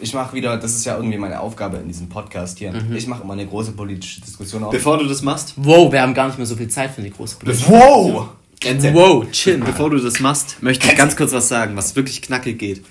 Ich 0.00 0.12
mache 0.14 0.34
wieder, 0.34 0.56
das 0.58 0.74
ist 0.74 0.84
ja 0.84 0.96
irgendwie 0.96 1.18
meine 1.18 1.40
Aufgabe 1.40 1.78
in 1.78 1.88
diesem 1.88 2.08
Podcast 2.08 2.58
hier. 2.58 2.72
Mhm. 2.72 2.94
Ich 2.94 3.06
mache 3.06 3.22
immer 3.22 3.32
eine 3.32 3.46
große 3.46 3.72
politische 3.72 4.20
Diskussion 4.20 4.62
auf. 4.64 4.70
bevor 4.72 4.98
du 4.98 5.06
das 5.06 5.22
machst, 5.22 5.54
Wow, 5.56 5.90
wir 5.92 6.02
haben 6.02 6.12
gar 6.14 6.26
nicht 6.26 6.36
mehr 6.38 6.46
so 6.46 6.54
viel 6.56 6.68
Zeit 6.68 6.90
für 6.90 7.00
eine 7.00 7.10
große 7.10 7.36
Politik. 7.36 7.66
wow! 7.68 8.28
Wow, 8.64 9.30
chill. 9.32 9.58
bevor 9.58 9.90
du 9.90 9.98
das 9.98 10.20
machst, 10.20 10.62
möchte 10.62 10.86
ich 10.86 10.96
ganz 10.96 11.16
kurz 11.16 11.32
was 11.32 11.48
sagen, 11.48 11.76
was 11.76 11.96
wirklich 11.96 12.22
knackig 12.22 12.58
geht. 12.58 12.84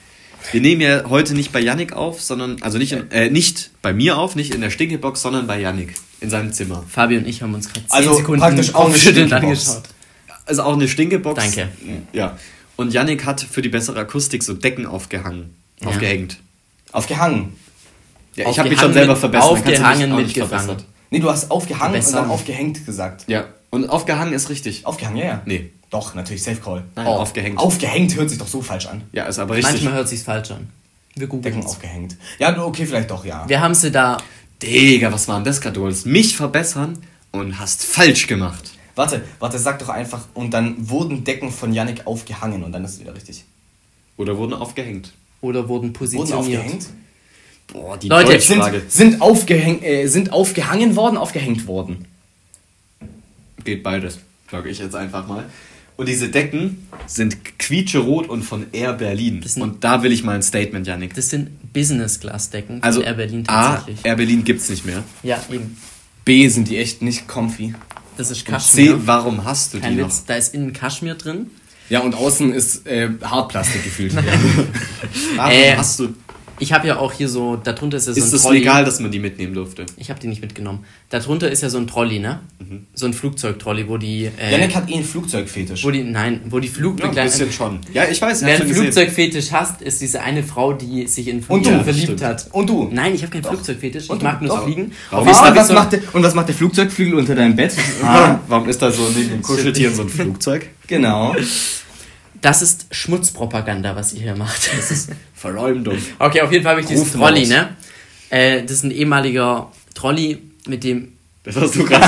Wir 0.52 0.60
nehmen 0.62 0.82
ja 0.82 1.04
heute 1.08 1.34
nicht 1.36 1.52
bei 1.52 1.60
Yannick 1.60 1.94
auf, 1.94 2.20
sondern 2.22 2.62
also 2.62 2.78
nicht 2.78 2.92
in, 2.94 3.12
äh, 3.12 3.30
nicht 3.30 3.70
bei 3.82 3.94
mir 3.94 4.18
auf, 4.18 4.36
nicht 4.36 4.54
in 4.56 4.62
der 4.62 4.70
Stinkebox, 4.72 5.22
sondern 5.22 5.46
bei 5.48 5.60
Yannick 5.62 5.94
in 6.20 6.30
seinem 6.30 6.52
Zimmer. 6.52 6.84
Fabi 6.90 7.18
und 7.18 7.28
ich 7.28 7.42
haben 7.44 7.54
uns 7.54 7.68
gerade 7.72 7.86
10 7.88 7.92
Also 7.98 8.16
Sekunden 8.16 8.42
praktisch 8.42 8.74
auch 8.74 8.88
eine 8.88 8.98
Stinkebox. 8.98 9.34
angeschaut. 9.44 9.84
Also 10.46 10.64
auch 10.64 10.74
eine 10.74 10.88
Stinkebox. 10.88 11.40
Danke. 11.44 11.70
Ja. 12.12 12.38
Und 12.76 12.92
Yannick 12.94 13.26
hat 13.26 13.42
für 13.42 13.62
die 13.62 13.70
bessere 13.70 14.00
Akustik 14.00 14.42
so 14.44 14.54
Decken 14.56 14.88
aufgehangen, 14.88 15.54
Ja. 15.82 15.88
aufgehängt. 15.90 16.38
Aufgehangen. 16.92 17.54
Ja, 18.36 18.50
ich 18.50 18.58
habe 18.60 18.70
mich 18.70 18.80
schon 18.80 18.94
selber 18.94 19.16
verbessert. 19.16 19.50
aufgehangen 19.52 20.12
auch 20.12 20.16
mit 20.18 20.26
nicht 20.26 20.36
gefangen. 20.36 20.62
verbessert. 20.66 20.86
Nee, 21.12 21.20
du 21.20 21.30
hast 21.30 21.52
aufgehangen 21.52 22.02
und 22.04 22.14
dann 22.14 22.30
aufgehängt 22.30 22.86
gesagt. 22.86 23.26
Ja. 23.28 23.46
Und 23.72 23.90
aufgehangen 23.90 24.34
ist 24.34 24.50
richtig. 24.50 24.86
Aufgehangen, 24.86 25.18
ja, 25.18 25.26
ja. 25.26 25.42
Nee. 25.46 25.72
Doch, 25.90 26.14
natürlich, 26.14 26.44
Safe 26.44 26.58
Call. 26.58 26.84
Nein, 26.96 27.08
aufgehängt. 27.08 27.58
Aufgehängt 27.58 28.16
hört 28.16 28.30
sich 28.30 28.38
doch 28.38 28.48
so 28.48 28.62
falsch 28.62 28.86
an. 28.86 29.04
Ja, 29.12 29.26
ist 29.26 29.40
aber 29.40 29.56
richtig. 29.56 29.74
Manchmal 29.74 29.94
hört 29.96 30.08
sich's 30.08 30.24
falsch 30.24 30.52
an. 30.52 30.70
Wir 31.16 31.28
googeln 31.28 31.64
aufgehängt. 31.66 32.16
Ja, 32.40 32.58
okay, 32.64 32.86
vielleicht 32.86 33.12
doch, 33.12 33.26
ja. 33.26 33.48
Wir 33.48 33.60
haben 33.60 33.74
sie 33.74 33.92
da. 33.92 34.18
Digga, 34.62 35.12
was 35.12 35.28
war 35.28 35.36
denn 35.36 35.46
das 35.46 35.60
gerade? 35.60 35.74
Du 35.76 35.82
wolltest 35.82 36.06
mich 36.06 36.38
verbessern 36.38 36.98
und 37.32 37.60
hast 37.60 37.84
falsch 37.84 38.28
gemacht. 38.28 38.72
Warte, 38.96 39.24
warte, 39.40 39.58
sag 39.58 39.80
doch 39.80 39.90
einfach. 39.90 40.28
Und 40.34 40.54
dann 40.54 40.90
wurden 40.90 41.24
Decken 41.24 41.52
von 41.52 41.74
Yannick 41.74 42.06
aufgehangen 42.08 42.64
und 42.64 42.72
dann 42.72 42.86
ist 42.86 42.92
es 42.96 43.00
wieder 43.00 43.16
richtig. 43.16 43.44
Oder 44.18 44.38
wurden 44.38 44.54
aufgehängt. 44.54 45.14
Oder 45.42 45.68
wurden 45.68 45.88
Wurden 45.88 45.94
positioniert. 45.94 46.60
aufgehängt? 46.62 46.88
Boah, 47.68 47.98
die 47.98 48.10
Leute, 48.10 48.40
Sind, 48.40 48.64
sind, 48.90 49.22
aufgehäng, 49.22 49.82
äh, 49.82 50.08
sind 50.08 50.32
aufgehangen 50.32 50.96
worden, 50.96 51.18
aufgehängt 51.18 51.68
worden. 51.68 52.06
Geht 53.64 53.84
beides, 53.84 54.20
sage 54.50 54.70
ich 54.70 54.80
jetzt 54.80 54.96
einfach 54.96 55.28
mal. 55.28 55.46
Und 55.98 56.08
diese 56.08 56.30
Decken 56.30 56.88
sind 57.06 57.60
quietscherot 57.60 58.28
und 58.28 58.44
von 58.44 58.66
Air 58.72 58.94
Berlin. 58.94 59.44
Und 59.58 59.84
da 59.84 60.02
will 60.02 60.12
ich 60.12 60.24
mal 60.24 60.34
ein 60.36 60.42
Statement, 60.42 60.88
Yannick. 60.88 61.14
Das 61.14 61.30
sind 61.30 61.74
Business-Class-Decken 61.74 62.78
von 62.78 62.84
Also 62.84 63.02
Air 63.02 63.14
Berlin 63.14 63.44
A, 63.48 63.76
tatsächlich. 63.76 64.06
Air 64.06 64.16
Berlin 64.16 64.44
gibt's 64.44 64.70
nicht 64.70 64.86
mehr. 64.86 65.04
ja, 65.24 65.40
eben. 65.52 65.78
B, 66.26 66.48
sind 66.48 66.70
die 66.70 66.78
echt 66.78 67.02
nicht 67.02 67.28
comfy. 67.28 67.74
Das 68.18 68.32
ist 68.32 68.48
Und 68.48 68.54
Kaschmir. 68.54 68.96
C, 68.98 69.02
warum 69.06 69.44
hast 69.46 69.74
du 69.74 69.80
Kein 69.80 69.96
die 69.96 70.02
noch? 70.02 70.08
Witz. 70.08 70.26
Da 70.26 70.36
ist 70.36 70.54
innen 70.54 70.74
Kaschmir 70.74 71.16
drin. 71.16 71.48
Ja, 71.90 72.00
und 72.00 72.16
außen 72.16 72.54
ist 72.54 72.88
äh, 72.88 73.10
Hartplastik 73.22 73.84
gefühlt. 73.84 74.16
Warum 75.36 75.52
Äh, 75.52 75.76
hast 75.76 76.00
du... 76.00 76.14
Ich 76.62 76.74
habe 76.74 76.88
ja 76.88 76.98
auch 76.98 77.12
hier 77.12 77.28
so, 77.28 77.56
darunter 77.56 77.98
ist 77.98 78.08
ja 78.08 78.14
so 78.14 78.20
Ist 78.20 78.32
ein 78.32 78.36
es 78.36 78.42
Trolley. 78.44 78.60
legal, 78.60 78.86
dass 78.86 79.00
man 79.00 79.10
die 79.12 79.18
mitnehmen 79.18 79.54
durfte? 79.56 79.84
Ich 79.98 80.12
habe 80.12 80.20
die 80.20 80.28
nicht 80.28 80.42
mitgenommen. 80.42 80.86
Darunter 81.10 81.50
ist 81.50 81.64
ja 81.64 81.70
so 81.70 81.80
ein 81.80 81.88
Trolley, 81.88 82.20
ne? 82.20 82.40
So 82.94 83.08
ein 83.08 83.14
Flugzeugtrolley, 83.14 83.90
wo 83.90 83.98
die, 83.98 84.26
äh, 84.40 84.52
Janik 84.52 84.76
hat 84.76 84.88
eh 84.90 84.94
einen 84.94 85.04
Flugzeugfetisch. 85.04 85.84
wo 85.84 85.90
die, 85.90 86.04
nein, 86.04 86.42
wo 86.50 86.60
die 86.60 86.68
Ja, 86.68 86.72
ein 86.72 86.76
Flugbegleiter. 86.76 87.24
bisschen 87.24 87.52
schon. 87.52 87.80
Ja, 87.94 88.04
ich 88.10 88.22
weiß, 88.22 88.44
Wer 88.44 88.56
einen 88.56 88.68
gesehen. 88.68 88.84
Flugzeugfetisch 88.84 89.52
hast, 89.52 89.82
ist 89.82 90.00
diese 90.02 90.22
eine 90.22 90.44
Frau, 90.44 90.74
die 90.74 91.08
sich 91.08 91.28
in 91.28 91.42
Flugzeuge 91.42 91.84
verliebt 91.84 92.04
stimmt. 92.06 92.22
hat. 92.24 92.48
Und 92.52 92.70
du? 92.70 92.90
Nein, 92.92 93.16
ich 93.16 93.24
habe 93.24 93.32
keinen 93.32 93.44
Flugzeugfetisch. 93.44 94.08
Und 94.10 94.18
Ich 94.18 94.24
mag 94.24 94.40
nur 94.42 94.50
Doch. 94.56 94.64
fliegen. 94.66 94.92
Warum 95.10 95.28
Auf 95.28 95.34
ist 95.34 95.50
und, 95.50 95.56
was 95.58 95.68
so- 95.68 95.74
macht 95.74 95.92
der, 95.94 96.00
und 96.14 96.22
was 96.24 96.36
macht 96.36 96.48
der 96.48 96.56
Flugzeugflügel 96.56 97.16
unter 97.16 97.34
deinem 97.34 97.56
Bett? 97.56 97.74
Ah, 98.04 98.40
warum 98.48 98.70
ist 98.70 98.80
da 98.82 98.92
so 98.92 99.02
neben 99.16 99.30
den 99.30 99.42
Kuscheltieren 99.42 99.96
so 99.96 100.04
ein 100.04 100.10
Flugzeug? 100.10 100.68
Genau. 100.88 101.36
Das 102.42 102.62
ist 102.64 102.88
Schmutzpropaganda, 102.92 103.96
was 103.96 104.14
ihr 104.14 104.22
hier 104.22 104.36
macht. 104.36 104.70
Das 104.76 104.90
ist 104.92 105.12
Verleumdung. 105.36 105.98
okay, 106.20 106.42
auf 106.42 106.52
jeden 106.52 106.64
Fall 106.64 106.72
habe 106.72 106.82
ich 106.82 106.88
diesen. 106.88 107.12
Trolley, 107.12 107.46
ne? 107.46 107.76
Äh, 108.30 108.62
das 108.64 108.72
ist 108.72 108.84
ein 108.84 108.92
ehemaliger 108.92 109.72
Trolley, 109.94 110.40
mit 110.68 110.84
dem, 110.84 111.10
Das 111.44 111.56
hast 111.56 111.76
du 111.76 111.84
gerade 111.86 112.08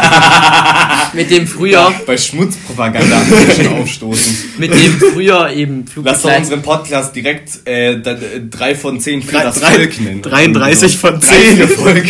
mit 1.13 1.29
dem 1.29 1.45
früher, 1.45 1.91
Bei 2.07 2.17
Schmutzpropaganda 2.17 3.21
schon 3.55 3.67
aufstoßen. 3.67 4.37
mit 4.57 4.71
dem 4.73 4.97
früher 4.99 5.49
eben 5.51 5.85
Lass 5.85 5.85
doch 5.85 5.93
Flugbegleiter. 5.93 6.37
unseren 6.39 6.61
Podcast 6.63 7.15
direkt 7.15 7.67
äh, 7.67 7.93
äh, 7.93 8.41
drei 8.49 8.73
von 8.75 8.99
zehn 8.99 9.21
für 9.21 9.33
Drei- 9.33 9.43
das 9.43 9.59
drei- 9.59 9.73
Volk 9.75 9.99
nennen. 10.01 10.21
33 10.21 10.97
von 10.97 11.19
Drei 11.19 11.27
10. 11.55 11.57
für 11.57 11.67
Volk. 11.67 12.05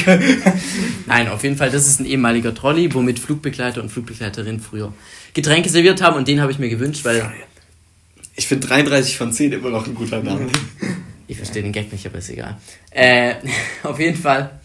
Nein, 1.08 1.28
auf 1.30 1.44
jeden 1.44 1.58
Fall, 1.58 1.72
das 1.72 1.88
ist 1.88 2.00
ein 2.00 2.06
ehemaliger 2.06 2.54
Trolley, 2.54 2.94
womit 2.94 3.20
Flugbegleiter 3.20 3.82
und 3.82 3.90
Flugbegleiterinnen 3.92 4.62
früher 4.62 4.94
Getränke 5.34 5.68
serviert 5.70 6.02
haben 6.02 6.16
und 6.18 6.28
den 6.28 6.40
habe 6.42 6.52
ich 6.52 6.60
mir 6.60 6.70
gewünscht, 6.70 7.04
weil 7.04 7.20
Ich 8.36 8.48
finde 8.48 8.68
33 8.68 9.18
von 9.18 9.32
10 9.32 9.52
immer 9.54 9.70
noch 9.70 9.86
ein 9.86 9.96
guter 9.96 10.22
Name. 10.22 10.48
ich 11.28 11.38
verstehe 11.38 11.64
den 11.64 11.72
Gag 11.72 11.92
nicht, 11.92 12.06
aber 12.06 12.18
ist 12.18 12.30
egal. 12.30 12.58
Äh, 12.92 13.36
auf 13.84 14.00
jeden 14.00 14.18
Fall 14.18 14.60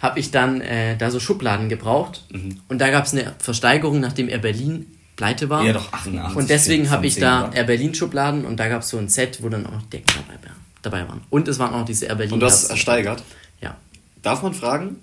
habe 0.00 0.18
ich 0.20 0.30
dann 0.30 0.60
äh, 0.60 0.96
da 0.96 1.10
so 1.10 1.20
Schubladen 1.20 1.68
gebraucht 1.68 2.24
und 2.68 2.78
da 2.78 2.90
gab 2.90 3.06
es 3.06 3.12
eine 3.12 3.34
Versteigerung, 3.38 4.00
nachdem 4.00 4.28
Air 4.28 4.38
Berlin 4.38 4.86
pleite 5.16 5.48
war. 5.48 5.64
Ja, 5.64 5.72
doch, 5.72 5.92
88 5.92 6.36
Und 6.36 6.50
deswegen 6.50 6.90
habe 6.90 7.06
ich 7.06 7.14
10, 7.14 7.22
da? 7.22 7.50
Air 7.54 7.64
Berlin 7.64 7.94
Schubladen 7.94 8.44
und 8.44 8.58
da 8.58 8.68
gab 8.68 8.82
es 8.82 8.90
so 8.90 8.98
ein 8.98 9.08
Set, 9.08 9.42
wo 9.42 9.48
dann 9.48 9.64
auch 9.66 9.70
noch 9.72 9.82
Decken 9.86 10.12
dabei, 10.14 10.38
dabei 10.82 11.08
waren. 11.08 11.22
Und 11.30 11.48
es 11.48 11.58
waren 11.58 11.72
auch 11.72 11.84
diese 11.84 12.06
Air 12.06 12.16
Berlin. 12.16 12.34
Und 12.34 12.40
du 12.40 12.46
hast 12.46 12.54
es 12.54 12.60
Herzen. 12.62 12.72
ersteigert. 12.72 13.22
Ja, 13.60 13.76
Darf 14.22 14.42
man 14.42 14.52
fragen? 14.54 14.96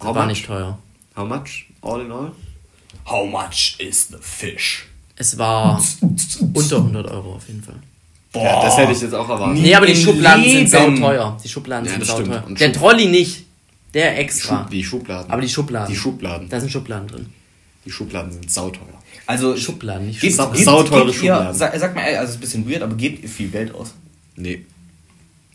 How 0.00 0.14
war 0.14 0.26
much? 0.26 0.26
nicht 0.34 0.46
teuer. 0.46 0.78
How 1.16 1.26
much? 1.26 1.66
All 1.80 2.00
in 2.00 2.12
all? 2.12 2.32
How 3.06 3.26
much 3.28 3.76
is 3.78 4.08
the 4.08 4.18
fish? 4.20 4.86
Es 5.20 5.36
war 5.36 5.82
unter 6.54 6.76
100 6.78 7.06
Euro 7.10 7.34
auf 7.34 7.46
jeden 7.46 7.62
Fall. 7.62 7.74
Boah. 8.32 8.42
Ja, 8.42 8.62
das 8.62 8.78
hätte 8.78 8.92
ich 8.92 9.00
jetzt 9.02 9.14
auch 9.14 9.28
erwartet. 9.28 9.62
Nee, 9.62 9.74
aber 9.74 9.84
die 9.86 9.94
Schubladen 9.96 10.42
sind 10.44 10.54
Leben. 10.54 10.96
sauteuer. 10.96 11.36
Die 11.44 11.48
Schubladen 11.48 11.84
Ja, 11.86 11.92
sind 11.92 12.06
sauteuer. 12.06 12.44
Und 12.46 12.58
Der 12.58 12.68
Schub- 12.68 12.76
Trolley 12.78 13.06
nicht. 13.08 13.44
Der 13.92 14.18
extra. 14.18 14.62
Schub, 14.62 14.70
die 14.70 14.82
Schubladen. 14.84 15.30
aber 15.30 15.42
die 15.42 15.48
Schubladen. 15.48 15.92
Die 15.92 15.96
Schubladen. 16.00 16.48
Da 16.48 16.58
sind 16.60 16.70
Schubladen 16.72 17.08
drin. 17.08 17.26
Die 17.84 17.90
Schubladen 17.90 18.32
sind 18.32 18.50
sauteuer. 18.50 18.86
Also, 19.26 19.56
Schubladen, 19.56 20.06
nicht 20.06 20.20
Schubladen. 20.20 20.52
gebt, 20.54 20.64
Sauteure 20.64 21.04
gebt 21.06 21.08
ihr, 21.08 21.34
Schubladen. 21.34 21.54
sag, 21.54 21.78
sag 21.78 21.94
mal, 21.94 22.02
ey, 22.02 22.16
also 22.16 22.24
es 22.24 22.30
ist 22.30 22.36
ein 22.36 22.40
bisschen 22.40 22.70
weird, 22.70 22.82
aber 22.82 22.94
gebt 22.94 23.22
ihr 23.22 23.28
viel 23.28 23.48
Geld 23.48 23.74
aus? 23.74 23.92
Nee. 24.36 24.64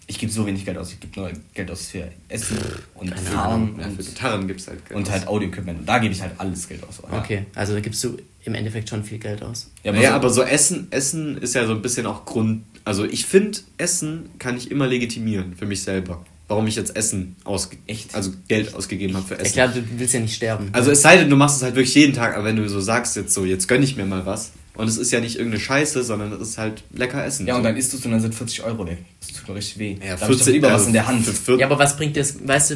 Ich 0.08 0.19
gebe 0.19 0.32
so 0.32 0.45
wenig 0.45 0.63
Geld 0.65 0.78
aus. 0.78 0.91
Ich 0.91 0.99
gebe 0.99 1.19
nur 1.19 1.32
Geld 1.54 1.71
aus 1.71 1.88
für 1.88 2.08
Essen 2.30 2.58
und 2.93 3.10
Keine 3.10 3.21
Fahren 3.21 3.75
Ja, 3.78 3.84
für 3.86 3.89
und, 3.89 3.97
Gitarren 3.99 4.47
gibt 4.47 4.60
es 4.60 4.67
halt 4.67 4.86
Geld 4.86 4.97
und 4.97 5.08
aus. 5.08 5.12
halt 5.13 5.28
Audio-Equipment. 5.28 5.88
Da 5.89 5.97
gebe 5.99 6.13
ich 6.13 6.21
halt 6.21 6.34
alles 6.38 6.67
Geld 6.67 6.84
aus. 6.84 7.01
Ja. 7.12 7.17
Okay, 7.19 7.45
also 7.56 7.73
da 7.73 7.80
gibst 7.80 8.04
du 8.04 8.17
im 8.45 8.55
Endeffekt 8.55 8.89
schon 8.89 9.03
viel 9.03 9.17
Geld 9.17 9.41
aus. 9.43 9.69
Ja, 9.84 9.91
naja, 9.91 10.10
so- 10.10 10.15
aber 10.15 10.29
so 10.29 10.41
Essen, 10.43 10.88
Essen 10.91 11.38
ist 11.38 11.55
ja 11.55 11.65
so 11.65 11.73
ein 11.73 11.81
bisschen 11.81 12.05
auch 12.05 12.25
Grund. 12.25 12.63
Also 12.84 13.03
ich 13.05 13.25
finde, 13.25 13.60
Essen 13.77 14.29
kann 14.39 14.55
ich 14.58 14.69
immer 14.71 14.88
legitimieren 14.88 15.55
für 15.55 15.65
mich 15.65 15.81
selber. 15.84 16.23
Warum 16.47 16.67
ich 16.67 16.75
jetzt 16.75 16.95
Essen 16.95 17.36
ausge 17.43 17.77
Echt? 17.88 18.13
also 18.13 18.31
Geld 18.47 18.75
ausgegeben 18.75 19.15
habe 19.15 19.25
für 19.25 19.34
Ja 19.34 19.39
Essen. 19.41 19.53
klar, 19.53 19.67
du 19.69 19.84
willst 19.97 20.13
ja 20.13 20.19
nicht 20.19 20.36
sterben. 20.36 20.69
Also 20.73 20.91
es 20.91 21.01
sei 21.01 21.17
denn, 21.17 21.27
du 21.31 21.36
machst 21.36 21.58
es 21.58 21.63
halt 21.63 21.73
wirklich 21.75 21.95
jeden 21.95 22.13
Tag, 22.13 22.36
aber 22.36 22.45
wenn 22.45 22.55
du 22.55 22.69
so 22.69 22.79
sagst 22.79 23.15
jetzt 23.15 23.34
so, 23.34 23.45
jetzt 23.45 23.67
gönn 23.67 23.81
ich 23.81 23.95
mir 23.97 24.05
mal 24.05 24.25
was. 24.27 24.51
Und 24.75 24.88
es 24.88 24.97
ist 24.97 25.10
ja 25.12 25.21
nicht 25.21 25.38
irgendeine 25.38 25.62
Scheiße, 25.63 26.03
sondern 26.03 26.34
es 26.34 26.41
ist 26.49 26.58
halt 26.60 26.84
lecker 26.93 27.25
Essen. 27.25 27.47
Ja, 27.47 27.55
und 27.58 27.63
dann 27.63 27.77
isst 27.77 27.93
du 27.93 27.97
es 27.97 28.05
und 28.05 28.12
dann 28.12 28.19
sind 28.19 28.36
40 28.36 28.62
Euro 28.63 28.86
weg. 28.86 28.97
Das 29.21 29.29
tut 29.31 29.47
mir 29.47 29.55
richtig 29.55 29.79
weh. 29.79 29.97
ja, 30.05 30.17
da 30.17 30.21
hab 30.21 30.29
ich 30.29 30.38
doch 30.38 30.45
lieber 30.47 30.71
was 30.71 30.86
in 30.86 30.93
der 30.93 31.08
Hand. 31.08 31.25
Ja, 31.58 31.65
aber 31.65 31.79
was 31.79 31.95
bringt 31.97 32.15
das, 32.17 32.45
weißt 32.47 32.71
du, 32.71 32.75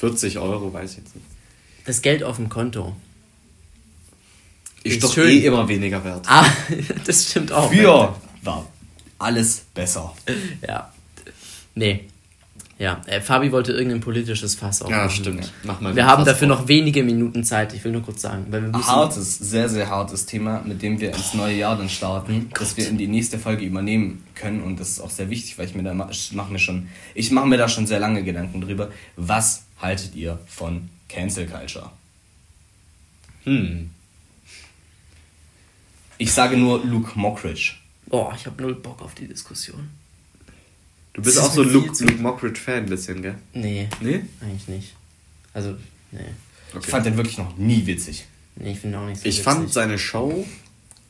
40 0.00 0.38
Euro, 0.38 0.70
weiß 0.72 0.90
ich 0.90 0.96
jetzt 0.98 1.14
nicht. 1.14 1.26
das 1.86 2.02
Geld 2.02 2.22
auf 2.22 2.36
dem 2.36 2.48
Konto? 2.50 2.94
Ist 4.86 4.94
Ist 4.94 5.04
doch 5.04 5.14
schön. 5.14 5.28
eh 5.30 5.38
immer 5.46 5.66
weniger 5.68 6.02
wert. 6.04 6.24
Ah, 6.28 6.46
das 7.04 7.30
stimmt 7.30 7.52
auch. 7.52 7.72
Früher 7.72 8.14
war 8.42 8.66
alles 9.18 9.64
besser. 9.74 10.14
Ja. 10.66 10.92
Nee. 11.74 12.04
Ja, 12.78 13.00
äh, 13.06 13.22
Fabi 13.22 13.50
wollte 13.52 13.72
irgendein 13.72 14.00
politisches 14.00 14.54
Fass 14.54 14.82
aufmachen. 14.82 15.04
Ja, 15.04 15.08
stimmt. 15.08 15.50
Mach 15.64 15.80
mal 15.80 15.96
Wir 15.96 16.04
haben 16.04 16.24
Fass 16.26 16.34
dafür 16.34 16.52
auf. 16.52 16.60
noch 16.60 16.68
wenige 16.68 17.02
Minuten 17.02 17.42
Zeit. 17.42 17.72
Ich 17.72 17.82
will 17.84 17.92
nur 17.92 18.02
kurz 18.02 18.20
sagen, 18.20 18.44
weil 18.50 18.60
wir 18.62 18.68
müssen. 18.68 18.86
Hartes, 18.86 19.38
sehr, 19.38 19.70
sehr 19.70 19.88
hartes 19.88 20.26
Thema, 20.26 20.60
mit 20.62 20.82
dem 20.82 21.00
wir 21.00 21.08
ins 21.14 21.32
neue 21.32 21.56
Jahr 21.56 21.78
dann 21.78 21.88
starten, 21.88 22.50
dass 22.52 22.76
wir 22.76 22.86
in 22.86 22.98
die 22.98 23.08
nächste 23.08 23.38
Folge 23.38 23.64
übernehmen 23.64 24.22
können. 24.34 24.62
Und 24.62 24.78
das 24.78 24.90
ist 24.90 25.00
auch 25.00 25.08
sehr 25.10 25.30
wichtig, 25.30 25.56
weil 25.58 25.66
ich 25.66 25.74
mir 25.74 25.84
da 25.84 26.08
ich 26.10 26.32
mach 26.34 26.50
mir 26.50 26.58
schon, 26.58 26.88
ich 27.14 27.30
mache 27.30 27.46
mir 27.46 27.56
da 27.56 27.66
schon 27.70 27.86
sehr 27.86 27.98
lange 27.98 28.22
Gedanken 28.22 28.60
drüber. 28.60 28.90
Was 29.16 29.62
haltet 29.80 30.14
ihr 30.14 30.38
von 30.46 30.90
Cancel 31.08 31.46
Culture? 31.46 31.90
Hm. 33.44 33.90
Ich 36.18 36.32
sage 36.32 36.56
nur 36.56 36.84
Luke 36.84 37.18
Mockridge. 37.18 37.74
Boah, 38.06 38.32
ich 38.36 38.46
habe 38.46 38.62
null 38.62 38.74
Bock 38.74 39.02
auf 39.02 39.14
die 39.14 39.26
Diskussion. 39.26 39.88
Du 41.12 41.22
bist 41.22 41.38
auch 41.38 41.50
so 41.52 41.62
ein 41.62 41.72
Luke, 41.72 42.04
Luke 42.04 42.22
Mockridge-Fan 42.22 42.84
ein 42.84 42.86
bisschen, 42.86 43.22
gell? 43.22 43.36
Nee, 43.54 43.88
Nee? 44.00 44.20
eigentlich 44.40 44.68
nicht. 44.68 44.94
Also, 45.54 45.74
nee. 46.12 46.20
Ich 46.78 46.86
fand 46.86 47.06
den 47.06 47.16
wirklich 47.16 47.38
noch 47.38 47.56
nie 47.56 47.86
witzig. 47.86 48.26
Nee, 48.56 48.72
ich 48.72 48.78
finde 48.80 48.98
auch 48.98 49.06
nicht 49.06 49.16
so 49.20 49.26
Ich 49.28 49.36
witzig. 49.36 49.44
fand 49.44 49.72
seine 49.72 49.98
Show 49.98 50.46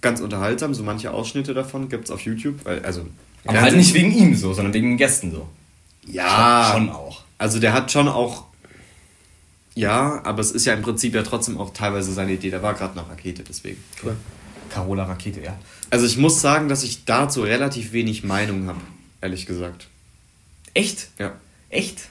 ganz 0.00 0.20
unterhaltsam, 0.20 0.74
so 0.74 0.82
manche 0.84 1.10
Ausschnitte 1.12 1.54
davon 1.54 1.88
gibt 1.88 2.04
es 2.04 2.10
auf 2.12 2.20
YouTube. 2.22 2.64
Weil, 2.64 2.84
also, 2.84 3.06
Aber 3.44 3.60
halt 3.60 3.76
nicht 3.76 3.94
wegen 3.94 4.12
ihm 4.12 4.36
so, 4.36 4.52
sondern 4.52 4.72
wegen 4.74 4.90
den 4.90 4.96
Gästen 4.96 5.32
so. 5.32 5.48
Ja, 6.06 6.70
Schon 6.72 6.88
auch. 6.90 7.22
Also 7.38 7.58
der 7.58 7.72
hat 7.72 7.90
schon 7.90 8.08
auch. 8.08 8.44
Ja, 9.74 10.22
aber 10.24 10.40
es 10.40 10.52
ist 10.52 10.64
ja 10.64 10.72
im 10.74 10.82
Prinzip 10.82 11.14
ja 11.14 11.22
trotzdem 11.22 11.58
auch 11.58 11.72
teilweise 11.74 12.12
seine 12.12 12.32
Idee. 12.32 12.50
Da 12.50 12.62
war 12.62 12.74
gerade 12.74 12.98
eine 12.98 13.08
Rakete, 13.10 13.42
deswegen. 13.42 13.82
Cool. 14.02 14.16
Carola 14.70 15.04
Rakete, 15.04 15.40
ja. 15.42 15.58
Also 15.90 16.06
ich 16.06 16.16
muss 16.16 16.40
sagen, 16.40 16.68
dass 16.68 16.82
ich 16.82 17.04
dazu 17.04 17.42
relativ 17.42 17.92
wenig 17.92 18.24
Meinung 18.24 18.66
habe, 18.68 18.80
ehrlich 19.20 19.46
gesagt. 19.46 19.86
Echt? 20.74 21.08
Ja. 21.18 21.34
Echt? 21.70 22.08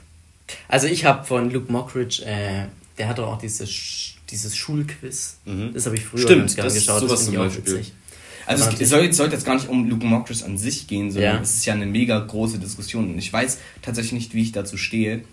Also 0.68 0.88
ich 0.88 1.06
habe 1.06 1.26
von 1.26 1.50
Luke 1.52 1.72
Mockridge, 1.72 2.24
äh, 2.26 2.66
der 2.98 3.08
hat 3.10 3.18
doch 3.18 3.28
auch 3.28 3.38
dieses, 3.40 3.70
Sch- 3.70 4.14
dieses 4.30 4.56
Schulquiz. 4.56 5.38
Mhm. 5.46 5.74
Das 5.74 5.86
habe 5.86 5.96
ich 5.96 6.06
früher 6.06 6.22
Stimmt, 6.22 6.40
ganz 6.42 6.56
gerne 6.56 6.70
das- 6.70 6.80
geschaut. 6.80 7.00
sowas 7.02 7.12
Das 7.20 7.22
ich 7.22 7.34
zum 7.34 7.38
auch 7.38 7.46
Beispiel. 7.46 7.66
witzig. 7.80 7.94
Also 8.48 8.66
Aber 8.66 8.80
es 8.82 8.90
soll, 8.90 9.12
sollte 9.14 9.34
jetzt 9.36 9.46
gar 9.46 9.56
nicht 9.56 9.68
um 9.70 9.90
Luke 9.90 10.06
Mockridge 10.06 10.46
an 10.46 10.58
sich 10.58 10.86
gehen, 10.88 11.12
sondern 11.12 11.36
Ja. 11.38 11.42
es 11.42 11.56
ist 11.56 11.66
ja 11.66 11.74
eine 11.74 11.88
mega 11.88 12.20
große 12.20 12.60
Diskussion. 12.60 13.12
Und 13.12 13.18
ich 13.18 13.34
weiß 13.34 13.58
tatsächlich 13.82 14.14
nicht, 14.14 14.34
wie 14.36 14.44
ich 14.44 14.52
dazu 14.52 14.78
stehe, 14.78 15.24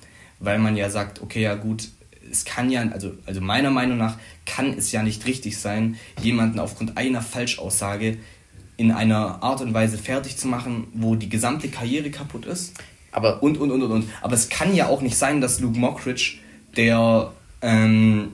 weil 0.41 0.59
man 0.59 0.77
ja 0.77 0.89
sagt, 0.89 1.21
okay, 1.21 1.43
ja 1.43 1.55
gut, 1.55 1.89
es 2.33 2.45
kann 2.45 2.71
ja, 2.71 2.83
also, 2.89 3.13
also 3.27 3.41
meiner 3.41 3.71
Meinung 3.71 3.99
nach 3.99 4.17
kann 4.47 4.73
es 4.77 4.91
ja 4.91 5.03
nicht 5.03 5.27
richtig 5.27 5.59
sein, 5.59 5.97
jemanden 6.23 6.59
aufgrund 6.59 6.97
einer 6.97 7.21
Falschaussage 7.21 8.17
in 8.79 8.91
einer 8.91 9.43
Art 9.43 9.61
und 9.61 9.75
Weise 9.75 9.99
fertig 9.99 10.39
zu 10.39 10.49
machen, 10.49 10.89
wo 10.95 11.15
die 11.15 11.29
gesamte 11.29 11.69
Karriere 11.69 12.11
kaputt 12.11 12.47
ist. 12.47 12.75
Aber 13.13 13.43
Und, 13.43 13.59
und, 13.59 13.71
und, 13.71 13.83
und, 13.83 13.91
und. 13.93 14.09
Aber 14.23 14.35
es 14.35 14.49
kann 14.49 14.75
ja 14.75 14.87
auch 14.87 15.03
nicht 15.03 15.17
sein, 15.17 15.43
dass 15.43 15.61
Luke 15.61 15.79
Mockridge, 15.79 16.39
der, 16.75 17.31
ähm, 17.61 18.33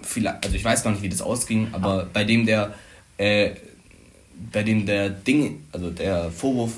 vielleicht, 0.00 0.44
also 0.44 0.56
ich 0.56 0.64
weiß 0.64 0.82
gar 0.82 0.92
nicht, 0.92 1.02
wie 1.02 1.10
das 1.10 1.20
ausging, 1.20 1.68
aber 1.72 2.08
bei 2.10 2.24
dem 2.24 2.46
der, 2.46 2.74
äh, 3.18 3.50
bei 4.52 4.62
dem 4.62 4.86
der 4.86 5.10
Ding, 5.10 5.66
also 5.70 5.90
der 5.90 6.30
Vorwurf 6.30 6.72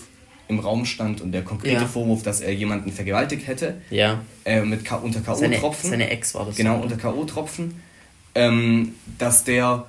im 0.53 0.61
Raum 0.61 0.85
stand 0.85 1.21
und 1.21 1.33
der 1.33 1.43
konkrete 1.43 1.75
Ja. 1.83 1.87
Vorwurf, 1.87 2.23
dass 2.23 2.41
er 2.41 2.53
jemanden 2.55 2.93
vergewaltigt 2.93 3.47
hätte, 3.47 3.79
ja, 3.91 4.21
äh, 4.45 4.63
mit 4.63 4.85
K 4.85 4.97
unter 4.97 5.21
seine, 5.35 5.57
K.O.-Tropfen. 5.59 5.91
seine 5.91 6.11
Ex 6.11 6.35
war 6.35 6.47
das. 6.47 6.57
Genau, 6.57 6.75
oder? 6.77 6.85
unter 6.85 6.97
K.O.-Tropfen. 6.97 7.71
Ähm, 8.35 8.95
dass 9.19 9.45
der 9.45 9.87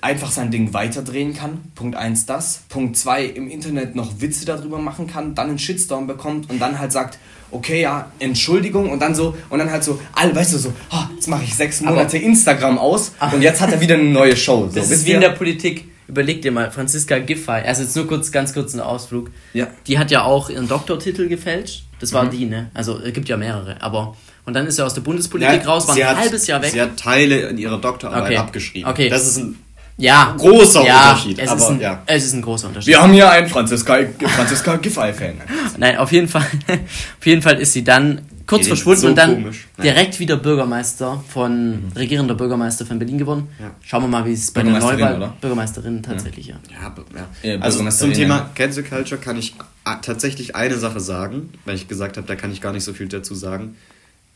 einfach 0.00 0.32
sein 0.32 0.50
Ding 0.50 0.72
weiterdrehen 0.74 1.32
kann. 1.34 1.60
Punkt 1.76 1.94
1 1.96 2.26
das. 2.26 2.62
Punkt 2.68 2.96
2 2.96 3.24
im 3.24 3.48
Internet 3.48 3.94
noch 3.94 4.20
Witze 4.20 4.44
darüber 4.44 4.78
machen 4.78 5.06
kann, 5.06 5.34
dann 5.36 5.48
einen 5.50 5.58
Shitstorm 5.60 6.06
bekommt 6.08 6.50
und 6.50 6.58
dann 6.60 6.78
halt 6.80 6.90
sagt, 6.90 7.18
okay, 7.52 7.82
ja, 7.82 8.10
Entschuldigung 8.18 8.90
und 8.90 9.00
dann 9.00 9.14
so, 9.14 9.36
und 9.50 9.58
dann 9.60 9.70
halt 9.70 9.84
so, 9.84 10.00
all, 10.14 10.34
weißt 10.34 10.54
du, 10.54 10.58
so, 10.58 10.72
ah, 10.90 11.08
jetzt 11.14 11.28
mache 11.28 11.44
ich 11.44 11.54
sechs 11.54 11.80
Monate 11.82 12.18
Instagram 12.18 12.78
aus 12.78 13.12
und 13.32 13.42
jetzt 13.42 13.60
hat 13.60 13.70
er 13.70 13.80
wieder 13.80 13.94
eine 13.94 14.04
neue 14.04 14.36
Show. 14.36 14.68
So, 14.68 14.74
Das 14.80 14.90
ist 14.90 15.04
wie 15.06 15.10
ihr? 15.10 15.14
in 15.16 15.20
der 15.20 15.30
Politik. 15.30 15.84
Überleg 16.08 16.42
dir 16.42 16.52
mal, 16.52 16.70
Franziska 16.70 17.18
Giffey, 17.18 17.62
also 17.66 17.82
jetzt 17.82 17.96
nur 17.96 18.06
kurz, 18.06 18.30
ganz 18.32 18.52
kurz 18.52 18.74
ein 18.74 18.80
Ausflug. 18.80 19.30
Ja. 19.54 19.68
Die 19.86 19.98
hat 19.98 20.10
ja 20.10 20.24
auch 20.24 20.50
ihren 20.50 20.68
Doktortitel 20.68 21.28
gefälscht. 21.28 21.84
Das 22.00 22.10
Mhm. 22.10 22.14
war 22.16 22.26
die, 22.26 22.46
ne? 22.46 22.70
Also 22.74 22.98
es 22.98 23.12
gibt 23.12 23.28
ja 23.28 23.36
mehrere, 23.36 23.80
aber 23.80 24.16
und 24.44 24.54
dann 24.54 24.66
ist 24.66 24.78
er 24.78 24.86
aus 24.86 24.94
der 24.94 25.02
Bundespolitik 25.02 25.62
Ja, 25.62 25.68
raus, 25.70 25.86
war 25.86 25.94
sie 25.94 26.02
ein 26.02 26.10
hat- 26.10 26.24
halbes 26.24 26.46
Jahr 26.48 26.60
weg. 26.60 26.70
Sie 26.72 26.80
hat 26.80 26.96
Teile 26.96 27.48
in 27.48 27.58
ihrer 27.58 27.78
Doktorarbeit 27.80 28.24
Okay. 28.32 28.36
abgeschrieben. 28.38 28.90
Okay. 28.90 29.08
Das 29.08 29.26
ist 29.26 29.36
ein 29.38 29.56
ja, 29.98 30.34
großer 30.36 30.84
ja, 30.84 31.10
Unterschied. 31.10 31.38
Es, 31.38 31.48
aber 31.50 31.60
ist 31.60 31.68
ein, 31.68 31.80
ja. 31.80 32.02
es 32.06 32.24
ist 32.24 32.32
ein 32.32 32.42
großer 32.42 32.66
Unterschied. 32.66 32.88
Wir 32.88 33.00
haben 33.00 33.12
hier 33.12 33.30
einen 33.30 33.46
Franziska, 33.48 33.98
Franziska 34.36 34.76
Giffey-Fan. 34.76 35.34
Nein, 35.78 35.96
auf 35.98 36.10
jeden 36.10 36.26
Fall, 36.28 36.46
auf 37.20 37.26
jeden 37.26 37.42
Fall 37.42 37.60
ist 37.60 37.72
sie 37.72 37.84
dann 37.84 38.22
kurz 38.46 38.66
verschwunden 38.68 39.00
so 39.00 39.08
und 39.08 39.16
dann 39.16 39.34
komisch. 39.42 39.66
Direkt 39.82 40.18
wieder 40.20 40.36
Bürgermeister 40.36 41.22
von 41.28 41.84
regierender 41.96 42.34
Bürgermeister 42.34 42.84
von 42.86 42.98
Berlin 42.98 43.18
geworden. 43.18 43.48
Ja. 43.60 43.70
Schauen 43.82 44.02
wir 44.04 44.08
mal, 44.08 44.24
wie 44.26 44.32
es 44.32 44.50
bei 44.50 44.62
der 44.62 44.72
Neuwahl 44.78 45.16
oder? 45.16 45.36
Bürgermeisterin 45.40 46.02
tatsächlich 46.02 46.46
ja. 46.46 46.56
Ja, 46.70 46.86
aber- 46.86 47.04
ja. 47.42 47.50
Ja, 47.50 47.58
also 47.60 47.88
zum 47.90 48.12
Thema. 48.12 48.50
Cancel 48.54 48.82
Culture 48.84 49.20
kann 49.20 49.36
ich 49.36 49.54
a- 49.84 49.96
tatsächlich 49.96 50.54
eine 50.56 50.76
Sache 50.78 51.00
sagen, 51.00 51.50
weil 51.64 51.74
ich 51.76 51.88
gesagt 51.88 52.16
habe, 52.16 52.26
da 52.26 52.34
kann 52.36 52.52
ich 52.52 52.60
gar 52.60 52.72
nicht 52.72 52.84
so 52.84 52.92
viel 52.92 53.08
dazu 53.08 53.34
sagen. 53.34 53.76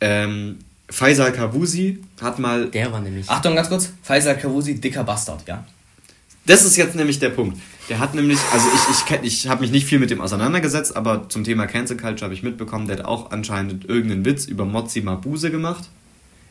Ähm, 0.00 0.58
Faisal 0.88 1.32
Kavusi 1.32 1.98
hat 2.20 2.38
mal. 2.38 2.66
Der 2.70 2.92
war 2.92 3.00
nämlich. 3.00 3.28
Achtung, 3.28 3.54
ganz 3.56 3.68
kurz. 3.68 3.90
Faisal 4.02 4.36
Kavusi, 4.38 4.80
dicker 4.80 5.04
Bastard, 5.04 5.46
ja? 5.48 5.64
Das 6.46 6.64
ist 6.64 6.76
jetzt 6.76 6.94
nämlich 6.94 7.18
der 7.18 7.30
Punkt. 7.30 7.58
Der 7.88 7.98
hat 8.00 8.14
nämlich, 8.14 8.38
also 8.52 8.66
ich, 8.74 8.96
ich, 8.96 9.04
kenn- 9.04 9.22
ich 9.24 9.48
habe 9.48 9.60
mich 9.62 9.70
nicht 9.70 9.86
viel 9.86 9.98
mit 9.98 10.10
dem 10.10 10.20
auseinandergesetzt, 10.20 10.96
aber 10.96 11.28
zum 11.28 11.44
Thema 11.44 11.66
Cancel 11.66 11.96
Culture 11.96 12.22
habe 12.24 12.34
ich 12.34 12.42
mitbekommen, 12.42 12.86
der 12.88 12.98
hat 12.98 13.04
auch 13.04 13.30
anscheinend 13.30 13.88
irgendeinen 13.88 14.24
Witz 14.24 14.46
über 14.46 14.64
Mozzi 14.64 15.00
Mabuse 15.02 15.50
gemacht. 15.50 15.84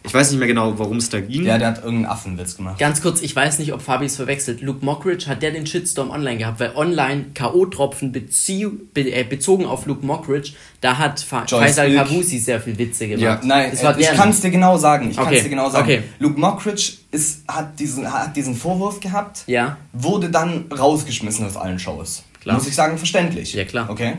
Ich 0.07 0.13
weiß 0.13 0.29
nicht 0.29 0.37
mehr 0.37 0.47
genau, 0.47 0.77
worum 0.77 0.97
es 0.97 1.09
da 1.09 1.19
ging. 1.19 1.45
Ja, 1.45 1.57
der 1.57 1.69
hat 1.69 1.77
irgendeinen 1.77 2.05
Affenwitz 2.05 2.57
gemacht. 2.57 2.77
Ganz 2.77 3.01
kurz, 3.01 3.23
ich 3.23 3.35
weiß 3.35 3.57
nicht, 3.57 3.73
ob 3.73 3.81
Fabi 3.81 4.05
es 4.05 4.15
verwechselt. 4.15 4.61
Luke 4.61 4.85
Mockridge 4.85 5.25
hat 5.25 5.41
der 5.41 5.49
den 5.49 5.65
Shitstorm 5.65 6.11
online 6.11 6.37
gehabt, 6.37 6.59
weil 6.59 6.73
online 6.75 7.25
K.O.-Tropfen 7.33 8.11
bezieh, 8.11 8.67
be, 8.93 9.01
äh, 9.11 9.23
bezogen 9.23 9.65
auf 9.65 9.87
Luke 9.87 10.05
Mockridge, 10.05 10.51
da 10.79 10.99
hat 10.99 11.19
Fa 11.21 11.45
Joyce 11.47 11.59
Faisal 11.63 11.89
Ilk. 11.89 11.97
Kavusi 12.07 12.37
sehr 12.37 12.61
viel 12.61 12.77
Witze 12.77 13.07
gemacht. 13.07 13.21
Ja, 13.23 13.41
Nein, 13.43 13.71
das 13.71 13.83
war 13.83 13.97
äh, 13.97 14.01
ich 14.01 14.11
kann 14.11 14.29
es 14.29 14.41
dir 14.41 14.51
genau 14.51 14.77
sagen. 14.77 15.09
Ich 15.09 15.17
kann 15.17 15.25
Okay, 15.25 15.37
es 15.37 15.43
dir 15.43 15.49
genau 15.49 15.71
sagen. 15.71 15.83
okay. 15.85 16.03
Luke 16.19 16.39
Mockridge 16.39 16.91
ist, 17.15 17.43
hat, 17.47 17.79
diesen, 17.79 18.11
hat 18.11 18.35
diesen 18.35 18.55
Vorwurf 18.55 18.99
gehabt, 18.99 19.43
Ja. 19.47 19.77
wurde 19.93 20.29
dann 20.29 20.65
rausgeschmissen 20.71 21.45
aus 21.45 21.55
allen 21.57 21.79
Shows. 21.79 22.23
Klar. 22.41 22.55
Muss 22.57 22.67
ich 22.67 22.75
sagen, 22.75 22.97
verständlich. 22.97 23.53
Ja, 23.53 23.65
klar. 23.65 23.89
Okay. 23.89 24.17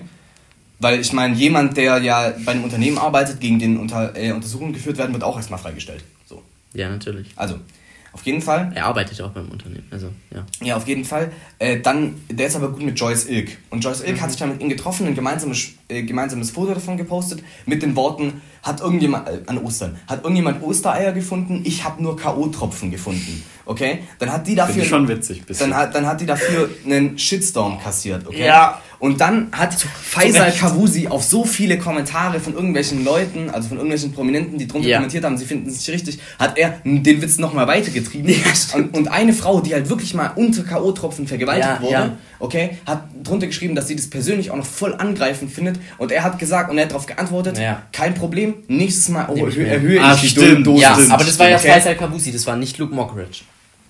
Weil 0.78 1.00
ich 1.00 1.12
meine, 1.12 1.34
jemand, 1.34 1.76
der 1.76 1.98
ja 1.98 2.32
bei 2.44 2.52
einem 2.52 2.64
Unternehmen 2.64 2.98
arbeitet, 2.98 3.40
gegen 3.40 3.58
den 3.58 3.78
unter, 3.78 4.14
äh, 4.16 4.32
Untersuchungen 4.32 4.72
geführt 4.72 4.98
werden, 4.98 5.12
wird 5.12 5.22
auch 5.24 5.36
erstmal 5.36 5.58
freigestellt. 5.58 6.02
So. 6.26 6.42
Ja, 6.74 6.88
natürlich. 6.90 7.28
Also, 7.36 7.54
auf 8.12 8.22
jeden 8.24 8.42
Fall. 8.42 8.72
Er 8.74 8.86
arbeitet 8.86 9.18
ja 9.18 9.26
auch 9.26 9.30
beim 9.30 9.48
Unternehmen. 9.48 9.86
Also, 9.90 10.08
ja. 10.34 10.44
Ja, 10.62 10.76
auf 10.76 10.86
jeden 10.88 11.04
Fall. 11.04 11.30
Äh, 11.58 11.80
dann, 11.80 12.14
der 12.30 12.46
ist 12.48 12.56
aber 12.56 12.70
gut 12.70 12.82
mit 12.82 12.98
Joyce 12.98 13.26
Ilk. 13.28 13.58
Und 13.70 13.84
Joyce 13.84 14.02
Ilk 14.06 14.20
hat 14.20 14.30
sich 14.30 14.38
dann 14.40 14.50
mit 14.50 14.60
ihm 14.60 14.68
getroffen, 14.68 15.06
ein 15.06 15.14
gemeinsames, 15.14 15.68
äh, 15.88 16.02
gemeinsames 16.02 16.50
Foto 16.50 16.74
davon 16.74 16.96
gepostet, 16.96 17.42
mit 17.66 17.82
den 17.82 17.94
Worten, 17.94 18.40
hat 18.66 18.80
irgendjemand, 18.80 19.28
äh, 19.28 19.40
an 19.46 19.58
Ostern, 19.58 19.96
hat 20.08 20.24
irgendjemand 20.24 20.62
Ostereier 20.62 21.12
gefunden, 21.12 21.62
ich 21.64 21.84
habe 21.84 22.02
nur 22.02 22.16
K.O.-Tropfen 22.16 22.90
gefunden. 22.90 23.44
Okay? 23.64 24.00
Dann 24.18 24.32
hat 24.32 24.46
die 24.46 24.56
dafür... 24.56 24.82
Ich 24.82 24.88
schon 24.88 25.06
witzig. 25.08 25.46
bisschen. 25.46 25.70
Dann 25.70 25.78
hat, 25.78 25.94
dann 25.94 26.06
hat 26.06 26.20
die 26.20 26.26
dafür 26.26 26.68
einen 26.84 27.18
Shitstorm 27.18 27.80
kassiert, 27.80 28.26
okay? 28.26 28.46
Ja. 28.46 28.80
Und 28.98 29.20
dann 29.20 29.48
hat 29.52 29.74
Faisal. 29.74 30.52
Kavusi 30.52 31.06
auf 31.08 31.22
so 31.22 31.44
viele 31.44 31.78
Kommentare 31.78 32.40
von 32.40 32.54
irgendwelchen 32.54 33.04
Leuten, 33.04 33.50
also 33.50 33.68
von 33.68 33.76
irgendwelchen 33.76 34.12
Prominenten, 34.12 34.58
die 34.58 34.66
drunter 34.66 34.88
Ja. 34.88 34.96
kommentiert 34.98 35.24
haben, 35.24 35.36
sie 35.36 35.44
finden 35.44 35.68
es 35.68 35.74
nicht 35.76 35.88
richtig, 35.90 36.18
hat 36.38 36.56
er 36.56 36.80
den 36.84 37.04
Witz 37.22 37.38
nochmal 37.38 37.66
weitergetrieben. 37.68 38.34
und, 38.74 38.96
und 38.96 39.08
eine 39.08 39.32
Frau, 39.34 39.60
die 39.60 39.74
halt 39.74 39.88
wirklich 39.90 40.14
mal 40.14 40.28
unter 40.36 40.62
K.O.-Tropfen 40.62 41.26
vergewaltigt 41.26 41.68
Ja, 41.68 41.80
wurde, 41.82 41.92
ja. 41.92 42.16
okay, 42.38 42.78
hat 42.86 43.04
drunter 43.22 43.46
geschrieben, 43.46 43.74
dass 43.74 43.88
sie 43.88 43.96
das 43.96 44.08
persönlich 44.08 44.50
auch 44.50 44.56
noch 44.56 44.66
voll 44.66 44.94
angreifend 44.94 45.50
findet. 45.52 45.78
Und 45.98 46.10
er 46.12 46.22
hat 46.24 46.38
gesagt, 46.38 46.70
und 46.70 46.78
er 46.78 46.84
hat 46.84 46.92
darauf 46.92 47.06
geantwortet, 47.06 47.58
Ja. 47.58 47.82
kein 47.92 48.14
Problem, 48.14 48.54
nächstes 48.68 49.08
Mal 49.10 49.26
oh, 49.28 49.36
erhö 49.46 49.64
erhöhe 49.66 50.02
Ah, 50.02 50.14
ich 50.14 50.20
die 50.22 50.28
stimmt. 50.28 50.66
Dosis. 50.66 50.82
Ja, 50.82 50.94
stimmt, 50.94 51.10
aber 51.12 51.24
das 51.24 51.38
war 51.38 51.48
ja 51.50 51.58
stimmt. 51.58 51.74
Faisal 51.74 51.94
Kavusi, 51.96 52.32
das 52.32 52.46
war 52.46 52.56
nicht 52.56 52.78
Luke 52.78 52.94
Mockridge. 52.94 53.40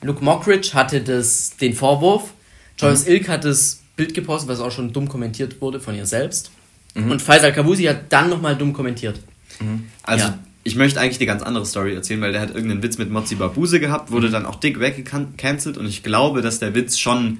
Luke 0.02 0.22
Mockridge 0.24 0.70
hatte 0.74 1.00
das, 1.00 1.52
den 1.60 1.74
Vorwurf, 1.74 2.24
Joyce 2.78 3.06
Mhm. 3.06 3.12
Ilk 3.12 3.28
hat 3.28 3.44
das 3.44 3.80
Bild 3.96 4.14
gepostet, 4.14 4.48
was 4.48 4.60
auch 4.60 4.70
schon 4.70 4.92
dumm 4.92 5.08
kommentiert 5.08 5.60
wurde 5.60 5.80
von 5.80 5.94
ihr 5.94 6.06
selbst. 6.06 6.50
Mhm. 6.94 7.10
Und 7.12 7.22
Faisal 7.22 7.52
Kavusi 7.52 7.84
hat 7.84 8.12
dann 8.12 8.30
nochmal 8.30 8.56
dumm 8.56 8.72
kommentiert. 8.72 9.20
Also, 10.02 10.26
Ja. 10.26 10.38
ich 10.64 10.76
möchte 10.76 11.00
eigentlich 11.00 11.18
eine 11.18 11.26
ganz 11.26 11.42
andere 11.42 11.64
Story 11.66 11.94
erzählen, 11.94 12.20
weil 12.20 12.32
der 12.32 12.40
hat 12.42 12.54
irgendeinen 12.54 12.82
Witz 12.82 12.98
mit 12.98 13.10
Mozzi 13.10 13.34
Babuse 13.36 13.80
gehabt, 13.80 14.10
Mhm. 14.10 14.14
wurde 14.14 14.30
dann 14.30 14.44
auch 14.46 14.56
dick 14.56 14.80
weggecancelt 14.80 15.78
und 15.78 15.86
ich 15.86 16.02
glaube, 16.02 16.42
dass 16.42 16.58
der 16.58 16.74
Witz 16.74 16.98
schon 16.98 17.38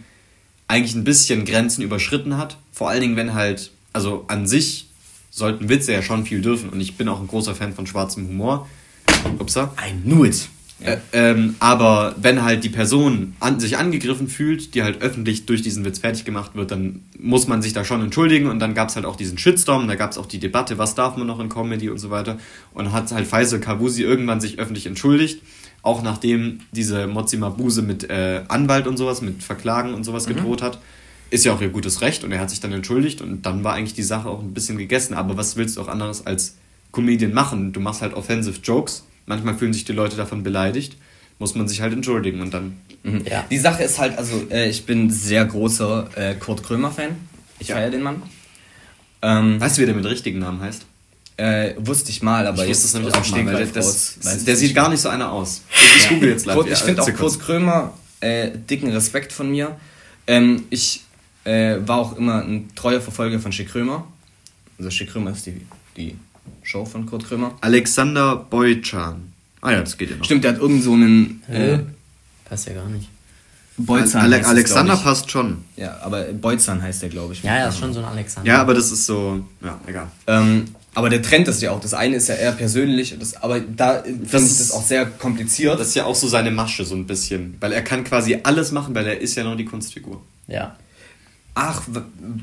eigentlich 0.69 0.95
ein 0.95 1.05
bisschen 1.05 1.45
Grenzen 1.45 1.83
überschritten 1.83 2.37
hat. 2.39 2.57
Vor 2.73 2.89
allen 2.89 3.01
Dingen, 3.01 3.17
wenn 3.17 3.35
halt, 3.35 3.71
also 3.93 4.25
an 4.29 4.47
sich 4.47 4.89
sollten 5.31 5.69
Witze 5.69 5.93
ja 5.93 6.03
schon 6.03 6.25
viel 6.27 6.41
dürfen 6.41 6.71
und 6.71 6.81
ich 6.81 6.97
bin 6.97 7.09
auch 7.09 7.21
ein 7.21 7.29
großer 7.29 7.55
Fan 7.55 7.75
von 7.75 7.87
schwarzem 7.87 8.27
Humor. 8.29 8.67
Upsa. 9.39 9.75
I 9.79 9.93
knew 9.93 10.25
it. 10.25 10.49
Äh, 10.79 10.99
ähm, 11.15 11.57
aber 11.59 12.15
wenn 12.21 12.43
halt 12.43 12.63
die 12.63 12.69
Person 12.69 13.35
an, 13.41 13.59
sich 13.61 13.79
angegriffen 13.79 14.29
fühlt, 14.29 14.75
die 14.75 14.83
halt 14.83 15.01
öffentlich 15.01 15.47
durch 15.47 15.63
diesen 15.63 15.87
Witz 15.87 16.01
fertig 16.01 16.27
gemacht 16.27 16.51
wird, 16.55 16.71
dann 16.71 17.01
muss 17.19 17.49
man 17.49 17.63
sich 17.63 17.73
da 17.73 17.83
schon 17.83 18.03
entschuldigen 18.03 18.49
und 18.49 18.59
dann 18.59 18.75
gab 18.75 18.91
es 18.91 18.97
halt 18.97 19.07
auch 19.07 19.17
diesen 19.17 19.39
Shitstorm, 19.39 19.89
da 19.89 19.95
gab 19.95 20.11
es 20.11 20.19
auch 20.19 20.27
die 20.27 20.39
Debatte, 20.39 20.77
was 20.77 20.95
darf 20.95 21.17
man 21.17 21.27
noch 21.27 21.41
in 21.41 21.49
Comedy 21.49 21.89
und 21.89 21.99
so 21.99 22.11
weiter 22.11 22.39
und 22.75 22.93
hat 22.93 23.11
halt 23.11 23.27
Faisal 23.27 23.59
Kavusi 23.59 24.03
irgendwann 24.03 24.43
sich 24.43 24.59
öffentlich 24.59 24.87
entschuldigt, 24.87 25.41
auch 25.81 26.03
nachdem 26.03 26.61
diese 26.73 27.07
Mozzi 27.07 27.39
Mabuse 27.39 27.81
mit 27.81 28.11
äh, 28.11 28.43
Anwalt 28.49 28.87
und 28.87 28.99
sowas, 28.99 29.23
mit 29.23 29.43
Verklagen 29.43 29.95
und 29.95 30.05
sowas 30.05 30.27
gedroht 30.27 30.61
hat. 30.61 30.79
Ist 31.31 31.45
ja 31.45 31.53
auch 31.55 31.61
ihr 31.61 31.71
gutes 31.71 32.03
Recht 32.03 32.23
und 32.23 32.33
er 32.33 32.39
hat 32.39 32.51
sich 32.51 32.61
dann 32.61 32.73
entschuldigt 32.73 33.21
und 33.21 33.47
dann 33.47 33.65
war 33.65 33.75
eigentlich 33.75 33.95
die 33.95 34.03
Sache 34.03 34.29
auch 34.29 34.41
ein 34.41 34.55
bisschen 34.55 34.79
gegessen. 34.79 35.15
Aber 35.15 35.37
was 35.37 35.57
willst 35.57 35.77
du 35.77 35.81
auch 35.81 35.89
anderes 35.89 36.25
als 36.25 36.57
Comedian 36.93 37.33
machen? 37.33 37.73
Du 37.73 37.81
machst 37.81 38.03
halt 38.03 38.15
offensive 38.15 38.61
Jokes. 38.63 39.05
Manchmal 39.27 39.57
fühlen 39.57 39.73
sich 39.73 39.85
die 39.85 39.93
Leute 39.93 40.17
davon 40.17 40.43
beleidigt. 40.43 40.97
Muss 41.39 41.55
man 41.55 41.69
sich 41.69 41.81
halt 41.83 41.93
entschuldigen 41.93 42.41
und 42.41 42.55
dann. 42.55 42.77
Ja. 43.25 43.45
Die 43.51 43.59
Sache 43.59 43.83
ist 43.83 43.99
halt, 43.99 44.17
also 44.19 44.47
äh, 44.51 44.69
ich 44.71 44.87
bin 44.87 45.11
sehr 45.11 45.45
großer 45.45 46.09
äh, 46.17 46.35
Kurt 46.35 46.63
Krömer-Fan. 46.63 47.11
Ich 47.59 47.69
Ja. 47.69 47.77
feiere 47.77 47.91
den 47.91 48.03
Mann. 48.03 48.23
Ähm, 49.23 49.61
Weißt 49.61 49.77
du, 49.79 49.83
wie 49.83 49.87
der 49.87 49.95
mit 49.95 50.05
richtigen 50.07 50.39
Namen 50.39 50.61
heißt? 50.61 50.85
äh, 51.39 51.75
wusste 51.79 52.11
ich 52.11 52.23
mal, 52.23 52.47
aber 52.47 52.63
ich 52.63 52.69
jetzt 52.71 52.83
wusste 52.85 52.87
es 52.87 52.95
nämlich 52.95 53.15
auch 53.15 53.31
mal, 53.45 53.53
weil 53.55 53.67
das, 53.67 53.87
raus, 53.87 54.19
der 54.23 54.55
nicht. 54.55 54.57
sieht 54.57 54.75
gar 54.75 54.89
nicht 54.89 55.01
so 55.01 55.11
einer 55.11 55.31
aus. 55.31 55.61
Ich 55.99 56.09
google 56.09 56.31
jetzt. 56.31 56.47
Kurt, 56.47 56.67
ich 56.67 56.79
Ja, 56.79 56.85
finde 56.87 57.03
auch 57.03 57.15
Kurt. 57.15 57.39
Krömer 57.41 57.93
äh, 58.21 58.51
dicken 58.71 58.91
Respekt 58.91 59.33
von 59.35 59.51
mir. 59.51 59.77
Ähm, 60.27 60.65
ich 60.71 61.03
äh, 61.45 61.77
war 61.87 61.99
auch 61.99 62.17
immer 62.17 62.43
ein 62.43 62.71
treuer 62.75 63.03
Verfolger 63.03 63.39
von 63.39 63.53
Schick 63.53 63.69
Krömer. 63.69 64.07
Also 64.79 64.91
Schick 64.91 65.11
Krömer 65.11 65.33
ist 65.33 65.45
die, 65.45 65.61
die 65.99 66.17
Show 66.63 66.85
von 66.85 67.07
Kurt 67.07 67.25
Krömer. 67.25 67.55
Alexander 67.61 68.37
Boychan. 68.37 69.33
Ah 69.61 69.73
ja, 69.73 69.81
das 69.81 69.97
geht 69.97 70.11
ja 70.11 70.17
noch. 70.17 70.25
Stimmt, 70.25 70.45
der 70.45 70.53
hat 70.55 70.61
irgend 70.61 70.83
so 70.83 70.93
einen 70.93 71.43
äh, 71.49 71.79
Passt 72.45 72.69
ja 72.69 72.75
gar 72.75 72.89
nicht. 72.89 73.09
Beuzan. 73.79 74.23
Ale 74.23 74.37
heißt 74.37 74.45
es, 74.47 74.51
Alexander 74.51 74.93
glaub 74.95 75.05
passt 75.05 75.31
schon. 75.31 75.59
ich. 75.77 75.83
Ja, 75.83 75.99
aber 76.03 76.23
Beuzan 76.33 76.81
heißt 76.81 77.03
der, 77.03 77.09
glaube 77.11 77.35
ich. 77.35 77.43
Ja, 77.43 77.59
ja, 77.59 77.69
ist 77.69 77.79
schon 77.79 77.93
so 77.93 77.99
ein 78.01 78.07
Alexander. 78.07 78.51
Ja, 78.51 78.61
aber 78.63 78.73
das 78.75 78.91
ist 78.91 79.05
so. 79.05 79.45
Ja, 79.63 79.79
egal. 79.87 80.07
Ähm, 80.27 80.65
aber 80.95 81.11
der 81.11 81.21
Trend 81.21 81.47
ist 81.49 81.61
ja 81.61 81.73
auch, 81.73 81.81
das 81.81 81.93
eine 81.93 82.17
ist 82.17 82.29
ja 82.29 82.37
eher 82.37 82.53
persönlich, 82.53 83.15
das, 83.19 83.37
aber 83.43 83.61
da 83.61 84.03
finde 84.03 84.25
ich 84.25 84.33
ist- 84.35 84.61
das 84.61 84.71
auch 84.71 84.83
sehr 84.83 85.05
kompliziert. 85.05 85.79
Das 85.79 85.89
ist 85.89 85.95
ja 85.95 86.07
auch 86.07 86.15
so 86.15 86.27
seine 86.27 86.51
Masche, 86.51 86.87
so 86.87 86.95
ein 86.95 87.07
bisschen. 87.07 87.57
Weil 87.61 87.73
er 87.73 87.83
kann 87.83 88.03
quasi 88.05 88.39
alles 88.45 88.73
machen, 88.73 88.95
weil 88.95 89.07
er 89.07 89.21
ist 89.21 89.35
ja 89.35 89.45
noch 89.45 89.57
die 89.57 89.67
Kunstfigur. 89.67 90.23
Ja. 90.47 90.75
Ach, 91.59 91.81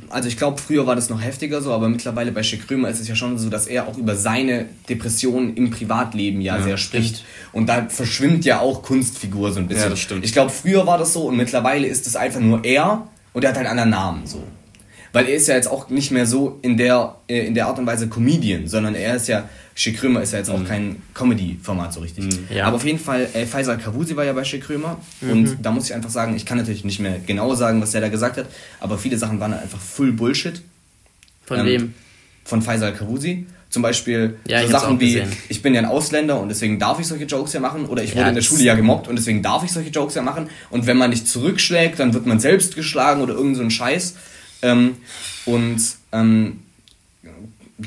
also 0.10 0.28
ich 0.28 0.38
glaube, 0.38 0.60
früher 0.60 0.88
war 0.88 0.96
das 0.96 1.08
noch 1.08 1.22
heftiger 1.22 1.62
so, 1.62 1.72
aber 1.72 1.88
mittlerweile 1.88 2.32
bei 2.32 2.42
Schick 2.42 2.68
Krömer 2.68 2.90
ist 2.90 3.00
es 3.00 3.08
ja 3.08 3.14
schon 3.14 3.38
so, 3.38 3.48
dass 3.52 3.68
er 3.68 3.88
auch 3.88 3.96
über 3.96 4.16
seine 4.16 4.66
Depressionen 4.90 5.56
im 5.56 5.70
Privatleben 5.70 6.42
ja, 6.42 6.58
Ja, 6.58 6.64
sehr 6.64 6.78
spricht. 6.78 7.24
Und 7.52 7.70
da 7.70 7.86
verschwimmt 7.90 8.44
ja 8.44 8.60
auch 8.60 8.82
Kunstfigur 8.82 9.52
so 9.52 9.60
ein 9.60 9.68
bisschen. 9.68 9.84
Ja, 9.84 9.90
das 9.92 10.00
stimmt. 10.00 10.26
Ich 10.26 10.34
glaube, 10.34 10.50
früher 10.50 10.88
war 10.88 10.98
das 10.98 11.14
so 11.14 11.28
und 11.28 11.38
mittlerweile 11.38 11.86
ist 11.86 12.08
es 12.08 12.16
einfach 12.16 12.40
nur 12.40 12.66
er 12.66 13.08
und 13.34 13.44
er 13.44 13.52
hat 13.52 13.58
halt 13.58 13.68
einen 13.68 13.80
anderen 13.80 13.92
Namen 13.92 14.26
so. 14.26 14.42
Weil 15.12 15.28
er 15.28 15.36
ist 15.36 15.48
ja 15.48 15.54
jetzt 15.54 15.68
auch 15.68 15.90
nicht 15.90 16.10
mehr 16.10 16.26
so 16.26 16.58
in 16.64 16.76
der, 16.76 17.18
äh, 17.28 17.46
in 17.46 17.54
der 17.54 17.68
Art 17.68 17.78
und 17.78 17.86
Weise 17.86 18.10
Comedian, 18.10 18.68
sondern 18.68 18.96
er 18.96 19.16
ist 19.16 19.28
ja, 19.28 19.48
Schick 19.76 19.98
Krömer 19.98 20.22
ist 20.22 20.34
ja 20.34 20.40
jetzt 20.40 20.50
auch 20.50 20.64
kein 20.66 21.02
Comedy-Format 21.16 21.94
so 21.94 22.02
richtig. 22.02 22.26
Ja. 22.50 22.66
Aber 22.68 22.76
auf 22.76 22.86
jeden 22.86 23.00
Fall, 23.00 23.28
äh, 23.34 23.46
Faisal 23.46 23.78
Kavusi 23.80 24.16
war 24.16 24.24
ja 24.24 24.34
bei 24.34 24.44
Schick 24.44 24.64
Krömer 24.64 24.98
und 25.22 25.58
da 25.62 25.72
muss 25.72 25.86
ich 25.86 25.94
einfach 25.96 26.12
sagen, 26.12 26.36
ich 26.36 26.46
kann 26.46 26.58
natürlich 26.60 26.84
nicht 26.86 27.00
mehr 27.00 27.20
genau 27.26 27.56
sagen, 27.56 27.82
was 27.82 27.94
er 27.96 28.02
da 28.02 28.10
gesagt 28.10 28.38
hat, 28.38 28.46
aber 28.80 28.98
viele 28.98 29.18
Sachen 29.18 29.40
waren 29.40 29.54
einfach 29.54 29.80
full 29.80 30.12
Bullshit 30.12 30.62
Von 31.46 31.60
Ähm, 31.60 31.66
wem? 31.66 31.94
von 32.46 32.62
Faisal 32.62 32.94
Kavusi. 32.94 33.46
Zum 33.70 33.82
Beispiel 33.82 34.38
Ja, 34.48 34.62
so 34.64 34.68
Sachen 34.72 35.00
wie, 35.00 35.14
gesehen. 35.14 35.32
ich 35.50 35.64
bin 35.64 35.74
ja 35.74 35.80
ein 35.82 35.88
Ausländer 35.88 36.40
und 36.40 36.50
deswegen 36.50 36.78
darf 36.78 37.00
ich 37.00 37.08
solche 37.08 37.24
Jokes 37.26 37.54
ja 37.54 37.60
machen. 37.60 37.86
Oder 37.88 38.04
ich 38.04 38.12
wurde 38.12 38.22
Ja, 38.22 38.30
in 38.30 38.36
der 38.36 38.44
Schule 38.44 38.62
ja 38.64 38.76
gemobbt 38.76 39.08
und 39.08 39.16
deswegen 39.16 39.42
darf 39.42 39.64
ich 39.64 39.72
solche 39.72 39.90
Jokes 39.90 40.14
ja 40.14 40.22
machen. 40.22 40.48
Und 40.70 40.86
wenn 40.86 40.96
man 40.98 41.10
nicht 41.10 41.28
zurückschlägt, 41.28 41.98
dann 42.00 42.14
wird 42.14 42.28
man 42.28 42.40
selbst 42.40 42.76
geschlagen 42.76 43.22
oder 43.22 43.34
irgend 43.34 43.56
so 43.58 43.64
ein 43.64 43.72
Scheiß. 43.72 44.16
Ähm, 44.62 44.98
und 45.48 45.82
ähm, 46.12 46.60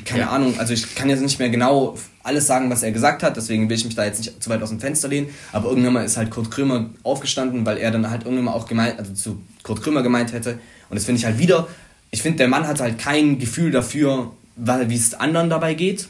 keine 0.05 0.21
Ja. 0.21 0.29
Ahnung, 0.29 0.59
also 0.59 0.73
ich 0.73 0.95
kann 0.95 1.09
jetzt 1.09 1.21
nicht 1.21 1.39
mehr 1.39 1.49
genau 1.49 1.97
alles 2.23 2.47
sagen, 2.47 2.69
was 2.69 2.83
er 2.83 2.91
gesagt 2.91 3.23
hat, 3.23 3.37
deswegen 3.37 3.69
will 3.69 3.77
ich 3.77 3.85
mich 3.85 3.95
da 3.95 4.03
jetzt 4.05 4.17
nicht 4.19 4.43
zu 4.43 4.49
weit 4.49 4.61
aus 4.61 4.69
dem 4.69 4.79
Fenster 4.79 5.07
lehnen, 5.07 5.29
aber 5.53 5.69
irgendwann 5.69 5.93
mal 5.93 6.05
ist 6.05 6.17
halt 6.17 6.29
Kurt 6.29 6.51
Krömer 6.51 6.89
aufgestanden, 7.03 7.65
weil 7.65 7.77
er 7.77 7.91
dann 7.91 8.09
halt 8.09 8.23
irgendwann 8.23 8.45
mal 8.45 8.53
auch 8.53 8.67
gemeint, 8.67 8.99
also 8.99 9.13
zu 9.13 9.41
Kurt 9.63 9.81
Krömer 9.81 10.03
gemeint 10.03 10.33
hätte. 10.33 10.59
Und 10.89 10.95
das 10.95 11.05
finde 11.05 11.19
ich 11.19 11.25
halt 11.25 11.39
wieder, 11.39 11.67
ich 12.11 12.21
finde 12.21 12.39
der 12.39 12.47
Mann 12.47 12.67
hat 12.67 12.79
halt 12.81 12.97
kein 12.99 13.39
Gefühl 13.39 13.71
dafür, 13.71 14.31
wie 14.55 14.95
es 14.95 15.13
anderen 15.13 15.49
dabei 15.49 15.73
geht 15.73 16.07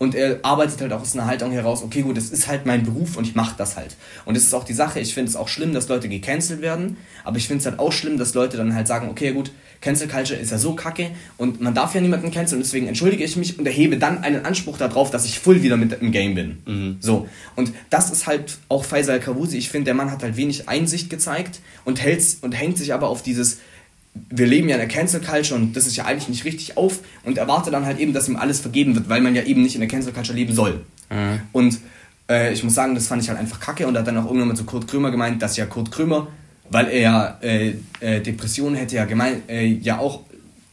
und 0.00 0.14
er 0.14 0.38
arbeitet 0.42 0.80
halt 0.80 0.94
auch 0.94 1.02
aus 1.02 1.14
einer 1.14 1.26
Haltung 1.26 1.52
heraus, 1.52 1.82
okay 1.82 2.00
gut, 2.00 2.16
das 2.16 2.30
ist 2.30 2.48
halt 2.48 2.64
mein 2.64 2.84
Beruf 2.84 3.18
und 3.18 3.26
ich 3.26 3.34
mache 3.34 3.54
das 3.58 3.76
halt. 3.76 3.96
Und 4.24 4.34
das 4.34 4.44
ist 4.44 4.54
auch 4.54 4.64
die 4.64 4.72
Sache, 4.72 4.98
ich 4.98 5.12
finde 5.12 5.28
es 5.28 5.36
auch 5.36 5.46
schlimm, 5.46 5.74
dass 5.74 5.88
Leute 5.88 6.08
gecancelt 6.08 6.62
werden, 6.62 6.96
aber 7.22 7.36
ich 7.36 7.46
finde 7.46 7.60
es 7.60 7.66
halt 7.66 7.78
auch 7.78 7.92
schlimm, 7.92 8.16
dass 8.16 8.32
Leute 8.32 8.56
dann 8.56 8.74
halt 8.74 8.88
sagen, 8.88 9.10
okay 9.10 9.32
gut, 9.32 9.52
Cancel 9.82 10.08
Culture 10.08 10.40
ist 10.40 10.52
ja 10.52 10.58
so 10.58 10.74
kacke 10.74 11.10
und 11.36 11.60
man 11.60 11.74
darf 11.74 11.94
ja 11.94 12.00
niemanden 12.00 12.30
canceln 12.30 12.60
und 12.60 12.66
deswegen 12.66 12.86
entschuldige 12.86 13.24
ich 13.24 13.36
mich 13.36 13.58
und 13.58 13.66
erhebe 13.66 13.98
dann 13.98 14.24
einen 14.24 14.46
Anspruch 14.46 14.78
darauf, 14.78 15.10
dass 15.10 15.26
ich 15.26 15.38
voll 15.38 15.62
wieder 15.62 15.76
mit 15.76 15.92
im 16.00 16.12
Game 16.12 16.34
bin. 16.34 16.96
So. 17.00 17.28
Und 17.54 17.72
das 17.90 18.10
ist 18.10 18.26
halt 18.26 18.58
auch 18.68 18.84
Faisal 18.84 19.20
Kavusi. 19.20 19.58
Ich 19.58 19.68
finde, 19.68 19.86
der 19.86 19.94
Mann 19.94 20.10
hat 20.10 20.22
halt 20.22 20.38
wenig 20.38 20.66
Einsicht 20.68 21.10
gezeigt 21.10 21.60
und, 21.84 22.00
hält, 22.02 22.24
und 22.40 22.52
hängt 22.52 22.78
sich 22.78 22.94
aber 22.94 23.08
auf 23.08 23.22
dieses 23.22 23.58
wir 24.14 24.46
leben 24.46 24.68
ja 24.68 24.76
in 24.76 24.80
der 24.80 24.88
Cancel 24.88 25.20
Culture 25.20 25.58
und 25.58 25.76
das 25.76 25.86
ist 25.86 25.96
ja 25.96 26.04
eigentlich 26.04 26.28
nicht 26.28 26.44
richtig 26.44 26.76
auf 26.76 27.00
und 27.24 27.38
erwarte 27.38 27.70
dann 27.70 27.84
halt 27.86 27.98
eben, 27.98 28.12
dass 28.12 28.28
ihm 28.28 28.36
alles 28.36 28.60
vergeben 28.60 28.94
wird, 28.94 29.08
weil 29.08 29.20
man 29.20 29.34
ja 29.34 29.42
eben 29.42 29.62
nicht 29.62 29.74
in 29.74 29.80
der 29.80 29.88
Cancel 29.88 30.12
Culture 30.12 30.36
leben 30.36 30.54
soll. 30.54 30.80
Und 31.52 31.78
äh, 32.28 32.52
ich 32.52 32.62
muss 32.62 32.74
sagen, 32.74 32.94
das 32.94 33.06
fand 33.06 33.22
ich 33.22 33.28
halt 33.28 33.38
einfach 33.38 33.60
kacke 33.60 33.86
und 33.86 33.96
hat 33.96 34.06
dann 34.06 34.16
auch 34.16 34.26
irgendwann 34.26 34.48
mal 34.48 34.56
zu 34.56 34.64
Kurt 34.64 34.86
Krömer 34.88 35.10
gemeint, 35.10 35.42
dass 35.42 35.56
ja 35.56 35.66
Kurt 35.66 35.90
Krömer, 35.90 36.28
weil 36.70 36.88
er 36.88 37.00
ja 37.00 37.38
äh, 37.42 37.74
äh, 38.00 38.20
Depressionen 38.20 38.76
hätte 38.76 38.96
ja 38.96 39.04
gemeint, 39.04 39.48
äh, 39.48 39.66
ja 39.66 39.98
auch, 39.98 40.20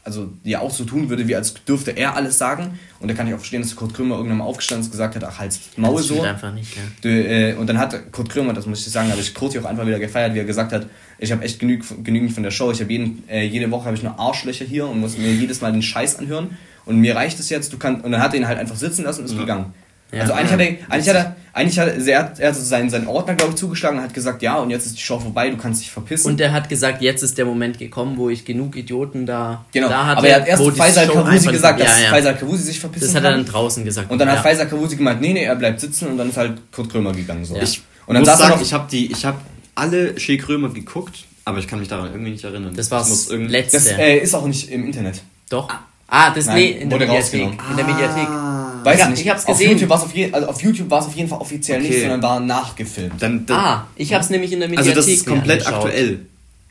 also 0.04 0.32
ja 0.44 0.60
auch 0.62 0.72
so 0.72 0.86
tun 0.86 1.10
würde, 1.10 1.28
wie 1.28 1.36
als 1.36 1.54
dürfte 1.66 1.92
er 1.92 2.16
alles 2.16 2.38
sagen. 2.38 2.80
Und 3.00 3.10
da 3.10 3.14
kann 3.14 3.28
ich 3.28 3.34
auch 3.34 3.40
verstehen, 3.40 3.62
dass 3.62 3.76
Kurt 3.76 3.94
Krömer 3.94 4.16
irgendwann 4.16 4.38
mal 4.38 4.46
aufgestanden 4.46 4.82
ist 4.82 4.88
und 4.88 4.92
gesagt 4.92 5.16
hat, 5.16 5.24
ach 5.24 5.40
halt's 5.40 5.60
Maul 5.76 6.02
so. 6.02 6.22
einfach 6.22 6.54
nicht, 6.54 6.76
ja. 7.04 7.10
Äh, 7.10 7.56
und 7.56 7.68
dann 7.68 7.80
hat 7.80 8.12
Kurt 8.12 8.30
Krömer, 8.30 8.54
das 8.54 8.68
muss 8.68 8.86
ich 8.86 8.94
sagen, 8.94 9.10
habe 9.10 9.22
ich 9.22 9.34
Kurti 9.34 9.60
auch 9.60 9.66
einfach 9.66 9.86
wieder 9.86 10.00
gefeiert, 10.00 10.34
wie 10.36 10.40
er 10.40 10.46
gesagt 10.46 10.72
hat, 10.72 10.88
ich 11.20 11.32
habe 11.32 11.43
echt 11.43 11.59
genüg, 11.59 11.84
genügend 12.03 12.34
von 12.34 12.43
der 12.43 12.51
Show. 12.51 12.72
Ich 12.72 12.80
habe 12.80 12.91
jeden, 12.91 13.24
äh, 13.30 13.43
jede 13.45 13.70
Woche 13.72 13.86
habe 13.86 13.95
ich 13.95 14.03
nur 14.03 14.20
Arschlöcher 14.20 14.65
hier 14.65 14.88
und 14.88 14.99
muss 14.99 15.18
mir 15.18 15.32
jedes 15.32 15.61
Mal 15.61 15.72
den 15.72 15.82
Scheiß 15.82 16.20
anhören. 16.20 16.57
Und 16.86 16.99
mir 16.99 17.15
reicht 17.15 17.39
es 17.39 17.49
jetzt, 17.49 17.74
du 17.74 17.78
kannst. 17.78 18.05
Und 18.05 18.11
dann 18.11 18.22
hat 18.22 18.34
er 18.34 18.39
ihn 18.39 18.47
halt 18.47 18.59
einfach 18.59 18.76
sitzen 18.76 19.03
lassen 19.03 19.22
und 19.22 19.26
ist 19.26 19.38
gegangen. 19.38 19.74
Ja. 20.11 20.22
Also 20.22 20.34
eigentlich 20.34 20.51
hat 20.53 20.59
er, 20.61 20.78
eigentlich 20.89 21.09
hat 21.09 21.15
er, 21.15 21.36
eigentlich 21.51 21.80
hat 21.80 21.88
er, 21.89 22.07
er 22.07 22.20
hat, 22.20 22.39
er 22.39 22.47
hat 22.47 22.55
seinen, 22.55 22.89
seinen 22.89 23.07
Ordner, 23.07 23.36
glaube 23.36 23.51
ich, 23.51 23.57
zugeschlagen 23.57 23.97
und 23.97 24.03
hat 24.05 24.13
gesagt, 24.13 24.41
ja, 24.41 24.55
und 24.57 24.70
jetzt 24.70 24.86
ist 24.86 24.95
die 24.95 25.01
Show 25.01 25.20
vorbei, 25.20 25.49
du 25.49 25.57
kannst 25.57 25.82
dich 25.82 25.91
verpissen. 25.91 26.32
Und 26.32 26.39
er 26.39 26.53
hat 26.53 26.70
gesagt, 26.70 27.01
jetzt 27.01 27.24
ist 27.24 27.38
der 27.38 27.43
Moment 27.43 27.78
gekommen, 27.78 28.15
wo 28.15 28.30
ich 28.30 28.45
genug 28.45 28.78
Idioten 28.78 29.26
da, 29.26 29.65
genau. 29.74 29.89
da 29.89 30.05
hatte. 30.05 30.20
Aber 30.20 30.30
er 30.30 30.36
hat 30.38 30.47
erst 30.47 30.63
Faisal 30.78 31.07
Kavusi 31.07 31.51
gesagt, 31.51 31.82
dass 31.82 31.99
ja, 31.99 32.05
ja. 32.05 32.09
Faisal 32.09 32.38
Kavusi 32.38 32.63
sich 32.63 32.80
verpissen 32.80 33.07
Das 33.07 33.15
hat 33.15 33.24
er 33.26 33.32
dann 33.32 33.45
draußen 33.45 33.84
gesagt. 33.84 34.09
Und 34.09 34.20
dann 34.20 34.30
hat 34.30 34.38
ja. 34.38 34.43
Faisal 34.43 34.68
Kavusi 34.70 34.95
gemeint, 34.95 35.20
nee, 35.20 35.34
nee, 35.34 35.43
er 35.43 35.57
bleibt 35.57 35.82
sitzen 35.82 36.07
und 36.07 36.18
dann 36.18 36.30
ist 36.30 36.38
halt 36.38 36.72
Kurt 36.72 36.89
Krömer 36.89 37.11
gegangen. 37.11 37.43
So. 37.43 37.57
Ja. 37.57 37.63
Ich 37.63 37.82
und 38.05 38.13
dann 38.13 38.22
muss 38.22 38.30
saß 38.30 38.39
er 38.39 38.47
sagen, 38.47 38.59
noch, 38.59 38.65
ich 38.65 38.74
habe 38.74 38.88
die, 38.89 39.11
ich 39.11 39.26
habe 39.26 39.38
alle 39.78 40.20
Shea 40.20 40.38
Krömer 40.38 40.70
geguckt, 40.70 41.26
aber 41.46 41.60
ich 41.60 41.68
kann 41.68 41.80
mich 41.80 41.88
daran 41.88 42.12
irgendwie 42.12 42.32
nicht 42.32 42.44
erinnern. 42.44 42.74
Das 42.76 42.92
war's 42.92 43.10
muss 43.10 43.30
irgendwie- 43.30 43.52
letzte. 43.52 43.78
das 43.78 43.88
äh, 43.88 44.18
ist 44.18 44.34
auch 44.36 44.46
nicht 44.46 44.70
im 44.70 44.86
Internet. 44.86 45.22
Doch. 45.50 45.70
Ah, 46.10 46.32
das 46.34 46.46
Nein, 46.46 46.56
nee, 46.56 46.70
in 46.72 46.90
der 46.90 47.00
wurde 47.00 47.06
Mediathek. 47.08 47.42
rausgenommen. 47.42 47.58
In 47.72 47.78
der 47.78 47.86
Mediathek. 47.86 48.28
Weiß 48.86 49.00
Ja, 49.00 49.06
ich 49.06 49.10
nicht. 49.12 49.22
ich 49.22 49.30
hab's 49.30 49.46
Auf 49.46 49.58
gesehen. 49.58 49.72
YouTube 49.72 49.90
war 49.90 49.98
es 49.98 50.04
auf, 50.04 50.16
je, 50.16 50.32
also 50.32 50.48
auf 50.48 50.62
YouTube 50.62 50.90
war 50.90 51.00
es 51.02 51.06
auf 51.08 51.16
jeden 51.16 51.28
Fall 51.30 51.40
offiziell 51.40 51.80
Okay. 51.82 51.90
nicht, 51.90 52.00
sondern 52.02 52.22
war 52.22 52.40
nachgefilmt. 52.40 53.22
Dann, 53.22 53.46
dann, 53.46 53.58
Ah, 53.60 53.88
ich 53.98 54.14
hab's 54.14 54.30
nämlich 54.30 54.54
in 54.54 54.60
der 54.60 54.70
Mediathek 54.70 54.96
also 54.96 55.02
das 55.02 55.14
ist 55.14 55.26
komplett 55.26 55.68
aktuell. 55.68 56.20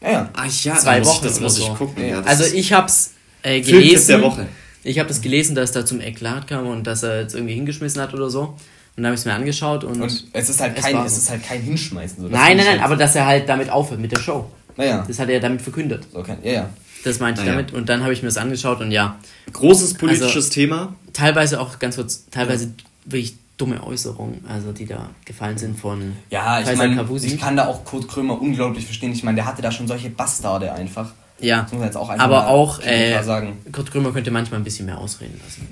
Ja, 0.02 0.10
ja. 0.12 0.28
Ah 0.34 0.44
ja, 0.46 0.74
Zwei 0.76 1.04
Wochen 1.04 1.16
ich, 1.26 1.30
das 1.32 1.40
muss 1.40 1.56
so. 1.56 1.62
ich 1.64 1.74
gucken. 1.74 2.08
Ja. 2.08 2.20
Das 2.22 2.40
Also 2.40 2.54
ich 2.56 2.72
hab's 2.72 3.10
äh, 3.42 3.60
gelesen. 3.60 4.08
der 4.08 4.22
Woche. 4.22 4.46
Ich 4.84 4.98
habe 4.98 5.08
das 5.08 5.20
gelesen, 5.20 5.54
dass 5.54 5.72
da 5.72 5.84
zum 5.84 6.00
Eklat 6.00 6.46
kam 6.46 6.66
und 6.68 6.84
dass 6.86 7.02
er 7.02 7.20
jetzt 7.22 7.34
irgendwie 7.34 7.54
hingeschmissen 7.54 8.00
hat 8.00 8.14
oder 8.14 8.30
so. 8.30 8.54
Und 8.96 9.02
dann 9.02 9.06
habe 9.06 9.14
ich 9.14 9.20
es 9.20 9.26
mir 9.26 9.34
angeschaut 9.34 9.84
und. 9.84 10.00
Und 10.00 10.24
es 10.32 10.48
ist 10.48 10.60
halt 10.60 10.76
Es 10.78 10.84
kein, 10.84 10.96
es 11.04 11.18
ist 11.18 11.28
halt 11.30 11.42
kein 11.44 11.60
Hinschmeißen. 11.60 12.22
So. 12.22 12.28
Nein, 12.28 12.56
nein, 12.56 12.64
nein, 12.64 12.66
halt- 12.68 12.82
aber 12.82 12.96
dass 12.96 13.14
er 13.14 13.26
halt 13.26 13.48
damit 13.48 13.68
aufhört 13.70 14.00
mit 14.00 14.10
der 14.12 14.20
Show. 14.20 14.50
Naja. 14.76 15.04
Das 15.06 15.18
hat 15.18 15.28
er 15.28 15.40
damit 15.40 15.60
verkündet. 15.62 16.04
So, 16.12 16.22
kein, 16.22 16.38
ja, 16.42 16.52
ja. 16.52 16.68
Das 17.04 17.20
meinte 17.20 17.40
ich 17.42 17.46
damit. 17.46 17.72
Und 17.72 17.88
dann 17.88 18.02
habe 18.02 18.12
ich 18.12 18.22
mir 18.22 18.28
das 18.28 18.36
angeschaut 18.38 18.80
und 18.80 18.90
ja, 18.90 19.16
großes 19.52 19.94
politisches 19.94 20.34
Also- 20.46 20.50
Thema. 20.50 20.94
teilweise 21.12 21.60
auch 21.60 21.78
ganz 21.78 21.96
kurz, 21.96 22.24
teilweise 22.30 22.72
wirklich 23.04 23.36
dumme 23.58 23.82
Äußerungen, 23.82 24.44
also 24.48 24.72
die 24.72 24.86
da 24.86 25.08
gefallen 25.24 25.56
sind 25.56 25.78
von 25.78 26.14
Ja, 26.30 26.60
ich 26.60 26.76
meine, 26.76 27.06
ich 27.22 27.38
kann 27.38 27.56
da 27.56 27.66
auch 27.68 27.84
Kurt 27.84 28.08
Krömer 28.08 28.40
unglaublich 28.40 28.84
verstehen. 28.84 29.12
Ich 29.12 29.22
meine, 29.22 29.36
der 29.36 29.46
hatte 29.46 29.62
da 29.62 29.70
schon 29.70 29.86
solche 29.86 30.10
Bastarde 30.10 30.72
einfach. 30.72 31.12
Ja, 31.38 31.62
Das 31.62 31.72
muss 31.72 31.78
man 31.78 31.88
jetzt 31.88 31.96
auch 31.96 32.08
einfach 32.08 32.24
aber 32.24 32.40
mal 32.42 32.48
auch 32.48 32.82
äh, 32.82 33.22
sagen. 33.22 33.58
Kurt 33.72 33.90
Krömer 33.92 34.10
könnte 34.12 34.30
manchmal 34.30 34.60
ein 34.60 34.64
bisschen 34.64 34.86
mehr 34.86 34.98
ausreden 34.98 35.38
lassen. 35.44 35.68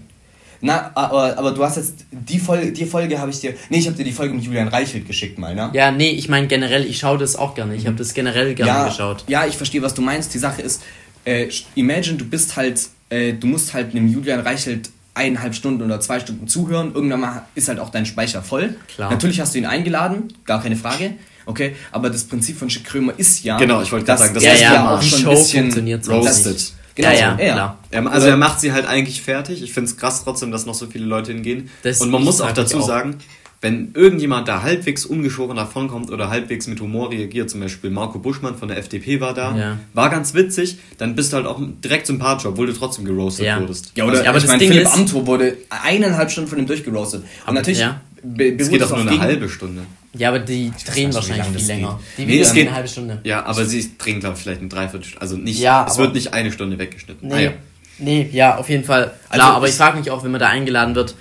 Na, 0.65 0.91
aber, 0.95 1.37
aber 1.37 1.53
du 1.53 1.63
hast 1.63 1.77
jetzt 1.77 2.07
die 2.11 2.39
Folge, 2.39 2.73
die 2.73 2.87
Folge 2.87 3.19
habe 3.19 3.31
ich 3.31 3.39
dir. 3.39 3.53
Nee, 3.69 3.81
ich 3.81 3.87
habe 3.87 3.99
dir 3.99 4.05
die 4.05 4.13
Folge 4.13 4.33
mit 4.33 4.45
Julian 4.45 4.69
Reichelt 4.69 5.07
geschickt 5.07 5.39
mal, 5.39 5.55
ne? 5.55 5.69
Ja, 5.75 5.91
nee, 5.91 6.09
ich 6.09 6.31
meine 6.31 6.47
generell, 6.47 6.87
ich 6.87 6.99
schaue 6.99 7.19
das 7.19 7.37
auch 7.37 7.55
gerne. 7.55 7.75
Ich 7.75 7.87
habe 7.87 7.97
das 7.97 8.15
generell 8.15 8.55
gerne 8.55 8.73
ja, 8.73 8.89
geschaut. 8.89 9.25
Ja, 9.29 9.45
ich 9.45 9.59
verstehe, 9.59 9.83
was 9.83 9.93
du 9.93 10.01
meinst. 10.01 10.33
Die 10.33 10.39
Sache 10.39 10.63
ist, 10.63 10.83
äh, 11.27 11.51
imagine, 11.75 12.17
du 12.17 12.25
bist 12.25 12.57
halt, 12.57 12.81
äh, 13.11 13.35
du 13.35 13.47
musst 13.47 13.75
halt 13.75 13.91
einem 13.91 14.09
Julian 14.09 14.41
Reichelt 14.41 14.89
eineinhalb 15.13 15.55
Stunden 15.55 15.83
oder 15.83 16.01
zwei 16.01 16.19
Stunden 16.19 16.49
zuhören. 16.49 16.95
Irgendwann 16.95 17.21
mal 17.21 17.47
ist 17.55 17.69
halt 17.69 17.79
auch 17.79 17.91
dein 17.91 18.07
Speicher 18.07 18.41
voll. 18.41 18.75
Klar. 18.89 19.11
Natürlich 19.11 19.41
hast 19.41 19.55
du 19.55 19.59
ihn 19.59 19.67
eingeladen, 19.67 20.33
gar 20.47 20.63
keine 20.63 20.77
Frage. 20.77 21.11
Okay, 21.45 21.77
aber 21.93 22.09
das 22.09 22.25
Prinzip 22.25 22.57
von 22.57 22.71
Schick 22.71 22.85
Krömer 22.85 23.13
ist 23.19 23.45
ja, 23.45 23.59
Genau, 23.59 23.83
ich 23.83 23.93
wollte 23.93 24.07
gerade 24.07 24.19
sagen, 24.19 24.33
das 24.33 24.43
er 24.43 24.55
ist 24.55 24.61
ja, 24.63 24.69
ja 24.69 24.75
ja, 24.77 24.97
auch 24.97 25.03
schon 25.03 25.19
Show 25.19 25.29
ein 25.29 25.37
bisschen 25.37 25.63
funktioniert 25.65 26.05
so 26.05 26.13
roasted. 26.13 26.73
Genau, 26.95 27.09
Ja, 27.11 27.37
ja, 27.39 27.45
ja. 27.45 27.79
Er, 27.91 28.11
also 28.13 28.29
er 28.29 28.37
macht 28.37 28.61
sie 28.61 28.73
halt 28.73 28.87
eigentlich 28.87 29.21
fertig. 29.23 29.63
Ich 29.63 29.73
finde 29.73 29.91
es 29.91 29.97
krass 29.97 30.23
trotzdem, 30.25 30.53
dass 30.53 30.65
noch 30.67 30.75
so 30.75 30.87
viele 30.87 31.05
Leute 31.07 31.33
hingehen. 31.33 31.71
Das- 31.83 32.01
Und 32.01 32.11
man 32.11 32.23
muss 32.23 32.41
auch 32.41 32.53
dazu 32.53 32.79
auch. 32.79 32.87
sagen, 32.87 33.17
wenn 33.61 33.93
irgendjemand 33.95 34.47
da 34.47 34.63
halbwegs 34.63 35.07
ungeschoren 35.07 35.57
davonkommt 35.57 36.11
oder 36.11 36.29
halbwegs 36.29 36.67
mit 36.67 36.81
Humor 36.81 37.11
reagiert, 37.11 37.49
zum 37.49 37.61
Beispiel 37.61 37.89
Marco 37.91 38.19
Buschmann 38.19 38.57
von 38.57 38.69
der 38.69 38.77
FDP 38.77 39.21
war 39.23 39.33
da, 39.33 39.57
Ja. 39.57 39.79
war 39.95 40.11
ganz 40.11 40.35
witzig, 40.35 40.77
dann 40.99 41.15
bist 41.15 41.33
du 41.33 41.39
halt 41.39 41.47
auch 41.47 41.59
direkt 41.83 42.07
sympathisch, 42.07 42.45
obwohl 42.47 42.67
du 42.67 42.75
trotzdem 42.75 43.07
geroastet 43.07 43.47
Ja. 43.47 43.59
wurdest. 43.59 43.93
Ja, 43.97 44.05
oder 44.05 44.23
Ja, 44.23 44.29
aber 44.29 44.37
ich 44.39 44.45
das 44.45 44.51
meine, 44.53 44.59
Ding 44.61 44.69
Philipp 44.71 44.87
ist- 44.87 44.95
Amthor 44.95 45.27
wurde 45.27 45.57
eineinhalb 45.71 46.31
Stunden 46.31 46.51
von 46.51 46.59
ihm 46.59 46.67
durchgerostet. 46.67 47.23
Und 47.23 47.29
Aber- 47.47 47.53
natürlich 47.55 47.79
ja. 47.81 48.01
Be- 48.25 48.57
Es 48.59 48.69
geht 48.69 48.81
doch 48.83 48.91
nur 48.91 49.01
eine 49.01 49.11
Gegen- 49.11 49.23
halbe 49.23 49.49
Stunde. 49.49 49.83
Ja, 50.17 50.29
aber 50.29 50.39
die 50.39 50.73
drehen 50.87 51.07
nicht, 51.09 51.15
wahrscheinlich 51.17 51.47
viel 51.49 51.67
länger. 51.67 52.01
Die 52.19 52.25
Nee, 52.25 52.41
es 52.41 52.53
geht- 52.53 52.67
eine 52.69 52.77
halbe 52.77 52.89
Stunde. 52.89 53.21
Ja, 53.25 53.45
aber 53.45 53.65
sie 53.65 53.97
drehen, 53.99 54.21
glaube 54.21 54.37
ich, 54.37 54.43
vielleicht 54.43 54.61
eine 54.61 54.69
Dreiviertelstunde. 54.69 55.21
Also 55.21 55.37
nicht, 55.37 55.59
Ja, 55.61 55.87
es 55.89 55.99
wird 55.99 56.15
nicht 56.15 56.33
eine 56.33 56.53
Stunde 56.53 56.79
weggeschnitten. 56.79 57.29
Nee, 57.29 57.35
Ah, 57.35 57.41
ja. 57.41 57.53
nee, 57.99 58.29
ja, 58.33 58.57
auf 58.57 58.69
jeden 58.69 58.85
Fall. 58.85 59.13
Klar, 59.31 59.47
Also 59.47 59.57
aber 59.57 59.69
ich- 59.69 59.75
frage 59.75 59.99
mich 59.99 60.11
auch, 60.11 60.23
wenn 60.25 60.31
man 60.31 60.41
da 60.41 60.49
eingeladen 60.49 60.95
wird, 60.95 61.15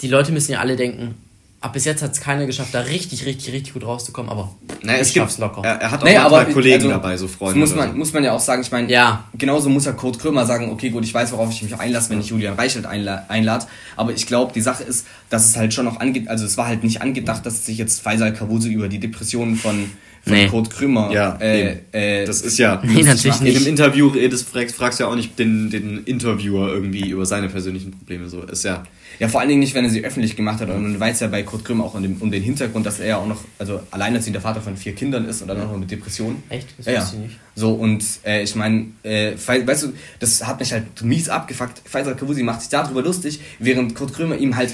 die 0.00 0.08
Leute 0.08 0.32
müssen 0.32 0.52
ja 0.52 0.60
alle 0.60 0.76
denken, 0.76 1.14
ab 1.62 1.72
bis 1.72 1.84
jetzt 1.84 2.02
hat 2.02 2.12
es 2.12 2.20
keiner 2.20 2.44
geschafft, 2.44 2.74
da 2.74 2.80
richtig, 2.80 3.24
richtig, 3.24 3.52
richtig 3.52 3.72
gut 3.72 3.84
rauszukommen, 3.84 4.30
aber 4.30 4.50
Naja, 4.82 4.98
es 4.98 5.08
ich 5.08 5.14
gibt, 5.14 5.24
schaff's 5.26 5.38
locker. 5.38 5.62
Er, 5.64 5.80
er 5.80 5.90
hat 5.92 6.00
auch 6.00 6.04
manchmal 6.04 6.26
aber 6.42 6.44
Kollegen 6.52 6.74
also, 6.74 6.88
dabei, 6.90 7.16
so 7.16 7.28
Freunde. 7.28 7.60
Muss 7.60 7.74
man, 7.74 7.92
so. 7.92 7.96
muss 7.96 8.12
man 8.12 8.24
ja 8.24 8.32
auch 8.32 8.40
sagen, 8.40 8.62
ich 8.62 8.70
meine, 8.70 8.90
Ja. 8.90 9.24
genauso 9.38 9.68
muss 9.70 9.84
ja 9.84 9.92
Kurt 9.92 10.18
Krömer 10.18 10.44
sagen, 10.44 10.70
okay, 10.70 10.90
gut, 10.90 11.04
ich 11.04 11.14
weiß, 11.14 11.32
worauf 11.32 11.50
ich 11.50 11.62
mich 11.62 11.74
einlasse, 11.78 12.10
wenn 12.10 12.20
ich 12.20 12.26
Julian 12.28 12.54
Reichelt 12.54 12.84
einla 12.84 13.24
einlade. 13.28 13.66
Aber 13.96 14.12
ich 14.12 14.26
glaube, 14.26 14.52
die 14.52 14.60
Sache 14.60 14.82
ist, 14.82 15.06
dass 15.30 15.46
es 15.46 15.56
halt 15.56 15.72
schon 15.72 15.84
noch 15.84 16.00
angeht, 16.00 16.28
also 16.28 16.44
es 16.44 16.56
war 16.56 16.66
halt 16.66 16.82
nicht 16.82 17.00
angedacht, 17.00 17.46
dass 17.46 17.64
sich 17.64 17.78
jetzt 17.78 18.02
Faisal 18.02 18.32
Kawuse 18.32 18.68
über 18.68 18.88
die 18.88 18.98
Depressionen 18.98 19.56
von, 19.56 19.90
von 20.24 20.32
Nee. 20.34 20.46
Kurt 20.46 20.70
Krömer 20.70 21.10
Ja, 21.12 21.36
äh, 21.40 21.78
äh, 21.92 22.24
Das 22.26 22.42
ist 22.42 22.58
ja. 22.58 22.80
Nee, 22.84 23.02
natürlich 23.02 23.24
In 23.40 23.46
einem 23.46 23.54
nicht. 23.54 23.66
Interview 23.66 24.06
redest, 24.08 24.48
fragst, 24.48 24.76
fragst 24.76 25.00
du 25.00 25.04
ja 25.04 25.10
auch 25.10 25.16
nicht 25.16 25.38
den, 25.38 25.68
den 25.70 26.04
Interviewer 26.04 26.68
irgendwie 26.68 27.10
über 27.10 27.26
seine 27.26 27.48
persönlichen 27.48 27.90
Probleme. 27.90 28.28
So 28.28 28.42
ist 28.42 28.64
ja. 28.64 28.84
Ja, 29.18 29.28
vor 29.28 29.40
allen 29.40 29.48
Dingen 29.50 29.60
nicht, 29.60 29.74
wenn 29.74 29.84
er 29.84 29.90
sie 29.90 30.04
öffentlich 30.04 30.36
gemacht 30.36 30.60
hat. 30.60 30.70
Und 30.70 30.82
man 30.82 30.98
weiß 31.00 31.20
ja 31.20 31.26
bei 31.26 31.42
Kurt 31.42 31.64
Krömer 31.64 31.84
auch 31.84 31.94
um 31.94 32.02
den, 32.02 32.16
um 32.18 32.30
den 32.30 32.42
Hintergrund, 32.42 32.86
dass 32.86 32.98
er 33.00 33.06
ja 33.08 33.16
auch 33.18 33.26
noch, 33.26 33.42
also 33.58 33.80
alleinerziehender 33.90 34.40
Vater 34.40 34.60
von 34.62 34.76
vier 34.76 34.94
Kindern 34.94 35.26
ist 35.26 35.42
und 35.42 35.48
dann 35.48 35.60
auch 35.60 35.70
noch 35.72 35.78
mit 35.78 35.90
Depressionen. 35.90 36.42
Echt? 36.48 36.68
Das 36.78 36.86
Ja, 36.86 36.92
ja. 36.92 37.00
wusste 37.02 37.16
ich 37.16 37.22
nicht. 37.22 37.36
So, 37.54 37.72
und 37.74 38.02
äh, 38.24 38.42
ich 38.42 38.54
meine, 38.54 38.86
äh, 39.02 39.32
weißt 39.36 39.82
du, 39.84 39.92
das 40.18 40.46
hat 40.46 40.60
mich 40.60 40.72
halt 40.72 41.02
mies 41.02 41.28
abgefuckt. 41.28 41.82
Faisal 41.84 42.16
Kavusi 42.16 42.42
macht 42.42 42.60
sich 42.62 42.70
darüber 42.70 43.02
lustig, 43.02 43.40
während 43.58 43.94
Kurt 43.94 44.14
Krömer 44.14 44.36
ihm 44.36 44.56
halt 44.56 44.72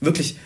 wirklich 0.00 0.36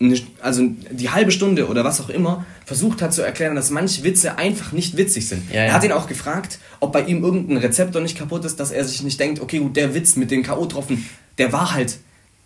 eine, 0.00 0.16
also 0.40 0.62
die 0.90 1.10
halbe 1.10 1.32
Stunde 1.32 1.68
oder 1.68 1.84
was 1.84 2.00
auch 2.00 2.08
immer 2.08 2.46
versucht 2.64 3.02
hat 3.02 3.12
zu 3.12 3.22
erklären, 3.22 3.56
dass 3.56 3.70
manche 3.70 4.04
Witze 4.04 4.38
einfach 4.38 4.72
nicht 4.72 4.96
witzig 4.96 5.28
sind. 5.28 5.50
Ja, 5.50 5.56
ja. 5.56 5.62
Er 5.66 5.72
hat 5.72 5.84
ihn 5.84 5.92
auch 5.92 6.06
gefragt, 6.06 6.58
ob 6.80 6.92
bei 6.92 7.02
ihm 7.02 7.24
irgendein 7.24 7.56
Rezeptor 7.56 8.00
nicht 8.00 8.16
kaputt 8.16 8.44
ist, 8.44 8.60
dass 8.60 8.70
er 8.70 8.84
sich 8.84 9.02
nicht 9.02 9.18
denkt, 9.18 9.40
okay, 9.40 9.58
gut, 9.58 9.76
der 9.76 9.94
Witz 9.94 10.16
mit 10.16 10.30
den 10.30 10.42
K.O.-Tropfen, 10.42 10.98
der 11.38 11.52
war 11.52 11.74
halt 11.74 11.98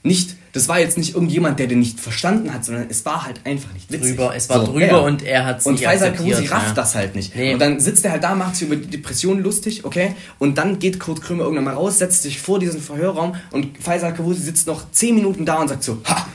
nicht, 0.05 0.35
das 0.53 0.67
war 0.67 0.81
jetzt 0.81 0.99
nicht 0.99 1.15
irgendjemand, 1.15 1.61
der 1.61 1.69
den 1.69 1.79
nicht 1.79 2.01
verstanden 2.01 2.53
hat, 2.53 2.65
sondern 2.65 2.87
es 2.89 3.05
war 3.05 3.25
halt 3.25 3.41
einfach 3.45 3.73
nicht 3.73 3.93
witzig. 3.93 4.17
Drüber, 4.17 4.35
es 4.35 4.49
war 4.49 4.65
drüber 4.65 5.05
und 5.05 5.23
er 5.23 5.45
hat's 5.45 5.65
Und 5.65 5.75
nicht 5.75 5.85
Faisal 5.85 6.09
akzeptiert, 6.09 6.39
Kavusi 6.39 6.53
rafft 6.53 6.69
ja. 6.69 6.75
das 6.75 6.95
halt 6.95 7.15
nicht. 7.15 7.37
Nee. 7.37 7.53
Und 7.53 7.61
dann 7.61 7.79
sitzt 7.79 8.05
er 8.05 8.13
halt 8.13 8.25
da, 8.25 8.35
macht 8.35 8.57
sich 8.57 8.67
über 8.67 8.77
die 8.77 8.89
Depression 8.89 9.41
lustig, 9.41 9.85
okay? 9.85 10.15
Und 10.39 10.59
dann 10.59 10.79
geht 10.81 10.99
Kurt 10.99 11.23
Krömer 11.23 11.45
irgendwann 11.45 11.65
mal 11.65 11.75
raus, 11.75 11.99
setzt 11.99 12.23
sich 12.23 12.41
vor 12.41 12.59
diesen 12.59 12.81
Verhörraum 12.81 13.37
und 13.53 13.79
Faisal 13.79 14.13
Kavusi 14.13 14.41
sitzt 14.41 14.67
noch 14.67 14.91
10 14.91 15.15
Minuten 15.15 15.47
da 15.47 15.61
und 15.61 15.69
sagt 15.69 15.85
so, 15.85 15.99
ha, 16.05 16.27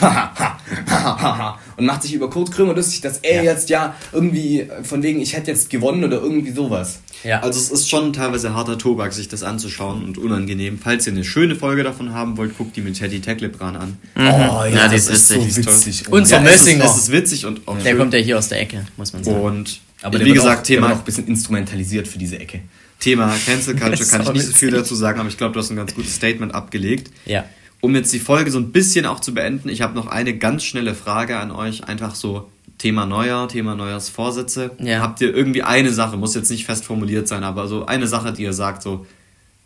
Und 1.76 1.86
macht 1.86 2.02
sich 2.02 2.12
über 2.12 2.28
Kurt 2.30 2.50
Krömer 2.52 2.74
lustig, 2.74 3.00
dass 3.00 3.18
er 3.18 3.42
jetzt 3.44 3.68
ja 3.70 3.94
irgendwie 4.12 4.60
äh, 4.60 4.82
von 4.82 5.02
wegen, 5.02 5.20
ich 5.20 5.34
hätte 5.34 5.50
jetzt 5.50 5.70
gewonnen 5.70 6.04
oder 6.04 6.20
irgendwie 6.20 6.50
sowas. 6.50 7.00
Ja. 7.24 7.40
Also 7.40 7.58
es 7.58 7.70
ist 7.70 7.88
schon 7.88 8.12
teilweise 8.12 8.54
harter 8.54 8.78
Tobak, 8.78 9.12
sich 9.12 9.28
das 9.28 9.42
anzuschauen 9.42 10.04
und 10.04 10.18
unangenehm. 10.18 10.78
Falls 10.82 11.06
ihr 11.06 11.12
eine 11.12 11.24
schöne 11.24 11.56
Folge 11.56 11.82
davon 11.82 12.12
haben 12.12 12.36
wollt, 12.36 12.56
guckt 12.56 12.76
die 12.76 12.80
mit 12.80 12.98
Teddy 12.98 13.20
Tecklebrand 13.20 13.76
an. 13.76 13.96
Oh 14.16 14.20
Ja, 14.20 14.88
die 14.88 14.96
ist 14.96 15.28
so 15.28 15.34
witzig, 15.34 16.02
toll. 16.04 16.18
Und 16.18 16.26
so 16.26 16.36
Ja, 16.36 16.42
es 16.44 16.66
ist, 16.66 16.80
es 16.80 16.96
ist 16.96 17.12
witzig 17.12 17.46
und 17.46 17.66
auch 17.66 17.76
der 17.78 17.90
schön. 17.90 17.98
kommt 17.98 18.14
ja 18.14 18.20
hier 18.20 18.38
aus 18.38 18.48
der 18.48 18.60
Ecke, 18.60 18.86
muss 18.96 19.12
man 19.12 19.24
sagen. 19.24 19.40
Und 19.40 19.80
aber 20.02 20.20
wie 20.20 20.24
der 20.24 20.34
gesagt, 20.34 20.60
auch, 20.60 20.66
der 20.66 20.76
wird 20.76 20.84
Thema, 20.84 20.92
auch 20.92 20.98
ein 20.98 21.04
bisschen 21.04 21.26
instrumentalisiert 21.26 22.06
für 22.06 22.18
diese 22.18 22.38
Ecke. 22.38 22.60
Thema 23.00 23.34
Cancel 23.46 23.74
Culture 23.76 23.96
Das 23.96 24.10
kann 24.10 24.22
ich 24.22 24.32
nicht 24.32 24.46
so 24.46 24.52
viel 24.52 24.70
dazu 24.70 24.94
sagen, 24.94 25.20
aber 25.20 25.28
ich 25.28 25.36
glaube, 25.36 25.54
du 25.54 25.60
hast 25.60 25.70
ein 25.70 25.76
ganz 25.76 25.94
gutes 25.94 26.14
Statement 26.14 26.54
abgelegt. 26.54 27.10
ja. 27.26 27.44
Um 27.80 27.94
jetzt 27.94 28.12
die 28.12 28.18
Folge 28.18 28.50
so 28.50 28.58
ein 28.58 28.72
bisschen 28.72 29.06
auch 29.06 29.20
zu 29.20 29.34
beenden, 29.34 29.68
ich 29.68 29.82
habe 29.82 29.94
noch 29.94 30.06
eine 30.08 30.36
ganz 30.36 30.64
schnelle 30.64 30.94
Frage 30.94 31.38
an 31.38 31.50
euch. 31.50 31.84
Einfach 31.84 32.14
so 32.14 32.50
Thema 32.78 33.06
Neujahr, 33.06 33.48
Thema 33.48 33.74
Neujahrsvorsätze. 33.74 34.70
Ja. 34.78 35.00
Habt 35.00 35.20
ihr 35.20 35.34
irgendwie 35.34 35.62
eine 35.62 35.92
Sache, 35.92 36.16
muss 36.16 36.34
jetzt 36.34 36.50
nicht 36.50 36.64
fest 36.64 36.84
formuliert 36.84 37.28
sein, 37.28 37.44
aber 37.44 37.68
so 37.68 37.86
eine 37.86 38.06
Sache, 38.06 38.32
die 38.32 38.42
ihr 38.42 38.52
sagt, 38.52 38.82
so, 38.82 39.06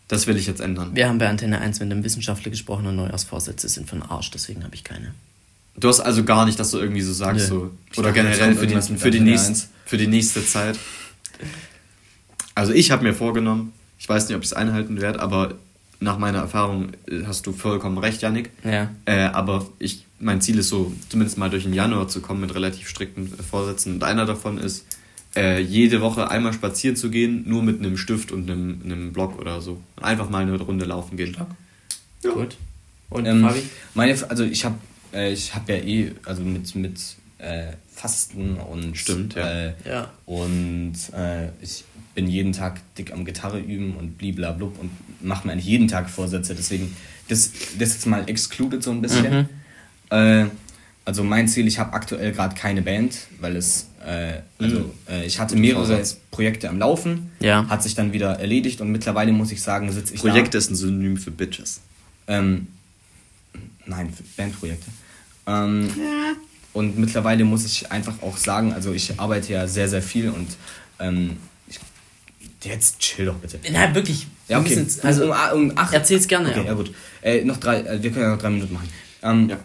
das 0.08 0.26
will 0.26 0.36
ich 0.36 0.46
jetzt 0.46 0.60
ändern. 0.60 0.90
Wir 0.94 1.08
haben 1.08 1.18
bei 1.18 1.28
Antenne 1.28 1.60
1 1.60 1.80
mit 1.80 1.90
einem 1.90 2.04
Wissenschaftler 2.04 2.50
gesprochen 2.50 2.86
und 2.86 2.96
Neujahrsvorsätze 2.96 3.68
sind 3.68 3.88
von 3.88 4.02
Arsch, 4.02 4.30
deswegen 4.30 4.64
habe 4.64 4.74
ich 4.74 4.84
keine. 4.84 5.14
Du 5.76 5.88
hast 5.88 6.00
also 6.00 6.24
gar 6.24 6.44
nicht, 6.44 6.58
dass 6.58 6.70
du 6.70 6.78
irgendwie 6.78 7.00
so 7.00 7.12
sagst, 7.12 7.50
Nö. 7.50 7.70
so, 7.92 8.00
oder 8.00 8.12
generell 8.12 8.54
für 8.54 8.66
die, 8.66 8.80
für, 8.80 9.10
die 9.10 9.20
nächsten, 9.20 9.52
1. 9.52 9.68
für 9.86 9.96
die 9.96 10.06
nächste 10.06 10.44
Zeit. 10.44 10.78
Also 12.54 12.72
ich 12.72 12.90
habe 12.90 13.02
mir 13.04 13.14
vorgenommen, 13.14 13.72
ich 13.98 14.08
weiß 14.08 14.28
nicht, 14.28 14.36
ob 14.36 14.42
ich 14.42 14.48
es 14.48 14.52
einhalten 14.52 15.00
werde, 15.00 15.20
aber 15.20 15.54
nach 16.02 16.18
meiner 16.18 16.38
Erfahrung 16.38 16.88
äh, 17.08 17.24
hast 17.26 17.46
du 17.46 17.52
vollkommen 17.52 17.98
recht, 17.98 18.22
Yannick. 18.22 18.50
Ja. 18.64 18.90
Äh, 19.04 19.20
aber 19.32 19.66
ich, 19.78 20.04
mein 20.18 20.40
Ziel 20.40 20.58
ist 20.58 20.68
so, 20.68 20.92
zumindest 21.08 21.38
mal 21.38 21.50
durch 21.50 21.62
den 21.64 21.72
Januar 21.74 22.08
zu 22.08 22.20
kommen 22.20 22.40
mit 22.40 22.54
relativ 22.54 22.88
strikten 22.88 23.32
äh, 23.38 23.42
Vorsätzen. 23.42 23.94
Und 23.94 24.04
einer 24.04 24.26
davon 24.26 24.58
ist, 24.58 24.84
äh, 25.34 25.60
jede 25.62 26.00
Woche 26.02 26.30
einmal 26.30 26.52
spazieren 26.52 26.96
zu 26.96 27.08
gehen, 27.10 27.44
nur 27.48 27.62
mit 27.62 27.78
einem 27.78 27.96
Stift 27.96 28.32
und 28.32 28.50
einem, 28.50 28.80
einem 28.84 29.12
Block 29.12 29.38
oder 29.38 29.60
so. 29.60 29.80
Einfach 30.00 30.28
mal 30.28 30.42
eine 30.42 30.60
Runde 30.60 30.84
laufen 30.84 31.16
gehen. 31.16 31.36
Ja. 32.22 32.30
Gut. 32.30 32.56
Und 33.08 33.26
Ähm, 33.26 33.42
Fabi? 33.42 33.62
meine, 33.94 34.16
also 34.28 34.44
ich 34.44 34.64
habe 34.64 34.76
äh, 35.14 35.32
ich 35.32 35.54
hab 35.54 35.68
ja 35.68 35.76
eh, 35.76 36.12
also 36.24 36.42
mit, 36.42 36.74
mit 36.74 36.98
äh, 37.38 37.72
Fasten 37.94 38.56
und 38.56 38.96
Stimmt, 38.96 39.34
ja. 39.34 39.48
Äh, 39.68 39.74
Ja. 39.86 40.10
Und 40.26 40.94
äh, 41.14 41.48
ich 41.60 41.84
bin 42.14 42.26
jeden 42.28 42.52
Tag 42.52 42.80
dick 42.96 43.12
am 43.12 43.24
Gitarre 43.24 43.58
üben 43.60 43.96
und 43.96 44.18
bliblablub 44.18 44.78
und 44.78 44.90
mache 45.24 45.46
mir 45.46 45.52
eigentlich 45.52 45.66
jeden 45.66 45.88
Tag 45.88 46.10
Vorsätze. 46.10 46.54
Deswegen, 46.54 46.94
das, 47.28 47.50
das 47.78 47.94
jetzt 47.94 48.06
mal 48.06 48.28
excluded 48.28 48.82
so 48.82 48.90
ein 48.90 49.00
bisschen. 49.00 49.48
Äh, 50.10 50.46
also 51.04 51.24
mein 51.24 51.48
Ziel, 51.48 51.66
ich 51.66 51.78
habe 51.78 51.92
aktuell 51.94 52.32
gerade 52.32 52.54
keine 52.54 52.82
Band, 52.82 53.16
weil 53.40 53.56
es, 53.56 53.86
äh, 54.06 54.34
also 54.58 54.94
äh, 55.10 55.24
ich 55.26 55.38
hatte 55.40 55.56
mehrere. 55.56 56.02
Projekte 56.30 56.68
am 56.68 56.78
Laufen, 56.78 57.30
Ja. 57.40 57.66
hat 57.68 57.82
sich 57.82 57.94
dann 57.94 58.12
wieder 58.12 58.38
erledigt 58.38 58.80
und 58.80 58.90
mittlerweile 58.90 59.32
muss 59.32 59.52
ich 59.52 59.60
sagen, 59.62 59.90
sitze 59.92 60.14
ich 60.14 60.20
da. 60.22 60.28
Projekte 60.30 60.58
ist 60.58 60.70
ein 60.70 60.76
Synonym 60.76 61.16
für 61.16 61.30
Bitches. 61.30 61.80
Ähm, 62.26 62.68
nein, 63.86 64.12
für 64.12 64.22
Bandprojekte. 64.36 64.86
Ähm, 65.46 65.88
Und 66.72 66.98
mittlerweile 66.98 67.44
muss 67.44 67.66
ich 67.66 67.92
einfach 67.92 68.22
auch 68.22 68.38
sagen, 68.38 68.72
also 68.72 68.92
ich 68.94 69.20
arbeite 69.20 69.52
ja 69.52 69.66
sehr, 69.68 69.88
sehr 69.90 70.00
viel 70.00 70.30
und 70.30 70.48
ähm, 70.98 71.36
jetzt 72.64 72.98
chill 73.00 73.26
doch 73.26 73.36
bitte. 73.36 73.58
Na, 73.70 73.94
wirklich. 73.94 74.26
Ja, 74.48 74.58
wir 74.62 74.70
okay. 74.70 74.76
müssen's- 74.80 75.00
Also, 75.04 75.32
um, 75.32 75.70
um 75.70 75.72
acht, 75.78 75.92
erzähl's 75.94 76.26
gerne, 76.26 76.50
Okay, 76.50 76.60
ja. 76.60 76.66
ja, 76.66 76.72
gut. 76.74 76.92
Äh, 77.22 77.44
noch 77.44 77.56
drei, 77.58 77.80
äh, 77.80 78.02
wir 78.02 78.10
können 78.10 78.24
ja 78.24 78.30
noch 78.32 78.38
drei 78.40 78.50
Minuten 78.50 78.74
machen. 78.74 78.88
Ähm, 79.22 79.48
Ja. 79.50 79.58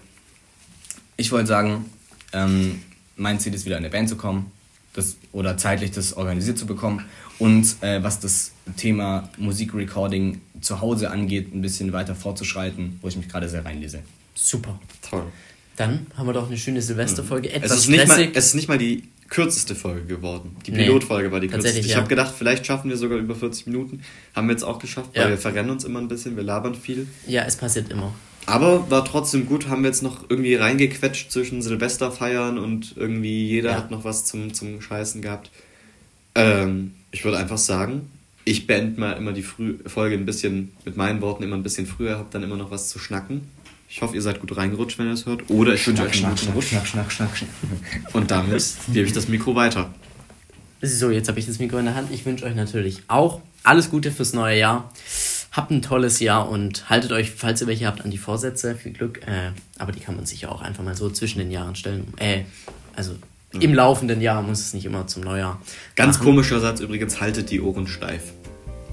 Ich 1.17 1.31
wollte 1.31 1.47
sagen, 1.47 1.85
ähm, 2.33 2.81
mein 3.15 3.39
Ziel 3.39 3.53
ist 3.53 3.65
wieder 3.65 3.77
in 3.77 3.83
eine 3.83 3.89
Band 3.91 4.07
zu 4.09 4.15
kommen 4.17 4.51
das, 4.93 5.15
oder 5.31 5.57
zeitlich 5.57 5.91
das 5.91 6.13
organisiert 6.13 6.57
zu 6.57 6.65
bekommen 6.67 7.03
und 7.39 7.75
äh, 7.81 8.03
was 8.03 8.19
das 8.19 8.51
Thema 8.77 9.29
Musikrecording 9.37 10.41
zu 10.61 10.81
Hause 10.81 11.09
angeht, 11.11 11.53
ein 11.53 11.61
bisschen 11.61 11.93
weiter 11.93 12.15
fortzuschreiten, 12.15 12.99
wo 13.01 13.07
ich 13.07 13.15
mich 13.15 13.27
gerade 13.29 13.47
sehr 13.49 13.63
reinlese. 13.65 13.99
super. 14.35 14.79
Toll. 15.07 15.23
Dann 15.75 16.07
haben 16.15 16.25
wir 16.27 16.33
doch 16.33 16.47
eine 16.47 16.57
schöne 16.57 16.81
Silvesterfolge. 16.81 17.49
Es 17.49 17.55
Etwas 17.63 17.77
ist, 17.79 17.89
nicht 17.89 18.07
mal, 18.07 18.29
es 18.33 18.45
ist 18.47 18.53
nicht 18.55 18.67
mal 18.67 18.77
die 18.79 19.03
kürzeste 19.29 19.75
Folge 19.75 20.05
geworden. 20.05 20.55
Die 20.65 20.71
Nee, 20.71 20.83
Pilotfolge 20.85 21.31
war 21.31 21.39
die 21.39 21.47
kürzeste. 21.47 21.79
Ich 21.79 21.87
ja. 21.87 21.97
habe 21.97 22.07
gedacht, 22.07 22.33
vielleicht 22.37 22.65
schaffen 22.65 22.89
wir 22.89 22.97
sogar 22.97 23.17
über 23.17 23.35
40 23.35 23.67
Minuten. 23.67 24.01
Haben 24.35 24.47
wir 24.47 24.53
jetzt 24.53 24.63
auch 24.63 24.79
geschafft, 24.79 25.09
weil 25.15 25.23
Ja. 25.23 25.29
wir 25.29 25.37
verrennen 25.37 25.71
uns 25.71 25.83
immer 25.83 25.99
ein 25.99 26.07
bisschen, 26.07 26.35
wir 26.35 26.43
labern 26.43 26.75
viel. 26.75 27.07
ja, 27.27 27.43
es 27.43 27.55
passiert 27.55 27.89
immer. 27.91 28.13
Aber 28.45 28.89
war 28.89 29.03
trotzdem 29.03 29.45
gut, 29.45 29.67
haben 29.67 29.81
wir 29.83 29.89
jetzt 29.89 30.03
noch 30.03 30.29
irgendwie 30.29 30.55
reingequetscht 30.55 31.31
zwischen 31.31 31.61
Silvesterfeiern 31.61 32.57
und 32.57 32.93
irgendwie 32.95 33.45
jeder 33.47 33.71
Ja. 33.71 33.75
hat 33.77 33.91
noch 33.91 34.05
was 34.05 34.23
zum, 34.23 34.53
zum 34.53 34.81
Scheißen 34.81 35.21
gehabt. 35.21 35.51
Ähm, 36.35 36.93
ich 37.11 37.25
würde 37.25 37.37
einfach 37.37 37.57
sagen, 37.57 38.09
ich 38.45 38.65
beende 38.67 38.99
mal 38.99 39.13
immer 39.13 39.33
die 39.33 39.43
Früh 39.43 39.75
Folge 39.85 40.15
ein 40.15 40.25
bisschen 40.25 40.71
mit 40.85 40.95
meinen 40.95 41.19
Worten 41.21 41.43
immer 41.43 41.57
ein 41.57 41.63
bisschen 41.63 41.85
früher, 41.85 42.17
habt 42.17 42.33
dann 42.33 42.43
immer 42.43 42.55
noch 42.55 42.71
was 42.71 42.87
zu 42.89 42.99
schnacken. 42.99 43.41
Ich 43.89 44.01
hoffe, 44.01 44.15
ihr 44.15 44.21
seid 44.21 44.39
gut 44.41 44.55
reingerutscht, 44.55 44.99
wenn 44.99 45.07
ihr 45.07 45.13
es 45.13 45.25
hört. 45.25 45.49
Oder 45.49 45.73
ich 45.73 45.87
wünsche 45.87 46.03
euch 46.03 46.23
einen 46.23 46.35
guten 46.35 46.51
Rutsch. 46.51 46.67
schnack, 46.67 46.87
schnack, 46.87 47.11
schnack, 47.11 47.37
schnack. 47.37 47.49
Und 48.13 48.31
damit 48.31 48.63
gebe 48.91 49.07
ich 49.07 49.13
das 49.13 49.27
Mikro 49.27 49.55
weiter. 49.55 49.93
So, 50.81 51.09
jetzt 51.09 51.29
habe 51.29 51.39
ich 51.39 51.47
das 51.47 51.59
Mikro 51.59 51.77
in 51.77 51.85
der 51.85 51.95
Hand. 51.95 52.11
Ich 52.11 52.25
wünsche 52.25 52.45
euch 52.45 52.55
natürlich 52.55 53.03
auch 53.07 53.41
alles 53.63 53.89
Gute 53.89 54.11
fürs 54.11 54.33
neue 54.33 54.59
Jahr. 54.59 54.91
Habt 55.51 55.71
ein 55.71 55.81
tolles 55.81 56.19
Jahr 56.19 56.49
und 56.49 56.89
haltet 56.89 57.11
euch, 57.13 57.31
falls 57.31 57.61
ihr 57.61 57.67
welche 57.67 57.87
habt, 57.87 58.03
an 58.03 58.11
die 58.11 58.17
Vorsätze. 58.17 58.75
Viel 58.75 58.91
Glück. 58.91 59.21
Äh, 59.25 59.51
aber 59.79 59.91
die 59.91 60.01
kann 60.01 60.15
man 60.15 60.25
sich 60.25 60.41
ja 60.41 60.49
auch 60.49 60.61
einfach 60.61 60.83
mal 60.83 60.95
so 60.95 61.09
zwischen 61.09 61.39
den 61.39 61.49
Jahren 61.49 61.75
stellen. 61.75 62.13
Äh, 62.17 62.43
also 62.95 63.15
im 63.53 63.73
laufenden 63.73 64.21
Jahr 64.21 64.41
muss 64.41 64.59
es 64.59 64.73
nicht 64.73 64.85
immer 64.85 65.07
zum 65.07 65.23
Neujahr. 65.23 65.59
Ganz 65.95 66.17
machen. 66.17 66.25
komischer 66.25 66.59
Satz 66.59 66.81
übrigens, 66.81 67.21
haltet 67.21 67.49
die 67.49 67.61
Ohren 67.61 67.87
steif. 67.87 68.33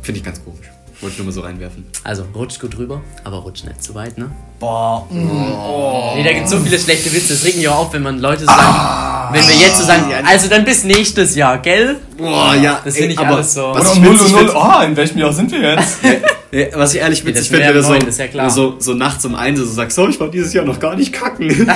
Finde 0.01 0.18
ich 0.18 0.24
ganz 0.24 0.42
komisch. 0.42 0.68
Wollte 1.05 1.16
ich 1.16 1.18
nur 1.18 1.26
mal 1.26 1.32
so 1.32 1.42
reinwerfen. 1.42 1.84
Also 2.02 2.24
rutscht 2.34 2.59
gut 2.62 2.78
rüber, 2.78 3.02
aber 3.24 3.36
rutscht 3.36 3.66
nicht 3.66 3.82
zu 3.84 3.94
weit, 3.94 4.16
ne? 4.16 4.30
Boah, 4.59 5.07
mm, 5.11 6.16
Nee, 6.16 6.24
da 6.24 6.32
gibt 6.32 6.48
so 6.48 6.59
viele 6.59 6.78
schlechte 6.78 7.12
Witze. 7.12 7.34
Das 7.34 7.44
regt 7.44 7.59
mich 7.59 7.68
auch 7.68 7.76
auf, 7.80 7.92
wenn 7.92 8.02
man 8.02 8.20
Leute 8.20 8.40
so 8.40 8.46
sagen, 8.46 9.34
wenn 9.34 9.46
wir 9.46 9.55
jetzt 9.55 9.76
so 9.76 9.84
sagen, 9.84 10.05
also 10.26 10.48
dann 10.48 10.64
bis 10.64 10.84
nächstes 10.84 11.34
Jahr, 11.34 11.59
gell? 11.59 11.96
Boah, 12.16 12.55
ja. 12.55 12.80
Das 12.82 12.96
finde 12.96 13.12
ich 13.12 13.18
alles 13.18 13.52
so. 13.52 13.74
Was 13.74 13.94
ich 13.94 14.02
witzig 14.02 14.34
find- 14.34 14.55
oh, 14.55 14.80
in 14.82 14.96
welchem 14.96 15.18
Jahr 15.18 15.34
sind 15.34 15.52
wir 15.52 15.74
jetzt? 15.74 15.98
Ja, 16.52 16.66
was 16.74 16.94
ich 16.94 17.00
ehrlich 17.00 17.22
witzig 17.26 17.48
finde, 17.48 17.64
wäre 17.64 17.74
wenn 17.74 18.07
du 18.07 18.12
so, 18.12 18.22
ja 18.22 18.48
so, 18.48 18.76
so 18.78 18.94
nachts 18.94 19.24
um 19.26 19.34
eins 19.34 19.59
so 19.59 19.66
sagst, 19.66 19.96
so, 19.96 20.09
ich 20.09 20.18
war 20.20 20.30
dieses 20.30 20.55
Jahr 20.55 20.64
noch 20.64 20.78
gar 20.78 20.94
nicht 20.96 21.12
kacken. 21.12 21.48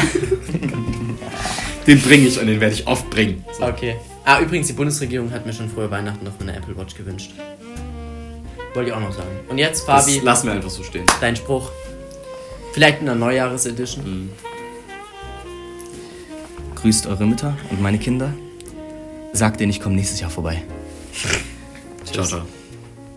den 1.87 2.01
bringe 2.01 2.29
ich 2.29 2.41
und 2.41 2.47
den 2.47 2.61
werde 2.61 2.75
ich 2.75 2.87
oft 2.87 3.11
bringen. 3.11 3.45
So. 3.59 3.67
Okay. 3.67 3.97
Ah, 4.25 4.41
übrigens, 4.41 4.69
die 4.69 4.75
Bundesregierung 4.75 5.33
hat 5.33 5.45
mir 5.45 5.53
schon 5.53 5.69
frohe 5.69 5.91
Weihnachten 5.91 6.27
auf 6.29 6.35
meine 6.39 6.57
Apple 6.57 6.77
Watch 6.77 6.95
gewünscht. 6.95 7.33
Wollte 8.79 8.91
ich 8.91 8.97
auch 8.97 9.01
noch 9.01 9.13
sagen. 9.13 9.41
Und 9.49 9.59
jetzt, 9.59 9.89
Das 9.89 10.05
Fabi, 10.05 10.21
lassen 10.21 10.47
wir 10.47 10.53
einfach 10.53 10.71
so 10.71 10.85
stehen. 10.85 11.05
dein 11.21 11.35
Spruch. 11.35 11.73
Vielleicht 12.73 13.01
in 13.01 13.07
der 13.07 13.17
Neujahresedition. 13.17 14.31
Grüßt 16.77 17.09
eure 17.09 17.27
Mütter 17.27 17.57
und 17.71 17.83
meine 17.83 17.99
Kinder. 17.99 18.33
Sag 19.33 19.59
denen, 19.59 19.71
ich 19.71 19.81
komme 19.81 19.97
nächstes 19.97 20.21
Jahr 20.21 20.31
vorbei. 20.31 20.63
Ciao, 22.13 22.25
ciao. 22.25 22.43